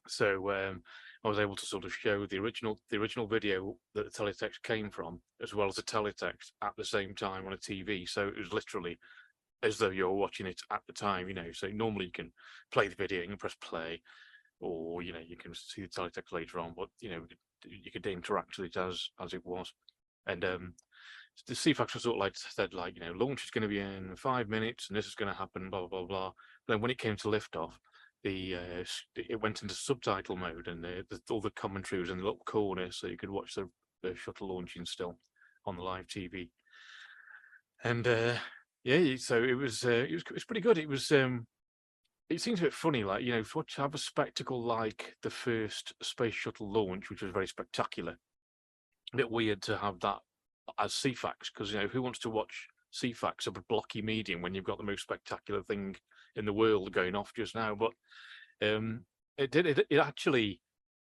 [0.08, 0.82] So um,
[1.24, 4.62] I was able to sort of show the original the original video that the teletext
[4.62, 8.08] came from, as well as the teletext at the same time on a TV.
[8.08, 8.98] So it was literally
[9.62, 11.50] as though you're watching it at the time, you know.
[11.52, 12.32] So normally you can
[12.70, 14.02] play the video, you can press play,
[14.60, 17.22] or you know you can see the teletext later on, but you know
[17.64, 19.72] you could interact with it as as it was.
[20.26, 20.74] And um,
[21.46, 23.80] the Ceefax was sort of like said like you know launch is going to be
[23.80, 26.32] in five minutes and this is going to happen blah blah blah blah.
[26.68, 27.72] Then when it came to liftoff,
[28.24, 28.84] the uh,
[29.16, 32.40] it went into subtitle mode and the, the, all the commentary was in the little
[32.46, 33.68] corner, so you could watch the,
[34.02, 35.18] the shuttle launching still
[35.64, 36.50] on the live TV.
[37.84, 38.34] And uh,
[38.82, 40.78] yeah, so it was uh, it was it was pretty good.
[40.78, 41.46] It was um,
[42.28, 45.30] it seems a bit funny, like you know, for to have a spectacle like the
[45.30, 48.18] first space shuttle launch, which was very spectacular.
[49.12, 50.18] A bit weird to have that
[50.78, 54.54] as Ceefax because you know who wants to watch Ceefax of a blocky medium when
[54.54, 55.96] you've got the most spectacular thing
[56.34, 57.76] in the world going off just now?
[57.76, 57.92] But
[58.60, 59.04] um,
[59.38, 60.60] it did it, it actually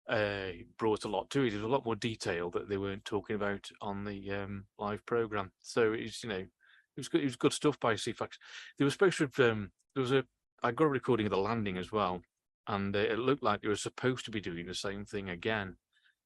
[0.09, 1.51] uh, brought a lot to it.
[1.51, 5.05] There was a lot more detail that they weren't talking about on the um, live
[5.05, 5.51] program.
[5.61, 6.49] So it's you know it
[6.97, 7.21] was good.
[7.21, 8.31] It was good stuff by Ceefax.
[8.77, 10.25] They were supposed to have um, there was a
[10.63, 12.21] I got a recording of the landing as well,
[12.67, 15.75] and uh, it looked like they were supposed to be doing the same thing again.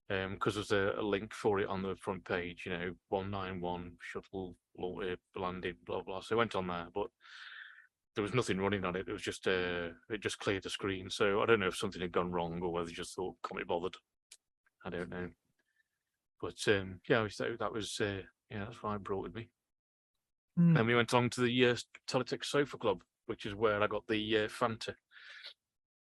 [0.09, 2.63] um, because there's a, a link for it on the front page.
[2.65, 6.21] You know, one nine one shuttle uh, landed, blah blah.
[6.21, 7.07] So I went on there, but
[8.15, 9.07] there was nothing running on it.
[9.07, 11.09] It was just uh, it just cleared the screen.
[11.09, 13.59] So I don't know if something had gone wrong or whether they just thought can't
[13.59, 13.95] be bothered.
[14.85, 15.29] I don't know.
[16.41, 19.49] But um, yeah, so that was uh, yeah, that's why I brought with me.
[20.55, 20.73] Hmm.
[20.73, 21.75] Then we went on to the uh,
[22.07, 24.95] Teletext Sofa Club, which is where I got the uh, Fanta.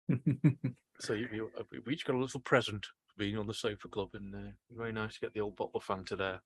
[1.01, 3.87] So you, you, uh, we each got a little present for being on the Sofa
[3.87, 6.41] Club, and uh, very nice to get the old bottle of Fanta there.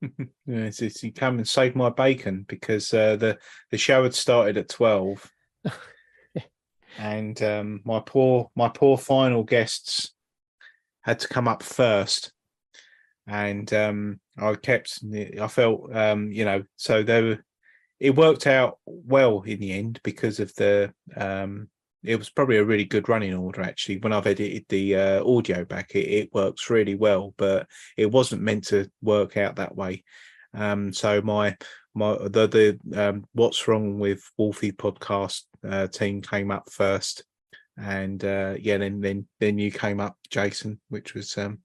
[0.46, 3.36] Yeah, it's, it's, you come and save my bacon because uh, the
[3.72, 5.28] the show had started at twelve,
[6.98, 10.14] and um, my poor my poor final guests
[11.02, 12.32] had to come up first,
[13.26, 15.00] and um, I kept
[15.40, 17.44] I felt um, you know so they were
[18.00, 21.68] it worked out well in the end because of the um,
[22.04, 23.98] it was probably a really good running order actually.
[23.98, 28.42] When i've edited the uh, audio back it, it works really well but it wasn't
[28.42, 30.04] meant to work out that way.
[30.54, 31.56] Um so my
[31.94, 32.78] my the the
[33.08, 37.24] um what's wrong with wolfie podcast uh, team came up first.
[37.76, 41.58] And uh yeah then then then you came up jason which was um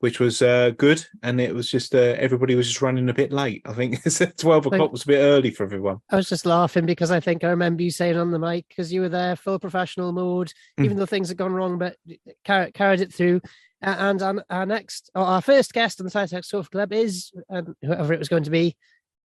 [0.00, 3.32] which was uh good and it was just uh, everybody was just running a bit
[3.32, 4.02] late i think
[4.36, 7.44] 12 o'clock was a bit early for everyone I was just laughing because I think
[7.44, 10.84] I remember you saying on the mic because you were there full professional mode, Mm.
[10.84, 11.96] even though things had gone wrong, but
[12.44, 13.40] car- carried it through.
[13.82, 17.74] And our, our next, or our first guest on the Sci-Tech Sofa Club is um,
[17.82, 18.76] whoever it was going to be.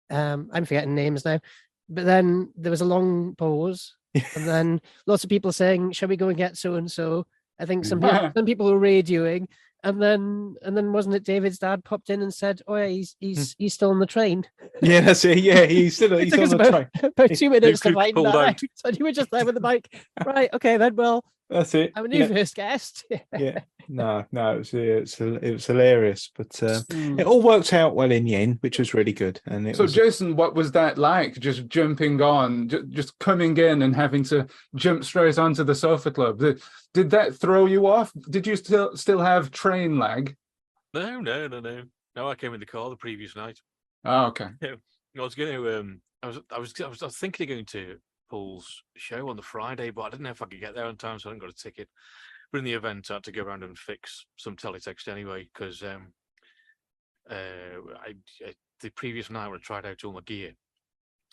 [0.09, 1.39] Um, I'm forgetting names now,
[1.89, 6.15] but then there was a long pause, and then lots of people saying, "Shall we
[6.17, 7.25] go and get so and so?"
[7.59, 9.47] I think some people, some people were radioing,
[9.85, 13.15] and then and then wasn't it David's dad popped in and said, "Oh yeah, he's
[13.19, 13.63] he's hmm.
[13.63, 14.43] he's still on the train."
[14.81, 17.79] yeah that's it yeah he's still he's took on the about- train about two minutes
[17.81, 18.59] to find that.
[18.73, 19.87] So you were just there with the mic.
[20.25, 22.27] Right, okay, then well, that's it I'm a new yeah.
[22.27, 23.05] first guest.
[23.37, 27.19] yeah no no it was it was, it was hilarious but uh, Mm.
[27.19, 29.83] it all worked out well in the end which was really good and it So,
[29.83, 31.35] was Jason, what was that like?
[31.39, 36.09] Just jumping on, ju- just coming in and having to jump straight onto the sofa
[36.09, 36.39] club.
[36.39, 36.61] Did,
[36.95, 38.11] did that throw you off?
[38.29, 40.35] Did you still still have train lag?
[40.93, 41.83] No, no, no, no.
[42.15, 43.59] No, I came in the car the previous night.
[44.03, 44.47] Oh, okay.
[44.63, 45.79] I was going to.
[45.79, 47.97] Um, I was, I was, I was, I was thinking of going to
[48.29, 50.97] Paul's show on the Friday, but I didn't know if I could get there on
[50.97, 51.89] time, so I didn't got a ticket.
[52.51, 55.83] But in the event, I had to go around and fix some teletext anyway, because
[55.83, 56.13] um,
[57.29, 58.15] uh, I,
[58.45, 60.53] I the previous night when I tried out all my gear,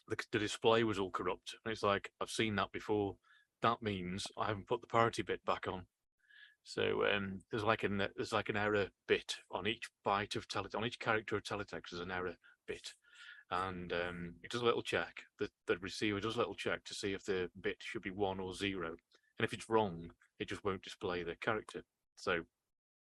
[0.08, 3.16] the, the display was all corrupt, and it's like I've seen that before.
[3.62, 5.86] That means I haven't put the parity bit back on.
[6.64, 10.68] So um, there's like an there's like an error bit on each byte of tele
[10.74, 11.90] on each character of teletext.
[11.90, 12.34] There's an error
[12.66, 12.92] bit,
[13.52, 15.22] and um, it does a little check.
[15.38, 18.40] The the receiver does a little check to see if the bit should be one
[18.40, 21.82] or zero, and if it's wrong, it just won't display the character.
[22.16, 22.32] So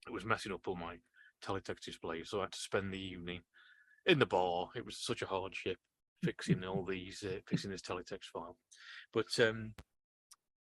[0.06, 0.96] it was messing up all my
[1.44, 2.22] teletext display.
[2.24, 3.40] So I had to spend the evening
[4.06, 4.68] in the bar.
[4.76, 5.78] It was such a hardship
[6.24, 8.56] fixing all these uh, fixing this teletext file,
[9.12, 9.74] but um,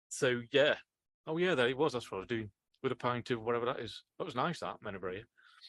[0.09, 0.77] so yeah.
[1.27, 1.93] Oh yeah, there it was.
[1.93, 2.51] That's what I was doing
[2.85, 4.05] with a pint of whatever that is.
[4.19, 4.61] That was nice.
[4.61, 5.25] That Menabrea.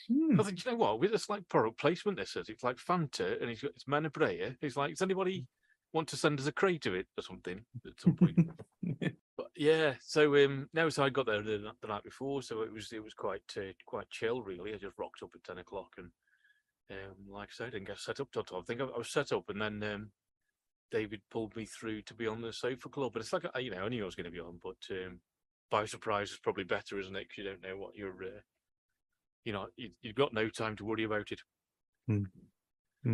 [0.08, 0.40] Hmm.
[0.40, 1.02] I think you know what?
[1.12, 4.56] This like product placement, this is it's like Fanta, and it's got it's Menabrea.
[4.62, 5.48] It's like, does anybody
[5.94, 8.50] want to send us a crate of it or something at some point?
[9.38, 12.72] but yeah, so um, no, so I got there the, the night before, so it
[12.72, 14.74] was it was quite uh, quite chill really.
[14.74, 16.10] I just rocked up at ten o'clock, and
[16.92, 18.64] um, like I said, I didn't get set up till twelve.
[18.64, 20.12] I think I, I was set up, and then um,
[20.92, 23.14] David pulled me through to be on the sofa club.
[23.14, 25.20] But it's like you know, I knew I was going to be on, but um,
[25.70, 27.28] by surprise is probably better, isn't it?
[27.28, 28.24] Because you don't know what you're.
[28.24, 28.42] Uh,
[29.46, 31.42] you know, you, you've got no time to worry about it.
[32.08, 32.24] Hmm.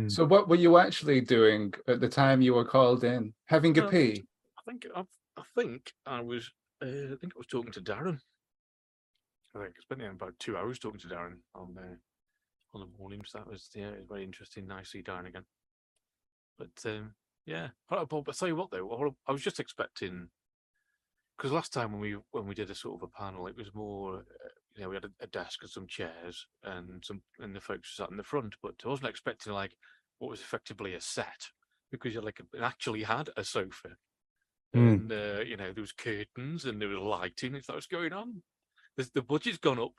[0.08, 3.34] So, what were you actually doing at the time you were called in?
[3.46, 4.24] Having a Uh, pee?
[4.58, 5.04] I think I,
[5.36, 6.50] I think I was
[6.82, 8.18] uh, I think I was talking to Darren.
[9.54, 11.96] I think I spent yeah, about two hours talking to Darren on uh,
[12.72, 13.30] on the mornings.
[13.32, 14.66] That was yeah, it was very interesting.
[14.66, 15.44] Nice to see Darren again.
[16.58, 17.14] But um,
[17.46, 20.28] yeah, but, but, but tell you what though, I- I was just expecting
[21.36, 23.74] because last time when we when we did a sort of a panel, it was
[23.74, 27.54] more uh, you know we had a, a desk and some chairs and some and
[27.54, 29.72] the folks sat in the front, but I wasn't expecting like
[30.18, 31.48] what was effectively a set
[31.90, 33.96] because you like it actually had a sofa
[34.74, 34.88] Hmm.
[34.88, 37.54] and uh, you know there was curtains and there was lighting.
[37.54, 38.42] It's like what's going on?
[38.96, 39.92] The, the budget's gone up.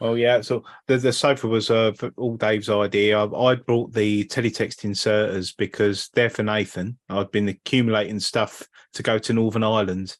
[0.00, 3.16] Oh yeah, so the the sofa was uh, for all Dave's idea.
[3.16, 6.98] I, I brought the teletext inserters because they're for Nathan.
[7.08, 8.64] I'd been accumulating stuff
[8.94, 10.16] to go to Northern Ireland,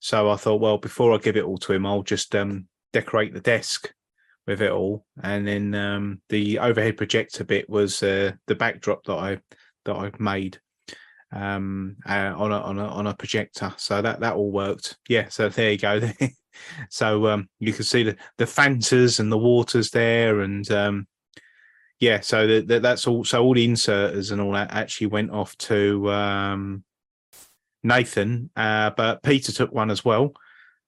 [0.00, 3.34] so I thought, well, before I give it all to him, I'll just um, decorate
[3.34, 3.92] the desk
[4.46, 9.14] with it all, and then um, the overhead projector bit was uh, the backdrop that
[9.14, 9.38] I
[9.84, 10.58] that I made
[11.34, 13.72] um uh, on a on a on a projector.
[13.76, 14.98] So that that all worked.
[15.08, 16.00] Yeah so there you go
[16.90, 21.06] so um, you can see the the Fantas and the waters there, and um,
[22.00, 23.24] yeah, so that that that's all.
[23.24, 26.84] So all the inserters and all that actually went off to um,
[27.82, 30.32] Nathan, uh, but Peter took one as well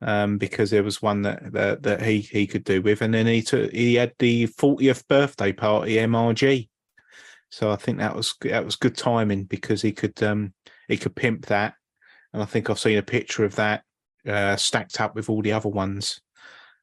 [0.02, 3.26] um, because there was one that, that that he he could do with, and then
[3.26, 6.68] he took he had the 40th birthday party MRG.
[7.50, 10.52] So I think that was that was good timing because he could um
[10.88, 11.74] he could pimp that,
[12.32, 13.82] and I think I've seen a picture of that
[14.26, 16.20] uh, stacked up with all the other ones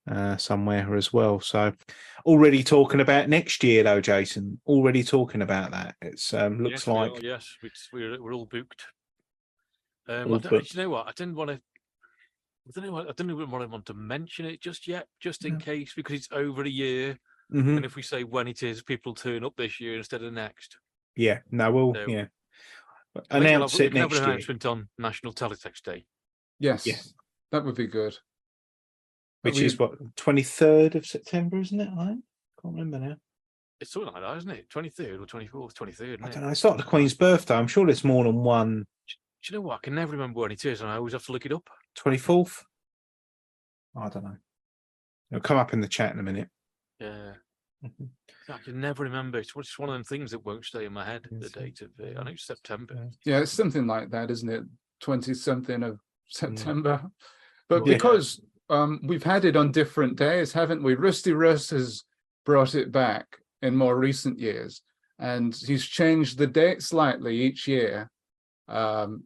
[0.09, 1.39] uh, somewhere as well.
[1.39, 1.73] So
[2.25, 4.59] already talking about next year though, Jason.
[4.65, 5.95] Already talking about that.
[6.01, 7.55] It's um looks Yes, we are, like yes,
[7.91, 8.85] we're we're all booked.
[10.07, 10.73] Um, All I don't, booked.
[10.73, 11.07] you know what?
[11.07, 11.61] I didn't want to.
[12.67, 12.97] I don't know.
[12.99, 15.59] I don't know what I want to mention it just yet, just in No.
[15.59, 17.17] case, because it's over a year,
[17.51, 17.77] Mhm.
[17.77, 20.77] and if we say when it is, people turn up this year instead of next.
[21.15, 21.39] yeah.
[21.51, 22.05] No, we'll No.
[22.07, 22.27] yeah.
[23.15, 24.31] I we'll Announce have- it can have next an year.
[24.35, 26.05] announcement on National Teletext Day.
[26.59, 27.13] Yes, Yes.
[27.51, 28.17] that would be good.
[29.43, 31.89] But which is what twenty third of September, isn't it?
[31.89, 32.05] I
[32.61, 33.17] can't remember now.
[33.79, 34.69] It's something like that, isn't it?
[34.69, 36.21] Twenty third or twenty fourth, twenty third.
[36.21, 36.49] I don't know.
[36.49, 37.55] It's not the Queen's birthday.
[37.55, 38.85] I'm sure there's more than one.
[39.07, 39.15] Do
[39.51, 39.77] you know what?
[39.77, 41.67] I can never remember when it is, and I always have to look it up.
[41.95, 42.63] Twenty fourth.
[43.95, 44.37] I don't know.
[45.31, 46.49] It'll come up in the chat in a minute.
[46.99, 47.33] Yeah.
[47.83, 48.09] Mhm.
[48.47, 49.39] I can never remember.
[49.39, 51.23] It's one- it's one of them things that won't stay in my head.
[51.31, 52.17] The Yes, date of it.
[52.17, 53.09] I know it's September.
[53.25, 54.63] Yeah, it's something like that, isn't it?
[54.99, 57.09] Twenty something of September.
[57.67, 57.93] But Yeah.
[57.93, 60.95] because um, we've had it on different days, haven't we?
[60.95, 62.03] Rusty Russ has
[62.45, 64.81] brought it back in more recent years,
[65.19, 68.09] and he's changed the date slightly each year,
[68.69, 69.25] um,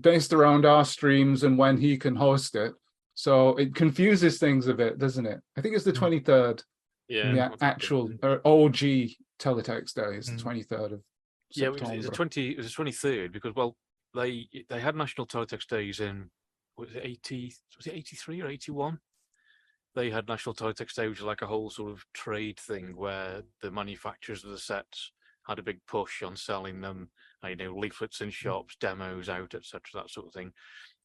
[0.00, 2.74] based around our streams and when he can host it.
[3.14, 5.40] So it confuses things a bit, doesn't it?
[5.56, 5.96] I think it's the Mm.
[5.98, 6.62] twenty third,
[7.08, 7.32] Yeah.
[7.32, 10.40] the I a- think- actual uh, OG teletext day is the Mm.
[10.42, 11.02] twenty third of
[11.50, 12.50] Yeah, it was, it was the twenty.
[12.50, 13.76] It was the twenty third because well,
[14.14, 16.30] they they had national teletext days in
[16.76, 17.54] was it eighty?
[17.76, 19.00] Was it eighty three or eighty one?
[19.94, 23.42] They had national teletext day, which is like a whole sort of trade thing where
[23.62, 25.12] the manufacturers of the sets
[25.46, 27.10] had a big push on selling them.
[27.44, 29.80] Uh, You know, leaflets in shops, demos out, etc.
[29.94, 30.52] That sort of thing.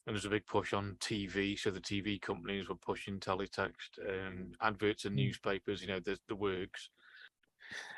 [0.07, 4.51] And there's a big push on TV, so the TV companies were pushing teletext, um,
[4.59, 5.81] adverts in newspapers.
[5.81, 6.89] You know, the the works.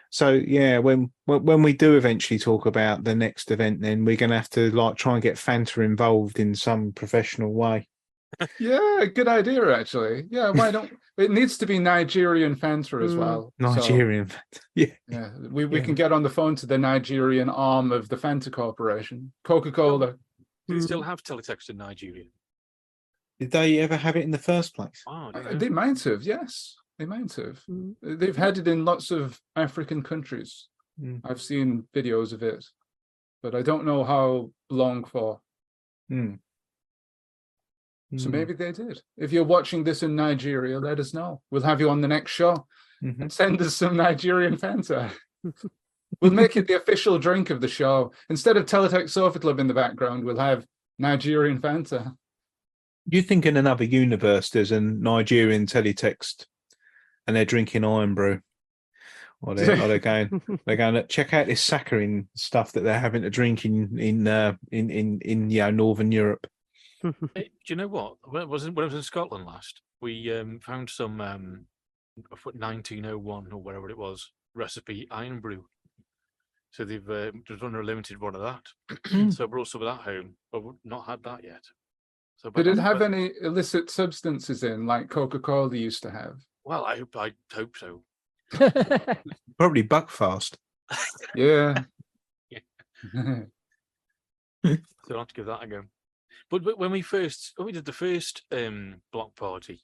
[0.09, 4.37] So yeah, when when we do eventually talk about the next event, then we're gonna
[4.37, 7.87] have to like try and get Fanta involved in some professional way.
[8.59, 10.25] Yeah, good idea actually.
[10.29, 13.53] Yeah, why don't it needs to be Nigerian Fanta as Mm, well.
[13.59, 14.31] so, Nigerian.
[14.75, 14.87] yeah.
[15.07, 15.85] yeah, we, we Yeah.
[15.85, 20.13] can get on the phone to the Nigerian arm of the Fanta Corporation, Coca-Cola.
[20.67, 21.05] Do they still Mm.
[21.05, 22.25] have teletext in Nigeria?
[23.39, 25.03] Did they ever have it in the first place?
[25.07, 25.53] Oh, Uh.
[25.57, 27.61] They might have, yes, they might have.
[27.69, 27.95] Mm.
[28.01, 30.67] They've had it in lots of African countries.
[31.01, 31.21] Mm.
[31.25, 32.63] I've seen videos of it,
[33.41, 35.41] but I don't know how long for.
[38.13, 38.19] Hmm.
[38.19, 38.31] So Hmm.
[38.37, 39.01] maybe they did.
[39.17, 41.41] If you're watching this in Nigeria, let us know.
[41.49, 42.67] We'll have you on the next show.
[43.03, 43.19] Mhm.
[43.19, 45.11] and send us some Nigerian Fanta.
[46.21, 48.13] we'll make it the official drink of the show.
[48.29, 50.65] Instead of Teletext Sofa Club in the background, we'll have
[50.97, 52.15] Nigerian Fanta.
[53.05, 56.45] You think in another universe there's a Nigerian teletext
[57.27, 58.39] and they're drinking Irn-Bru?
[59.41, 62.97] Or they're, or they're going they're going to check out this saccharine stuff that they're
[63.01, 66.47] having to drink in in uh, in in in you know Northern Europe.
[67.35, 68.15] Hey, do you know what?
[68.23, 71.65] When I was in, when I was in Scotland last, we um, found some um,
[72.31, 75.65] of 1901 or whatever it was recipe Irn-Bru.
[76.71, 79.31] So they've uh, just done a limited one of that.
[79.33, 81.63] so I brought some of that home, but we've not had that yet.
[82.37, 86.37] So, but Did it have any illicit substances in, like Coca Cola used to have?
[86.65, 88.03] Well, I hope I hope so.
[89.57, 90.55] Probably Buckfast.
[91.35, 91.83] Yeah.
[94.63, 94.75] Yeah.
[95.07, 95.83] So I'll have to give that a go.
[96.53, 99.81] But, but when we first when we did the first um block party,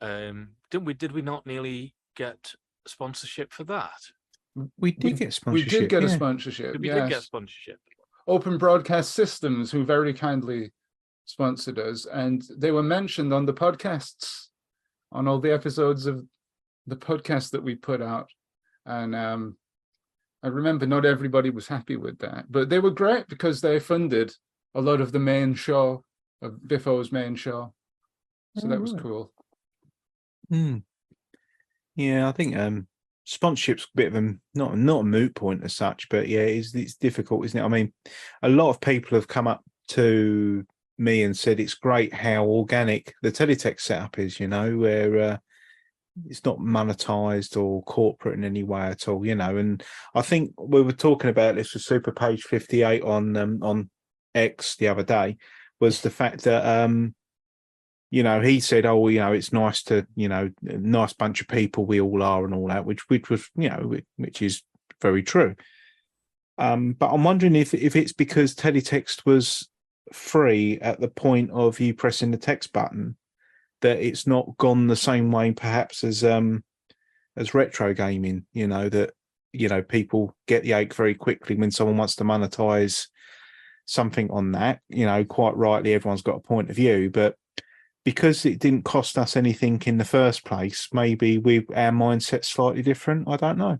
[0.00, 2.54] um didn't we did we not nearly get
[2.86, 4.00] sponsorship for that?
[4.78, 5.68] We did We- get we sponsorship.
[5.80, 6.14] did get a yeah.
[6.16, 6.78] sponsorship.
[6.78, 7.26] We did get Yes.
[7.26, 7.78] sponsorship.
[8.26, 10.72] Open Broadcast Systems, who very kindly
[11.26, 14.46] sponsored us, and they were mentioned on the podcasts,
[15.12, 16.24] on all the episodes of
[16.86, 18.30] the podcast that we put out.
[18.86, 19.58] And um,
[20.42, 24.32] I remember not everybody was happy with that, but they were great because they funded
[24.76, 26.04] a lot of the main show
[26.42, 27.72] of Biffo's main show.
[28.56, 29.02] So Oh, that was right.
[29.02, 29.32] cool.
[30.48, 30.78] Hmm.
[31.94, 32.86] Yeah, I think um
[33.24, 36.74] sponsorship's a bit of a not not a moot point as such, but yeah, it's
[36.74, 37.64] it's difficult, isn't it?
[37.64, 37.92] I mean,
[38.42, 40.64] a lot of people have come up to
[40.98, 45.36] me and said it's great how organic the teletext setup is, you know, where uh,
[46.26, 49.56] it's not monetized or corporate in any way at all, you know.
[49.56, 49.82] And
[50.14, 53.90] I think we were talking about this with Super Page 58 on um, on
[54.36, 55.38] X the other day,
[55.80, 57.14] was the fact that um
[58.10, 61.48] you know, he said, "Oh, you know, it's nice to, you know, nice bunch of
[61.48, 64.62] people we all are, and all that," which which was, you know, which is
[65.02, 65.56] very true.
[66.58, 69.68] Um, but I'm wondering if if it's because teletext was
[70.12, 73.16] free at the point of you pressing the text button
[73.82, 76.62] that it's not gone the same way, perhaps as um
[77.36, 78.46] as retro gaming.
[78.52, 79.14] You know that
[79.52, 83.08] you know people get the ache very quickly when someone wants to monetize
[83.86, 84.80] something on that.
[84.88, 87.36] You know, quite rightly, everyone's got a point of view, but
[88.04, 92.82] because it didn't cost us anything in the first place, maybe we our mindset's slightly
[92.82, 93.28] different.
[93.28, 93.78] I don't know.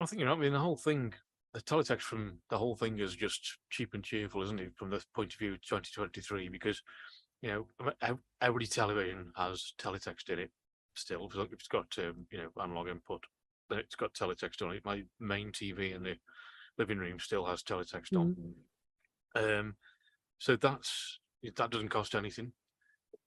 [0.00, 0.36] I think you're know.
[0.36, 1.12] I mean, the whole thing,
[1.52, 4.72] the teletext from the whole thing is just cheap and cheerful, isn't it?
[4.76, 6.80] From the point of view of 2023, because
[7.42, 10.50] you know I mean, every television has teletext in it
[10.94, 11.30] still.
[11.34, 13.24] If it's got um, you know analog input,
[13.68, 14.84] then it's got teletext on it.
[14.84, 16.16] My main TV in the
[16.78, 18.54] living room still has teletext on.
[19.34, 19.76] Um,
[20.38, 21.20] so that's
[21.56, 22.52] that doesn't cost anything.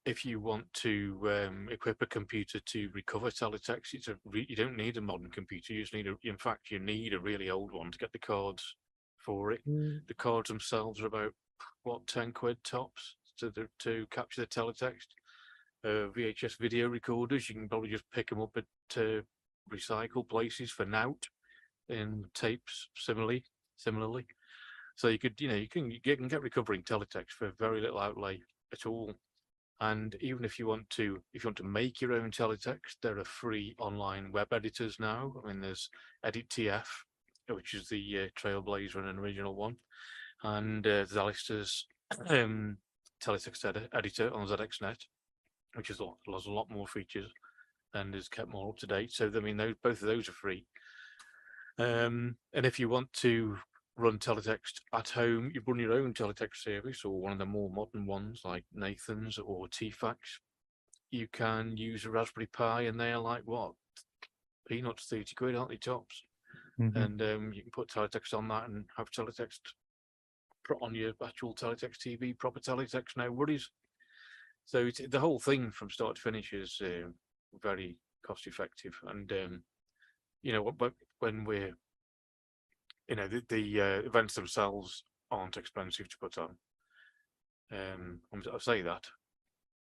[0.06, 4.56] If you want to um, equip a computer to recover teletext, it's a re- you
[4.56, 5.74] don't need a modern computer.
[5.74, 6.16] You just need a.
[6.24, 8.76] In fact, you need a really old one to get the cards
[9.18, 9.62] for it.
[9.68, 10.08] Mm.
[10.08, 11.34] The cards themselves are about
[11.84, 15.08] what ten quid tops to the, to capture the teletext.
[15.84, 19.22] Uh, VHS video recorders, you can probably just pick them up at uh,
[19.72, 21.28] recycle places for nout,
[21.90, 23.44] and tapes similarly.
[23.78, 24.26] Similarly,
[25.02, 28.00] so you could, you know, you can you can get recovering teletext for very little
[28.00, 28.40] outlay
[28.72, 29.16] at all.
[29.80, 33.18] And even if you want to, if you want to make your own teletext, there
[33.18, 35.34] are free online web editors now.
[35.44, 35.90] I mean, there's
[36.24, 36.86] EditTF,
[37.50, 39.78] which is the uh, Trailblazer and an original one,
[40.44, 41.88] and uh, there's Alistair's
[42.28, 42.78] um,
[43.24, 45.08] teletext edi- editor on ZXNet,
[45.74, 47.32] which is a lot, has a lot more features
[47.96, 49.12] and is kept more up to date.
[49.14, 50.68] So I mean, those both of those are free.
[51.80, 53.58] Um, and if you want to
[54.02, 57.70] run teletext at home, you run your own teletext service or one of the more
[57.70, 60.40] modern ones like Nathan's or Teefax,
[61.12, 63.74] you can use a Raspberry Pi and they're like what?
[64.68, 66.24] Peanuts, 30 quid, aren't they tops?
[66.80, 66.96] Mhm.
[66.96, 69.60] And um, you can put teletext on that and have teletext
[70.64, 73.70] put on your actual teletext TV, proper teletext, no worries.
[74.66, 77.10] So it's, the whole thing from start to finish is uh,
[77.62, 78.94] very cost effective.
[79.08, 79.64] And, um,
[80.44, 81.76] you know, but when we're
[83.08, 86.58] you know the, the uh, events themselves aren't expensive to put on.
[87.72, 89.08] Um, I'm- I say that.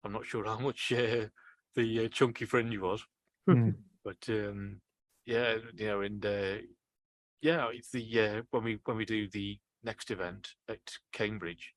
[0.03, 1.27] I'm not sure how much uh,
[1.75, 3.05] the uh, chunky fringe was,
[3.49, 3.75] Mm.
[4.03, 4.81] but um,
[5.25, 6.57] yeah, you know, and uh,
[7.41, 11.73] yeah, it's the uh, when we when we do the next event at Cambridge,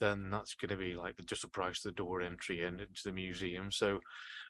[0.00, 2.86] then that's going to be like the, just the price of the door entry into
[3.04, 3.70] the museum.
[3.72, 4.00] So,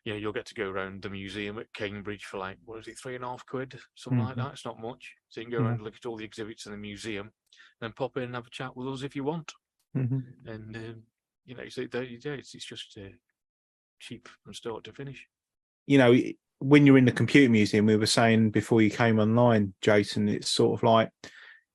[0.04, 2.88] you know, you'll get to go around the museum at Cambridge for like what is
[2.88, 4.44] it, three and a half quid, something like Mhm.
[4.44, 4.52] that.
[4.52, 5.14] It's not much.
[5.28, 5.64] So you can go Yeah.
[5.64, 7.32] around and look at all the exhibits in the museum,
[7.80, 9.52] then pop in and have a chat with us if you want.
[9.96, 10.46] Mhm.
[10.46, 11.02] And um,
[11.44, 13.08] you know, so there, it's, it's just uh,
[14.00, 15.26] cheap from start to finish.
[15.86, 16.14] you know,
[16.60, 20.50] when you're in the computer museum, we were saying before you came online, Jason, it's
[20.50, 21.10] sort of like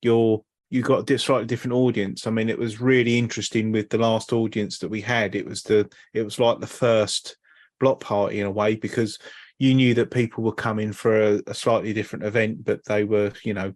[0.02, 0.44] you're
[0.74, 2.26] you got a slightly different audience.
[2.26, 5.36] I mean, it was really interesting with the last audience that we had.
[5.36, 7.38] It was the it was like the first
[7.80, 9.20] block party in a way because
[9.60, 13.32] you knew that people were coming for a, a slightly different event, but they were,
[13.44, 13.72] you know,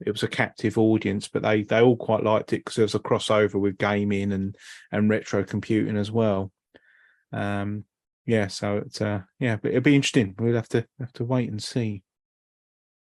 [0.00, 2.94] it was a captive audience, but they they all quite liked it because there was
[2.94, 4.56] a crossover with gaming and
[4.92, 6.50] and retro computing as well.
[7.34, 7.84] Um,
[8.24, 10.34] yeah, so it's uh yeah, but it'll be interesting.
[10.38, 12.02] We'll have to have to wait and see.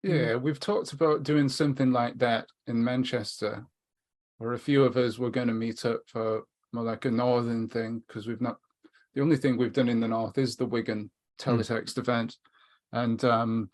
[0.06, 0.10] Mm.
[0.28, 3.66] Yeah, we've talked about doing something like that in Manchester,
[4.38, 7.68] where a few of us were going to meet up for more like a northern
[7.68, 8.58] thing because we've not.
[9.16, 11.10] The only thing we've done in the north is the Wigan
[11.40, 12.38] teletext event,
[12.94, 13.70] and um,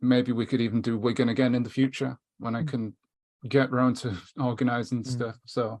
[0.00, 2.68] maybe we could even do Wigan again in the future when I Mm.
[2.68, 2.96] can
[3.48, 5.06] get round to organising Mm.
[5.06, 5.36] stuff.
[5.44, 5.80] So,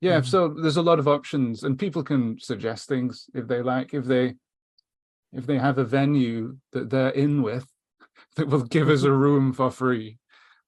[0.00, 0.26] yeah, Mhm.
[0.26, 3.92] so there's a lot of options, and people can suggest things if they like.
[3.92, 4.36] If they
[5.32, 7.66] if they have a venue that they're in with
[8.36, 10.18] that will give us a room for free.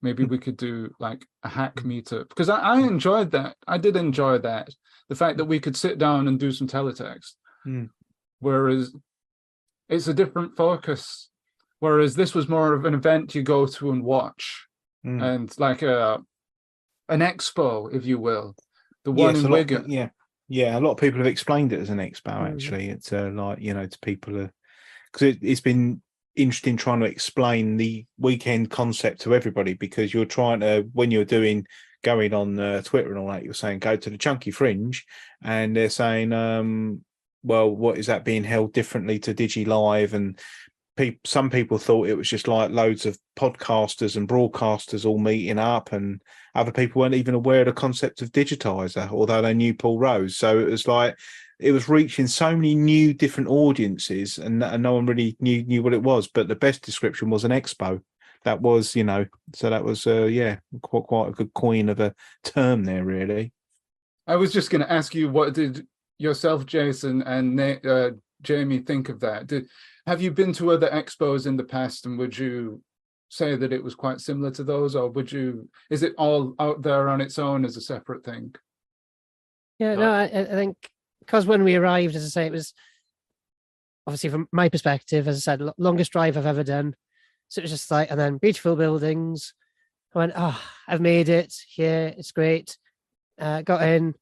[0.01, 3.57] Maybe we could do like a hack meetup because I, I enjoyed that.
[3.67, 4.69] I did enjoy that.
[5.09, 7.33] The fact that we could sit down and do some teletext.
[7.67, 7.89] Mm.
[8.39, 8.93] Whereas
[9.89, 11.29] it's a different focus.
[11.79, 14.65] Whereas this was more of an event you go to and watch
[15.05, 15.23] Mm.
[15.23, 16.19] and like a
[17.07, 18.53] an expo, if you will.
[19.05, 19.89] The one a in lot- Wigan.
[19.89, 20.09] yeah,
[20.49, 20.77] yeah.
[20.77, 22.33] A lot of people have explained it as an expo.
[22.33, 22.51] Mhm.
[22.53, 24.49] Actually, it's uh, like you know, to people
[25.11, 26.01] because it, it's been
[26.39, 31.25] interesting trying to explain the weekend concept to everybody because you're trying to when you're
[31.25, 31.65] doing
[32.03, 35.05] going on uh, Twitter and all that, you're saying go to the chunky fringe,
[35.43, 37.03] and they're saying, um,
[37.43, 40.13] well, what is that being held differently to Digi Live?
[40.13, 40.39] And
[40.99, 45.57] peop some people thought it was just like loads of podcasters and broadcasters all meeting
[45.57, 46.21] up and
[46.55, 50.35] other people weren't even aware of the concept of digitizer although they knew paul rose.
[50.35, 51.17] So it was like
[51.59, 55.83] it was reaching so many new different audiences, and, and no one really knew knew
[55.83, 56.27] what it was.
[56.27, 58.01] But the best description was an expo.
[58.45, 61.99] That was, you know, so that was, uh, yeah, quite quite a good coin of
[61.99, 63.51] a term there, really.
[64.27, 65.85] I was just going to ask you, what did
[66.17, 68.11] yourself, Jason, and uh,
[68.41, 69.47] Jamie think of that?
[69.47, 69.67] Did
[70.07, 72.81] have you been to other expos in the past, and would you
[73.27, 75.67] say that it was quite similar to those, or would you?
[75.89, 78.55] Is it all out there on its own as a separate thing?
[79.79, 80.01] Yeah, No.
[80.01, 80.77] no, I, I I think
[81.29, 82.73] because when we arrived, as I say, it was
[84.07, 86.95] obviously from my perspective, as I said, lo- longest drive I've ever done.
[87.49, 89.53] So it was just like, and then beautiful buildings.
[90.15, 91.53] I went, oh, I've made it.
[91.77, 92.79] Yeah, it's great.
[93.39, 94.15] Uh, got in,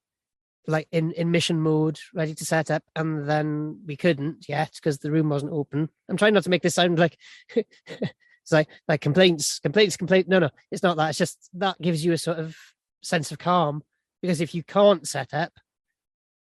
[0.67, 4.97] like in in mission mode, ready to set up, and then we couldn't yet because
[4.97, 5.89] the room wasn't open.
[6.09, 7.17] I'm trying not to make this sound like
[7.55, 10.27] it's like like complaints, complaints, complaint.
[10.27, 11.11] No, no, it's not that.
[11.11, 12.57] It's just that gives you a sort of
[13.01, 13.81] sense of calm
[14.21, 15.53] because if you can't set up,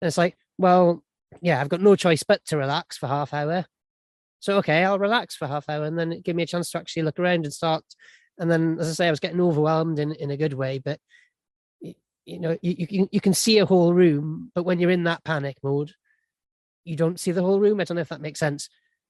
[0.01, 1.03] it's like, well,
[1.41, 3.65] yeah, I've got no choice but to relax for half hour.
[4.39, 6.77] So okay, I'll relax for half hour, and then it give me a chance to
[6.77, 7.83] actually look around and start.
[8.37, 10.99] And then, as I say, I was getting overwhelmed in in a good way, but
[12.25, 15.03] you know, you, you can you can see a whole room, but when you're in
[15.03, 15.93] that panic mode,
[16.83, 17.79] you don't see the whole room.
[17.79, 18.69] I don't know if that makes sense.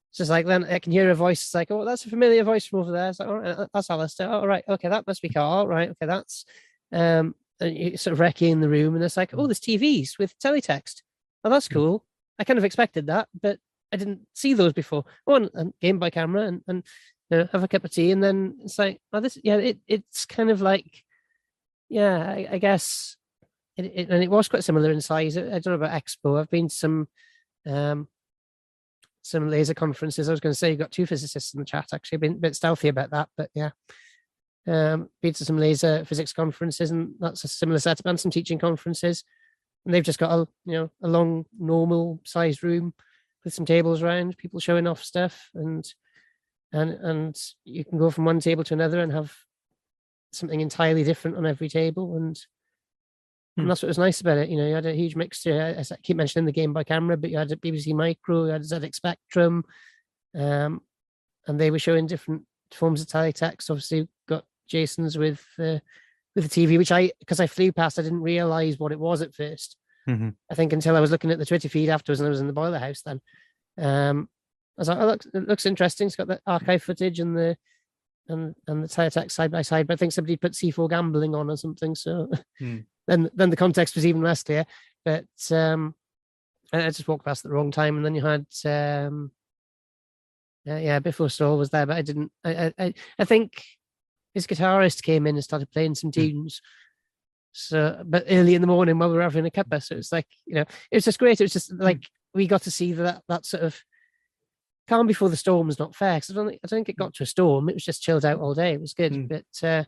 [0.10, 1.42] It's just like then I can hear a voice.
[1.42, 3.10] It's like, oh, that's a familiar voice from over there.
[3.10, 4.30] It's like, all right, that's Alistair.
[4.30, 5.68] All right, okay, that must be Carl.
[5.68, 6.46] Right, okay, that's
[6.92, 10.38] um, and you sort of wrecking the room, and it's like, oh, there's TVs with
[10.40, 11.02] teletext.
[11.46, 11.74] Oh, that's Mm.
[11.74, 12.06] cool.
[12.40, 13.60] I kind of expected that, but
[13.94, 15.06] I didn't see those before.
[15.28, 16.84] Oh, and, and Game Boy Camera, and and
[17.30, 19.80] you know, have a cup of tea, and then it's like, oh, this, yeah, it
[19.88, 21.04] it's kind of like,
[21.88, 23.16] yeah, I, I guess,
[23.78, 25.38] it, it, and it was quite similar in size.
[25.38, 26.40] I, don't know about Expo.
[26.40, 27.08] I've been to some,
[27.68, 28.08] um,
[29.22, 30.28] some laser conferences.
[30.28, 31.90] I was going to say you got two physicists in the chat.
[31.94, 33.70] Actually, been a bit stealthy about that, but yeah.
[34.68, 38.58] Um, been to some laser physics conferences, and that's a similar setup, and some teaching
[38.58, 39.24] conferences.
[39.86, 42.94] And they've just got a you know a long normal sized room
[43.44, 45.86] with some tables around, people showing off stuff, and
[46.72, 49.34] and and you can go from one table to another and have
[50.32, 52.40] something entirely different on every table, and
[53.56, 53.62] Hmm.
[53.62, 54.50] and that's what was nice about it.
[54.50, 55.74] You know, you had a huge mixture.
[55.78, 58.52] As I keep mentioning the Game Boy Camera, but you had a BBC Micro, you
[58.52, 59.64] had a ZX Spectrum,
[60.38, 60.82] um,
[61.48, 62.44] and they were showing different
[62.74, 63.70] forms of teletext.
[63.70, 65.80] Obviously, got Jason's with uh,
[66.36, 69.22] with the TV, which I because I flew past, I didn't realize what it was
[69.22, 70.36] at 1st Mhm.
[70.52, 72.46] I think until I was looking at the Twitter feed afterwards, and I was in
[72.48, 73.02] the boiler house.
[73.02, 73.22] Then
[73.80, 74.30] um,
[74.78, 76.06] I was like, "Oh, looks, it looks interesting.
[76.08, 77.58] It's got the archive footage and the
[78.28, 81.50] and and the teletext side by side." But I think somebody put C4 gambling on
[81.50, 81.96] or something.
[81.96, 82.30] So
[82.60, 82.80] Hmm.
[83.08, 84.66] then then the context was even less clear.
[85.04, 85.96] But um,
[86.72, 89.32] I, just walked past at the wrong time, and then you had um,
[90.66, 92.32] yeah, yeah, before Saul was there, but I didn't.
[92.44, 93.64] I I, I think
[94.36, 96.62] his guitarist came in and started playing some tunes.
[97.54, 100.28] So, but early in the morning while we were having a cuppa, so it's like
[100.46, 101.40] you know, it was just great.
[101.42, 102.04] It was just like
[102.34, 103.82] we got to see that that sort of
[104.88, 106.18] calm before the storm was not fair.
[106.18, 107.70] Because I don't think I don't think it got to a storm.
[107.70, 108.74] It was just chilled out all day.
[108.74, 109.28] It was good, Mm.
[109.30, 109.84] but, uh,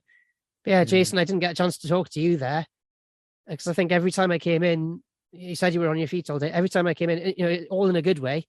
[0.64, 2.66] but yeah, Jason, I didn't get a chance to talk to you there
[3.48, 5.04] because I think every time I came in,
[5.34, 6.52] you said you were on your feet all day.
[6.52, 8.48] Every time I came in, you know, all in a good way.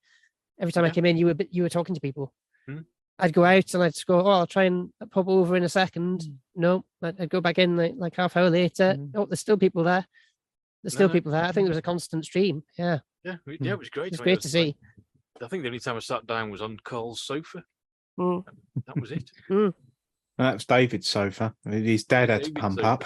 [0.61, 2.33] Every time I came in, you were you were talking to people.
[2.67, 2.79] Hmm.
[3.19, 5.69] I'd go out and I'd just go, oh, I'll try and pop over in a
[5.69, 6.23] second.
[6.23, 6.61] Hmm.
[6.61, 8.95] No, I'd, I'd go back in like, like half hour later.
[8.99, 9.11] Mm.
[9.15, 10.07] Oh, there's still people there.
[10.83, 11.19] There's still No, no.
[11.19, 11.45] people there.
[11.45, 12.63] I think there was a constant stream.
[12.79, 14.13] Yeah, Yeah, yeah, it was great.
[14.13, 14.77] it's I mean, great it to like- see.
[15.43, 17.63] I think the only time I sat down was on Carl's sofa.
[18.19, 18.45] Mm.
[18.87, 19.31] That was it.
[20.41, 21.53] And that was David's sofa.
[21.69, 22.87] His dad had to pump sofa.
[22.89, 23.05] up.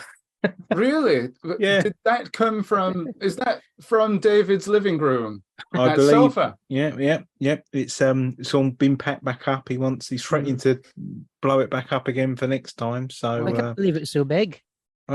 [0.74, 1.28] Really?
[1.58, 1.82] Yeah.
[1.82, 3.08] Did that come from?
[3.20, 5.42] Is that from David's living room?
[5.74, 6.10] I that believe.
[6.10, 6.56] sofa.
[6.68, 7.56] Yeah, yeah, yeah.
[7.72, 9.68] It's um, it's all been packed back up.
[9.68, 10.08] He wants.
[10.08, 10.62] He's threatening Mm.
[10.62, 10.80] to
[11.40, 13.10] blow it back up again for next time.
[13.10, 14.60] So I can't uh, believe it's was so big.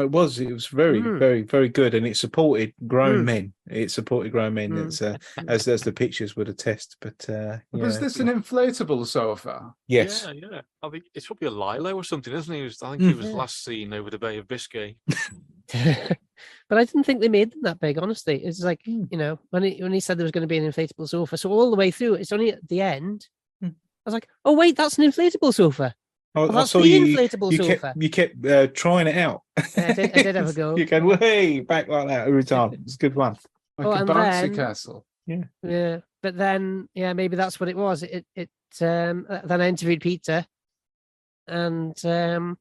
[0.01, 0.39] It was.
[0.39, 1.19] It was very, Mm.
[1.19, 3.25] very, very good, and it supported grown Mm.
[3.25, 3.53] men.
[3.69, 4.71] It supported grown men.
[4.71, 4.85] Mm.
[4.85, 5.17] It's uh,
[5.47, 6.97] as as the pictures would attest.
[6.99, 9.73] But uh, Was yeah, this an inflatable sofa?
[9.87, 10.25] yes?
[10.27, 10.61] Yeah, yeah.
[10.83, 12.61] I think it's probably a Lilo or something, isn't he?
[12.61, 14.97] He I think he was last seen over the Bay of Biscay.
[16.69, 17.97] but I didn't think they made them that big.
[17.97, 19.03] Honestly, it's like Hmm.
[19.11, 21.37] you know when he when he said there was going to be an inflatable sofa.
[21.37, 23.27] So all the way through, it's only at the end.
[23.61, 23.67] Hmm.
[23.69, 25.93] I was like, oh wait, that's an inflatable sofa.
[26.38, 27.77] I, Oh, I that's saw the inflatable You sofa.
[27.80, 29.41] kept you kept uh, trying it out.
[29.57, 30.76] Yeah, I did- I did have a go.
[30.77, 32.73] you go way back like that every time.
[32.73, 33.38] It's a good one.
[33.77, 35.05] Like Oh, a and bouncy then- castle.
[35.26, 35.97] Yeah, Yeah.
[36.23, 38.03] but then yeah, maybe that's what it was.
[38.03, 38.49] It it
[38.81, 40.45] um uh, then I interviewed Peter,
[41.47, 42.57] and um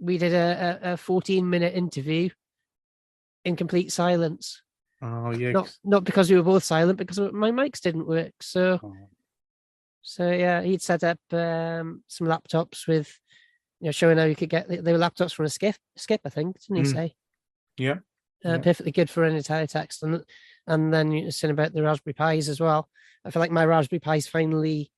[0.00, 2.28] we did a, a, a fourteen minute interview
[3.44, 4.62] in complete silence.
[5.02, 5.52] Oh yeah.
[5.52, 8.32] Not not because we were both silent, because my mics didn't work.
[8.40, 8.94] So Oh.
[10.06, 13.18] So yeah, he'd set up um some laptops with
[13.80, 16.28] you know showing how you could get they were laptops from a skip skip I
[16.28, 16.92] think didn't he Mm.
[16.94, 17.14] say?
[17.78, 17.92] Yeah,
[18.44, 18.58] Uh, yeah.
[18.58, 20.22] Perfectly good for any teletext, and
[20.66, 22.88] And then you saying about the Raspberry Pis as well.
[23.24, 24.90] I feel like my Raspberry Pi's finally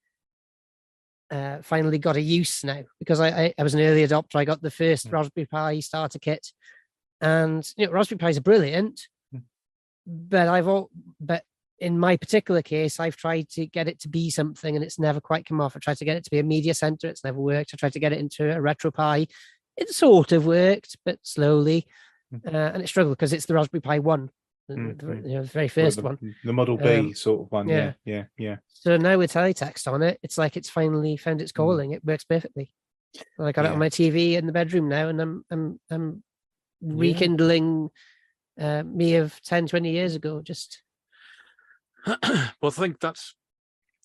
[1.30, 4.36] uh, finally got a use now because I, I, I was an early adopter.
[4.36, 5.12] I got the first Mm.
[5.12, 6.52] Raspberry Pi starter kit,
[7.20, 9.42] and you know Raspberry Pis are brilliant, Mm.
[10.06, 11.44] but I've all but
[11.78, 15.20] in my particular case, I've tried to get it to be something and it's never
[15.20, 15.76] quite come off.
[15.76, 17.70] I tried to get it to be a media center, it's never worked.
[17.74, 19.28] I tried to get it into a RetroPie,
[19.76, 21.86] it sort of worked, but slowly,
[22.32, 22.54] Mhm.
[22.54, 24.30] uh, and it struggled because it's the Raspberry Pi one,
[24.68, 25.28] the, Mm, the- mm.
[25.28, 26.18] you know, the very Well, first the, one.
[26.44, 27.68] The Model B Um, sort of one.
[27.68, 27.92] Yeah.
[28.04, 28.24] Yeah.
[28.38, 28.56] Yeah.
[28.72, 31.56] So now with teletext on it, it's like it's finally found its Mm.
[31.56, 31.90] calling.
[31.92, 32.72] It works perfectly.
[33.38, 36.22] I got it on my TV in the bedroom now, and I'm I'm I'm
[36.80, 36.94] Yeah.
[36.96, 37.90] rekindling
[38.58, 40.40] uh, me of 10, 20 years ago.
[40.42, 40.82] Just
[42.22, 43.34] well, I think that's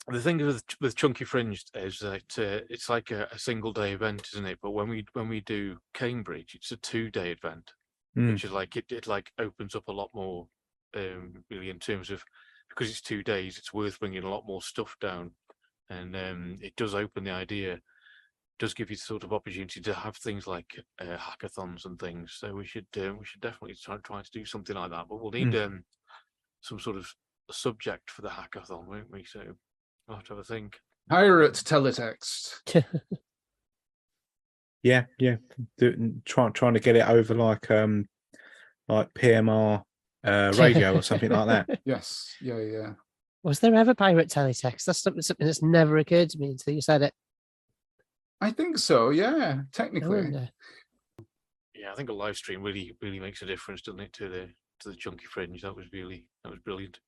[0.07, 3.93] the thing with with Chunky Fringed is that uh, it's like a, a single day
[3.93, 4.59] event, isn't it?
[4.61, 7.71] But when we when we do Cambridge, it's a two day event,
[8.17, 8.33] Mm.
[8.33, 10.47] which is like it, it like opens up a lot more,
[10.95, 12.21] um, really in terms of
[12.69, 15.31] because it's two days, it's worth bringing a lot more stuff down,
[15.89, 17.79] and um, it does open the idea,
[18.59, 22.35] does give you sort of opportunity to have things like uh, hackathons and things.
[22.37, 25.05] So we should uh, we should definitely try try to do something like that.
[25.09, 25.85] But we'll need um,
[26.59, 27.07] some sort of
[27.51, 29.23] a subject for the hackathon, won't we?
[29.25, 29.41] So
[30.09, 30.77] I'll have to have a think.
[31.09, 32.83] Pirate teletext.
[34.83, 35.05] Yeah.
[35.19, 35.35] Yeah.
[35.77, 38.07] Do, trying trying to get it over like um
[38.87, 39.83] like PMR
[40.23, 41.79] uh, radio or something like that.
[41.85, 42.35] Yes.
[42.41, 42.59] Yeah.
[42.59, 42.93] Yeah.
[43.43, 44.85] Was there ever pirate teletext?
[44.85, 47.13] That's something, something that's never occurred to me until you said it.
[48.39, 49.09] I think so.
[49.09, 49.61] Yeah.
[49.71, 50.21] Technically.
[50.21, 50.49] wonder.
[51.75, 54.49] Yeah, I think a live stream really really makes a difference, doesn't it, to the
[54.81, 55.61] to the chunky fringe?
[55.61, 56.99] That was really that was brilliant.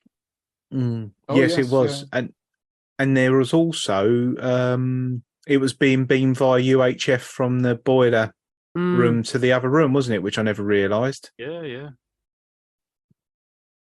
[0.73, 1.11] Mm.
[1.29, 2.19] Oh, yes, yes, it was, yeah.
[2.19, 2.33] and
[2.99, 8.33] and there was also um, it was being beamed via UHF from the boiler
[8.75, 10.23] Mm, room to the other room, wasn't it?
[10.23, 11.29] Which I never realised.
[11.37, 11.89] Yeah, yeah.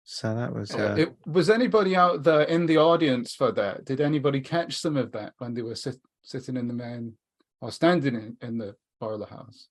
[0.05, 3.84] So that was Uh, uh, it, was anybody out there in the audience for that?
[3.84, 7.18] Did anybody catch some of that when they were sit, sitting in the main
[7.59, 9.68] or standing in, in the boiler house?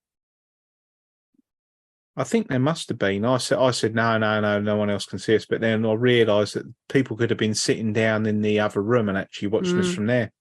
[2.16, 3.24] I think there must have been.
[3.26, 5.44] I said, I said, no, no, no, no one else can see us.
[5.44, 9.08] But then I realised that people could have been sitting down in the other room
[9.10, 9.94] and actually watching us Mm.
[9.94, 10.32] from there.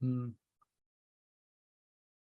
[0.00, 0.28] Hmm.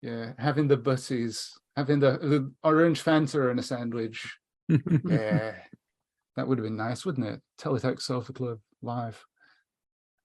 [0.01, 4.37] Yeah, having the butties, having the, the orange Fanta and a sandwich.
[4.69, 5.55] Yeah,
[6.35, 7.41] that would have been nice, wouldn't it?
[7.61, 9.23] Teletext Sofa Club live.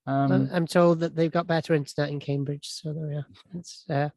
[0.07, 3.27] I- Um, I'm told that they've got better internet in Cambridge, so there we are.
[3.57, 4.09] It's, uh,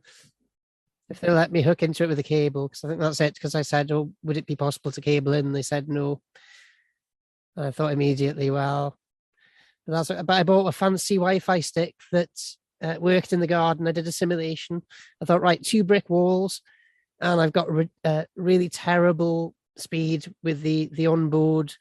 [1.11, 3.33] if they let me hook into it with a cable, because I think that's it.
[3.33, 6.21] Because I said, "Oh, would it be possible to cable in?" They said no.
[7.55, 8.97] And I thought immediately, well,
[9.85, 10.07] that's.
[10.07, 12.29] But I bought a fancy Wi-Fi stick that
[12.81, 13.87] uh, worked in the garden.
[13.87, 14.81] I did a simulation.
[15.21, 16.61] I thought, right, two brick walls,
[17.19, 21.75] and I've got re- uh, really terrible speed with the the onboard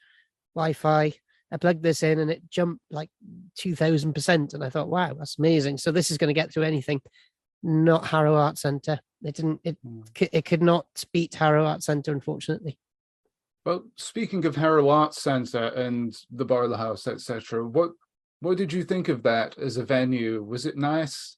[0.54, 1.14] Wi-Fi.
[1.52, 3.10] I plugged this in and it jumped like
[3.58, 4.54] 2000%.
[4.54, 5.78] And I thought, wow, that's amazing.
[5.78, 7.00] So this is going to get through anything.
[7.62, 9.00] Not Harrow Art Centre.
[9.22, 10.00] It didn't, it, Hmm.
[10.16, 12.78] it could not beat Harrow Art Centre, unfortunately.
[13.66, 17.90] well, speaking of Harrow Arts Centre and the Barlow House, etc., what
[18.42, 20.42] what did you think of that as a venue?
[20.42, 21.36] Was it nice?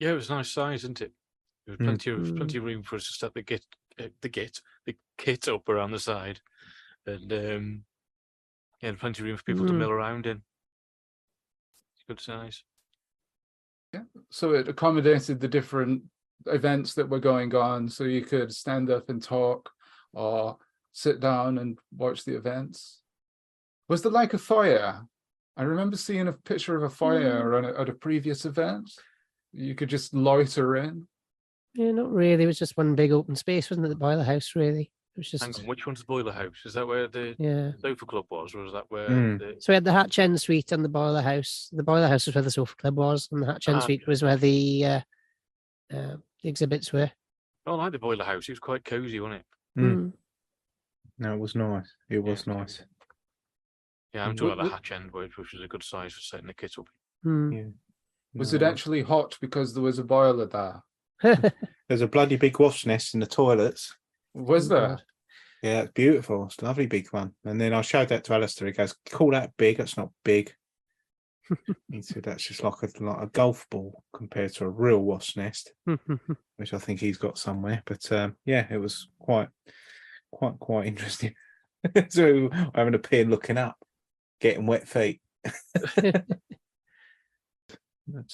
[0.00, 1.12] Yeah, it was a nice size, isn't it?
[1.66, 1.84] There was Mm.
[1.84, 2.36] plenty of Mm.
[2.38, 3.64] plenty of room for us to set the git
[4.00, 6.40] uh, the git the kit up around the side,
[7.06, 7.84] and um,
[8.82, 9.78] yeah, plenty of room for people to Mm.
[9.78, 10.42] mill around in.
[11.94, 12.64] It's good size.
[14.30, 16.02] So it accommodated the different
[16.46, 19.70] events that were going on, so you could stand up and talk
[20.12, 20.58] or
[20.92, 23.00] sit down and watch the events.
[23.88, 25.02] Was there like a fire?
[25.56, 27.54] I remember seeing a picture of a foyer hmm.
[27.56, 28.90] on a, at a previous event.
[29.52, 31.06] You could just loiter in.
[31.74, 32.44] Yeah, not really.
[32.44, 33.90] It was just one big open space, wasn't it?
[33.90, 34.90] The boiler house, really.
[35.16, 36.56] It was Hang on, which one's the boiler house?
[36.64, 37.70] Is that where the yeah.
[37.80, 39.38] sofa club was, or was that where Mm.
[39.38, 41.68] the So we had the Hatch End Suite and the boiler house.
[41.72, 44.02] The boiler house was where the sofa club was, and the Hatch End Ah, Suite
[44.02, 44.10] okay.
[44.10, 45.00] was where the uh,
[45.92, 47.10] uh, the exhibits were.
[47.66, 48.48] Oh, I like the boiler house.
[48.48, 49.40] It was quite cozy, wasn't
[49.76, 49.80] it?
[49.80, 49.94] Mm.
[49.96, 50.12] Mm.
[51.18, 51.94] no, it was nice.
[52.10, 52.82] It was it's nice.
[54.14, 56.20] Yeah, I'm talking about the wh- hatch end, which which was a good size for
[56.22, 56.88] setting the kit up.
[57.24, 57.52] Mm.
[57.54, 57.70] Yeah.
[58.34, 60.82] Was No, it actually hot because there was a boiler there?
[61.88, 63.96] There's a bloody big wasp nest in the toilets.
[64.34, 64.98] Was Oh, there?
[65.62, 66.44] Yeah, it's beautiful.
[66.44, 67.32] It's a lovely big one.
[67.44, 68.66] And then I showed that to Alistair.
[68.66, 69.78] He goes, "Call that big?
[69.78, 70.52] That's not big."
[71.90, 75.38] he said, "That's just like a like a golf ball compared to a real wasp
[75.38, 75.72] nest."
[76.56, 77.82] which I think he's got somewhere.
[77.86, 79.48] But um, yeah, it was quite,
[80.30, 81.34] quite, quite interesting.
[82.10, 83.76] so I'm having a pin looking up,
[84.40, 85.20] getting wet feet.
[85.96, 86.26] but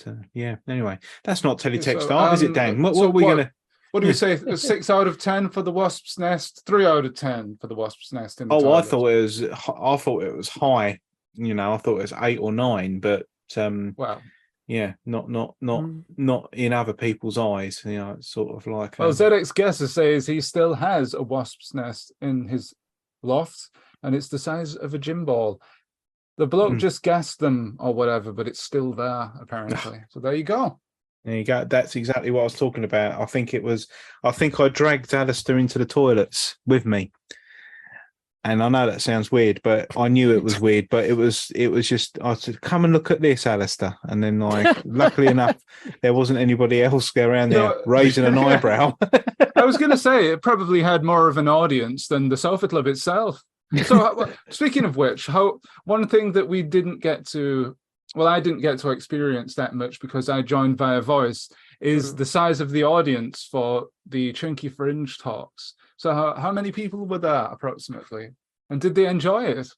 [0.06, 2.82] uh, yeah, anyway, that's not teletext So, art, is it, um, Dan?
[2.82, 3.52] What, so what are we gonna?
[3.92, 4.36] What do we say?
[4.56, 6.62] Six out of ten for the Wasp's Nest.
[6.66, 8.40] Three out of ten for the Wasp's Nest.
[8.40, 9.42] In the Oh, I thought it was.
[9.42, 10.98] I thought it was high.
[11.34, 13.26] You know, I thought it was eight or nine, but
[13.56, 14.20] um, Well,
[14.66, 16.04] yeah, not not not Mm.
[16.16, 17.82] not in other people's eyes.
[17.84, 18.98] You know, it's sort of like.
[18.98, 22.74] well, um, ZX Guesser says he still has a Wasp's Nest in his
[23.22, 23.70] loft,
[24.02, 25.60] and it's the size of a gym ball.
[26.38, 26.78] The bloke Hmm.
[26.78, 30.00] just gassed them or whatever, but it's still there apparently.
[30.10, 30.78] so there you go.
[31.24, 31.64] There you go.
[31.64, 33.20] That's exactly what I was talking about.
[33.20, 33.88] I think it was.
[34.24, 37.12] I think I dragged Alistair into the toilets with me,
[38.42, 40.88] and I know that sounds weird, but I knew it was weird.
[40.90, 41.52] But it was.
[41.54, 42.18] It was just.
[42.22, 45.56] I said, "Come and look at this, Alistair," and then, like, luckily enough,
[46.00, 48.96] there wasn't anybody else around there know- raising an eyebrow.
[49.56, 52.66] I was going to say it probably had more of an audience than the Sofa
[52.66, 53.42] Club itself.
[53.84, 57.76] So, uh, speaking of which, how one thing that we didn't get to,
[58.14, 61.48] well, I didn't get to experience that much because I joined via voice,
[61.80, 62.16] is Mhm.
[62.18, 65.74] the size of the audience for the Chunky Fringe talks.
[65.96, 68.30] So, how, how many people were there approximately,
[68.68, 69.68] and did they enjoy it?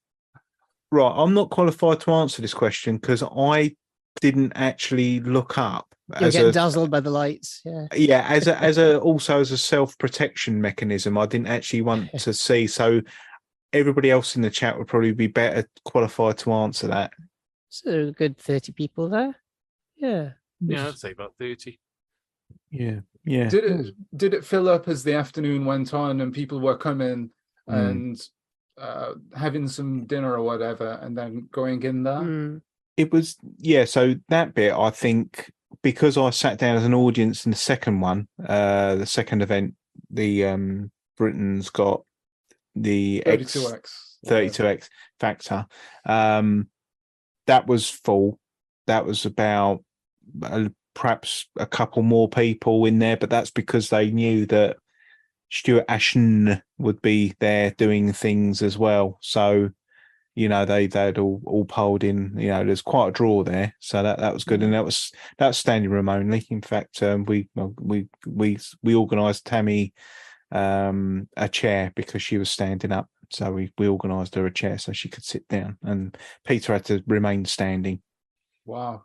[0.90, 3.76] Right, I'm not qualified to answer this question because I
[4.20, 5.86] didn't actually look up
[6.20, 7.62] You're getting a dazzled by the lights.
[7.64, 7.86] Yeah.
[7.96, 11.16] yeah as a as a also as a self protection mechanism.
[11.16, 12.66] I didn't actually want to see.
[12.66, 13.00] So
[13.72, 17.12] everybody else in the chat would probably be better qualified to answer that.
[17.72, 19.34] So a good 30 people there.
[19.96, 20.32] Yeah.
[20.60, 21.78] Yeah, I'd say about 30.
[22.70, 23.48] Yeah, yeah.
[23.48, 27.30] Did it did it fill up as the afternoon went on and people were coming
[27.70, 27.90] Mm.
[27.90, 28.28] and
[28.76, 32.20] uh, having some dinner or whatever, and then going in there?
[32.20, 32.60] Mm.
[32.96, 33.84] It was yeah.
[33.84, 35.50] So that bit, I think,
[35.82, 39.74] because I sat down as an audience in the second one, uh, the second event,
[40.10, 42.04] the um Britain's got
[42.74, 43.90] the X 32x.
[44.26, 44.88] 32x
[45.20, 45.66] factor
[46.04, 46.68] um
[47.46, 48.38] that was full.
[48.86, 49.84] That was about
[50.42, 54.76] uh, perhaps a couple more people in there but that's because they knew that
[55.52, 59.18] stuart ashen would be there doing things as well.
[59.20, 59.70] So
[60.34, 63.74] you know they they'd all all polled in you know there's quite a draw there.
[63.78, 64.62] So that that was good.
[64.62, 66.46] And that was that's standing room only.
[66.50, 69.92] In fact um we we we we organized tammy
[70.50, 74.78] um a chair because she was standing up so we we organized her a chair
[74.78, 78.00] so she could sit down and peter had to remain standing
[78.64, 79.02] Wow.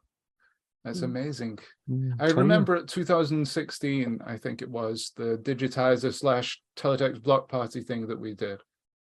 [0.83, 1.05] That's Mm.
[1.05, 1.59] amazing.
[1.89, 7.81] Mm, I remember at 2016, I think it was the digitizer slash teletext block party
[7.81, 8.61] thing that we did.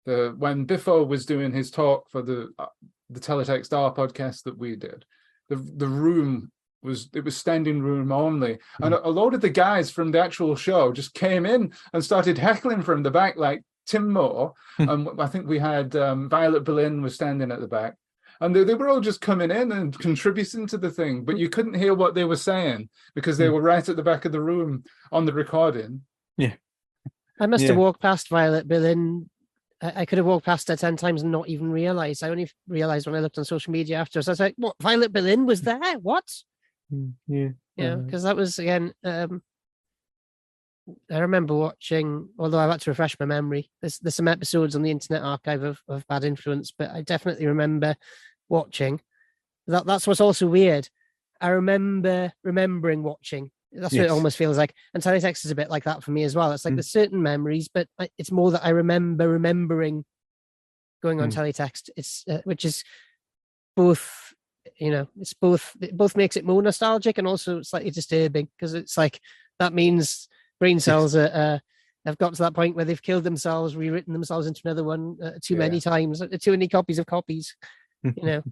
[0.05, 2.65] The when Biffo was doing his talk for the uh,
[3.09, 5.05] the teletext R podcast that we did,
[5.49, 6.51] the the room
[6.83, 10.21] was it was standing room only, and a, a load of the guys from the
[10.21, 15.09] actual show just came in and started heckling from the back like Tim Moore, and
[15.19, 17.95] I think we had um, Violet Berlin was standing at the back,
[18.41, 21.49] and they, they were all just coming in and contributing to the thing, but you
[21.49, 23.53] couldn't hear what they were saying because they Hmm.
[23.53, 26.01] were right at the back of the room on the recording.
[26.37, 26.53] Yeah,
[27.39, 27.69] I must Yeah.
[27.69, 29.29] have walked past Violet Berlin.
[29.81, 32.23] I, I could have walked past her 10 times and not even realized.
[32.23, 34.27] I only realized when I looked on social media afterwards.
[34.29, 34.75] I was like, what?
[34.81, 35.99] Violet Berlin was there?
[35.99, 36.25] What?
[36.91, 38.93] Mm, yeah Yeah, because that was again.
[39.03, 39.41] Um,
[41.11, 43.69] I remember watching, although I've had to refresh my memory.
[43.81, 47.45] There's there's some episodes on the Internet Archive of, of Bad Influence, but I definitely
[47.47, 47.95] remember
[48.49, 48.99] watching.
[49.67, 50.89] That that's what's also weird.
[51.39, 53.51] I remember remembering watching.
[53.71, 54.11] That's what Yes.
[54.11, 54.75] it almost feels like.
[54.93, 56.51] And teletext is a bit like that for me as well.
[56.51, 56.77] It's like Mm.
[56.77, 60.05] there's certain memories, but I, it's more that I remember remembering
[61.01, 61.35] going on Mm.
[61.35, 61.89] teletext.
[61.95, 62.83] It's uh, which is
[63.75, 64.33] both
[64.77, 68.73] you know it's both it both makes it more nostalgic and also slightly disturbing because
[68.73, 69.19] it's like
[69.59, 70.29] that means
[70.63, 71.59] brain cells are uh,
[72.05, 75.31] have got to that point where they've killed themselves rewritten themselves into another one uh,
[75.41, 77.55] too many times uh, too many copies of copies
[78.03, 78.43] you know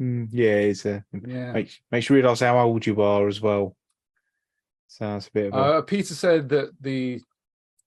[0.00, 1.52] mm, yeah it's a Yeah.
[1.52, 3.76] makes makes you realize how old you are as well
[4.86, 7.20] sounds a bit of a Uh, Peter said that the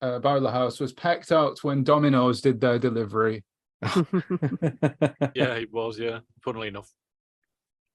[0.02, 3.44] uh, Boiler House was packed out when Domino's did their delivery.
[5.34, 5.98] Yeah, it was.
[5.98, 6.90] Yeah, funnily enough.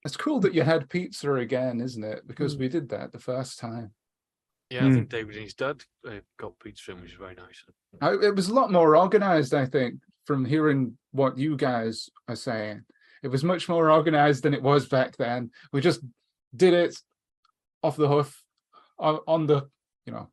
[0.04, 2.26] It's cool that you had pizza again, isn't it?
[2.26, 2.60] Because Mm.
[2.60, 3.92] we did that the first time.
[4.70, 4.94] Yeah, I Mm.
[4.94, 7.64] think David and his dad uh, got pizza from, which is very nice.
[8.02, 12.36] I, it was a lot more organized, I think, from hearing what you guys are
[12.36, 12.84] saying.
[13.22, 15.50] It was much more organized than it was back then.
[15.72, 16.00] We just
[16.54, 16.96] did it
[17.82, 18.42] off the hoof,
[18.98, 19.68] on, on the,
[20.04, 20.28] you know,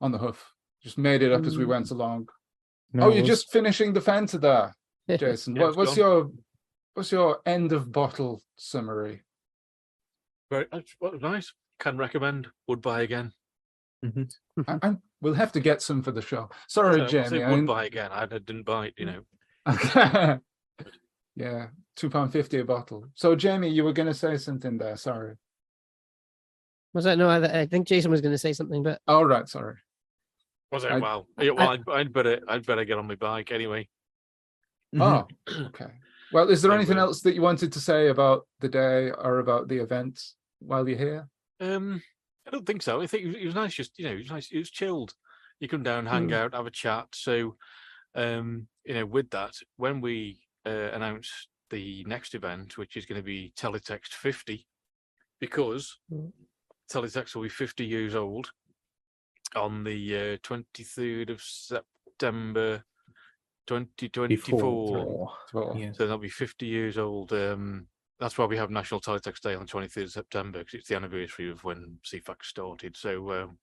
[0.00, 0.52] on the hoof.
[0.82, 1.68] Just made it up as we Mm.
[1.68, 2.28] went along.
[2.92, 4.74] No, oh, it you're was- just finishing the Fanta there,
[5.18, 5.54] Jason.
[5.54, 5.98] Yeah, what, what's gone.
[5.98, 6.30] your
[6.94, 9.22] what's your end of bottle summary?
[10.50, 10.66] Very
[11.00, 11.52] well, nice.
[11.80, 12.48] Can recommend.
[12.68, 13.32] Would buy again.
[14.04, 14.22] Mm-hmm.
[14.68, 14.86] I, mm-hmm.
[14.86, 16.50] I, we'll have to get some for the show.
[16.68, 17.42] Sorry, Yeah, I say Jamie.
[17.44, 18.10] I would mean- buy again.
[18.12, 18.94] I didn't buy it.
[18.98, 19.22] You know.
[21.36, 21.66] yeah,
[21.96, 23.06] two pound fifty a bottle.
[23.14, 24.96] So, Jamie, you were going to say something there.
[24.96, 25.34] Sorry.
[26.92, 27.28] Was that no?
[27.28, 29.48] I, I think Jason was going to say something, but All right.
[29.48, 29.76] Sorry.
[30.70, 30.92] Was it?
[30.92, 33.88] I- well, yeah, well, I'd, I'd better, I'd better get on my bike anyway.
[34.94, 35.02] Mm-hmm.
[35.02, 35.92] Oh, okay.
[36.32, 39.38] Well, is there So, anything else that you wanted to say about the day or
[39.38, 40.20] about the event
[40.60, 41.28] while you're here?
[41.60, 42.02] Um,
[42.46, 43.00] I don't think so.
[43.00, 43.74] I think it was, it was nice.
[43.74, 44.50] Just you know, it was nice.
[44.52, 45.14] It was chilled.
[45.60, 46.34] You come down, hang Mm.
[46.34, 47.06] out, have a chat.
[47.14, 47.56] So,
[48.14, 53.20] um, you know, with that, when we uh, announce the next event, which is going
[53.20, 54.66] to be Teletext 50,
[55.40, 56.32] because Mm.
[56.92, 58.50] Teletext will be 50 years old
[59.56, 62.84] on the uh, 23rd of September
[63.66, 64.56] 2024.
[64.58, 65.32] Before.
[65.54, 65.92] Well, Yeah.
[65.92, 67.32] So that'll be 50 years old.
[67.32, 67.86] Um,
[68.18, 70.96] that's why we have National Teletext Day on the 23rd of September because it's the
[70.96, 72.96] anniversary of when Ceefax started.
[72.96, 73.58] So um,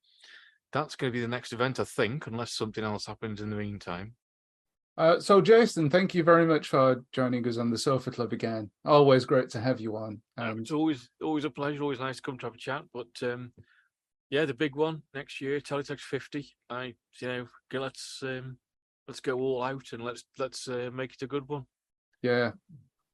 [0.74, 3.56] that's going to be the next event, I think, unless something else happens in the
[3.56, 4.16] meantime.
[4.98, 8.70] Uh, so, Jason, thank you very much for joining us on the Sofa Club again.
[8.86, 10.22] Always great to have you on.
[10.38, 12.84] Um, it's always always a pleasure, always nice to come to have a chat.
[12.94, 13.54] But um,
[14.30, 16.54] yeah, the big one next year, Teletext 50.
[16.70, 18.58] I, you know, let's um,
[19.08, 21.66] let's go all out and let's let's uh, make it a good one.
[22.22, 22.52] yeah,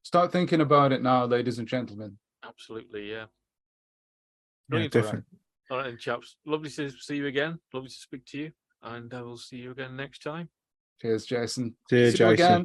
[0.08, 2.18] start thinking about it now, ladies and gentlemen.
[2.46, 3.16] Absolutely, yeah.
[3.18, 3.26] Yeah,
[4.70, 4.94] Brilliant.
[4.94, 5.22] definitely.
[5.70, 6.38] All right, then, chaps.
[6.46, 7.60] Lovely to see you again.
[7.74, 8.52] Lovely to speak to you,
[8.82, 10.48] and I will see you again next time.
[11.02, 11.76] Cheers, Jason.
[11.90, 12.62] See you, See you Jason.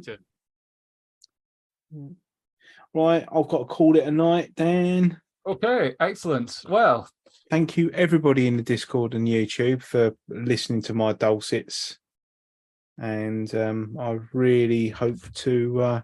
[1.92, 2.16] again.
[2.94, 5.20] Right, I've got to call it a night, Dan.
[5.44, 6.62] Okay, excellent.
[6.68, 7.08] Well,
[7.50, 11.98] Thank you, everybody in the Discord and YouTube, for listening to my dulcets.
[12.98, 16.02] And um, I really hope to uh,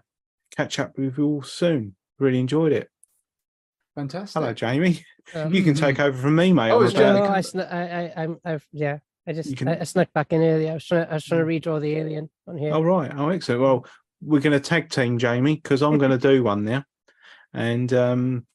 [0.59, 1.95] catch up with you all soon.
[2.19, 2.89] Really enjoyed it.
[3.95, 4.33] fantastic.
[4.41, 5.05] Hello, Jamie.
[5.33, 6.71] um, You can take over from me, mate.
[6.71, 7.27] Oh, I'm it's about- Jamie.
[7.27, 10.33] no, I, snu- I, I, I'm, I've, yeah, I just, can- I, I snuck back
[10.33, 10.71] in earlier.
[10.71, 12.73] I was trying, to, I was trying to redraw the alien on here.
[12.73, 13.11] Oh right.
[13.15, 13.61] Oh excellent.
[13.61, 13.85] Well,
[14.21, 16.83] we're going to tag team Jamie because I'm going to do one now.
[17.53, 18.45] And um,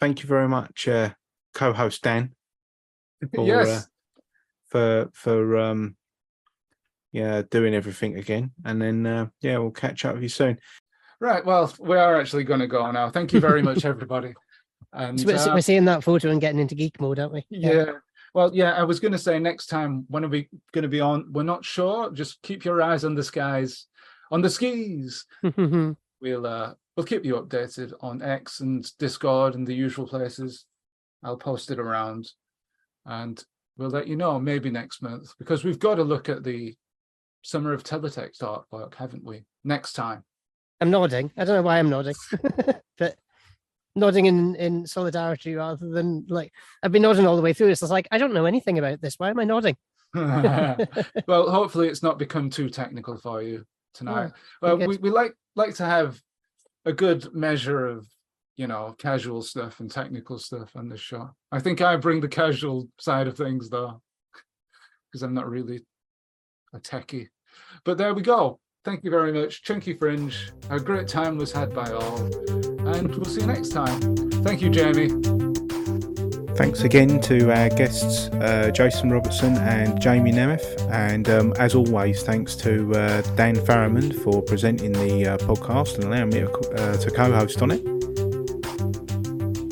[0.00, 1.10] thank you very much, uh,
[1.54, 2.34] co-host Dan,
[3.34, 3.88] for, uh, yes.
[4.68, 5.96] for for um,
[7.10, 8.52] yeah, doing everything again.
[8.66, 10.58] And then uh, yeah, we'll catch up with you soon.
[11.20, 11.44] Right.
[11.44, 13.10] Well, we are actually going to go now.
[13.10, 14.34] Thank you very much, everybody.
[14.92, 17.46] And So we're, uh, we're seeing that photo and getting into geek mode, aren't we?
[17.50, 17.92] yeah.
[18.34, 21.00] Well, yeah, I was going to say next time when are we going to be
[21.00, 21.32] on?
[21.32, 22.12] We're not sure.
[22.12, 23.86] Just keep your eyes on the skies,
[24.30, 25.24] on the skis.
[26.20, 30.64] We'll uh we'll keep you updated on X and Discord and the usual places.
[31.22, 32.32] I'll post it around,
[33.06, 33.40] and
[33.76, 36.74] we'll let you know maybe next month because we've got to look at the
[37.42, 39.44] Summer of Teletext artwork, haven't we?
[39.62, 40.24] Next time.
[40.80, 41.32] I'm nodding.
[41.36, 42.14] I don't know why I'm nodding,
[42.98, 43.16] but
[43.96, 46.52] nodding in, in solidarity rather than like
[46.82, 47.68] I've been nodding all the way through.
[47.68, 49.14] It's like I don't know anything about this.
[49.18, 49.76] Why am I nodding?
[50.14, 53.64] well, hopefully it's not become too technical for you
[53.94, 54.30] tonight.
[54.62, 56.20] Oh, well, we, we like like to have
[56.84, 58.06] a good measure of
[58.56, 61.30] you know casual stuff and technical stuff on this show.
[61.52, 64.00] I think I bring the casual side of things though,
[65.10, 65.80] because I'm not really
[66.72, 67.28] a techie.
[67.84, 68.60] But there we go.
[68.88, 70.34] Thank you very much, Chunky Fringe.
[70.70, 72.20] A great time was had by all,
[72.88, 74.00] and we'll see you next time.
[74.42, 75.10] Thank you, Jamie.
[76.56, 80.90] Thanks again to our guests, uh, Jason Robertson and Jamie Nemeth.
[80.90, 86.04] And um, as always, thanks to uh, Dan Farrimond for presenting the uh, podcast and
[86.04, 87.84] allowing me to, co- uh, to co host on it.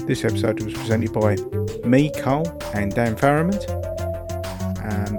[0.06, 1.36] This episode was presented by
[1.88, 3.95] me, Carl, and Dan Farrimond.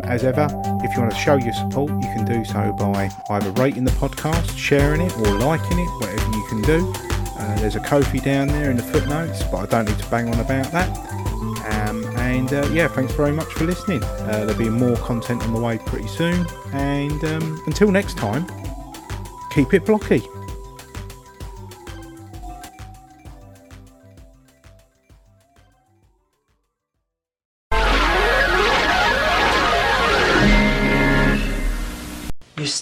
[0.07, 0.47] As ever,
[0.84, 3.91] if you want to show your support, you can do so by either rating the
[3.91, 6.93] podcast, sharing it, or liking it, whatever you can do.
[7.38, 10.34] Uh, there's a Ko-fi down there in the footnotes, but I don't need to bang
[10.34, 10.97] on about that.
[11.88, 14.01] Um, and uh, yeah, thanks very much for listening.
[14.03, 16.47] Uh, there'll be more content on the way pretty soon.
[16.71, 18.47] And um, until next time,
[19.51, 20.23] keep it blocky.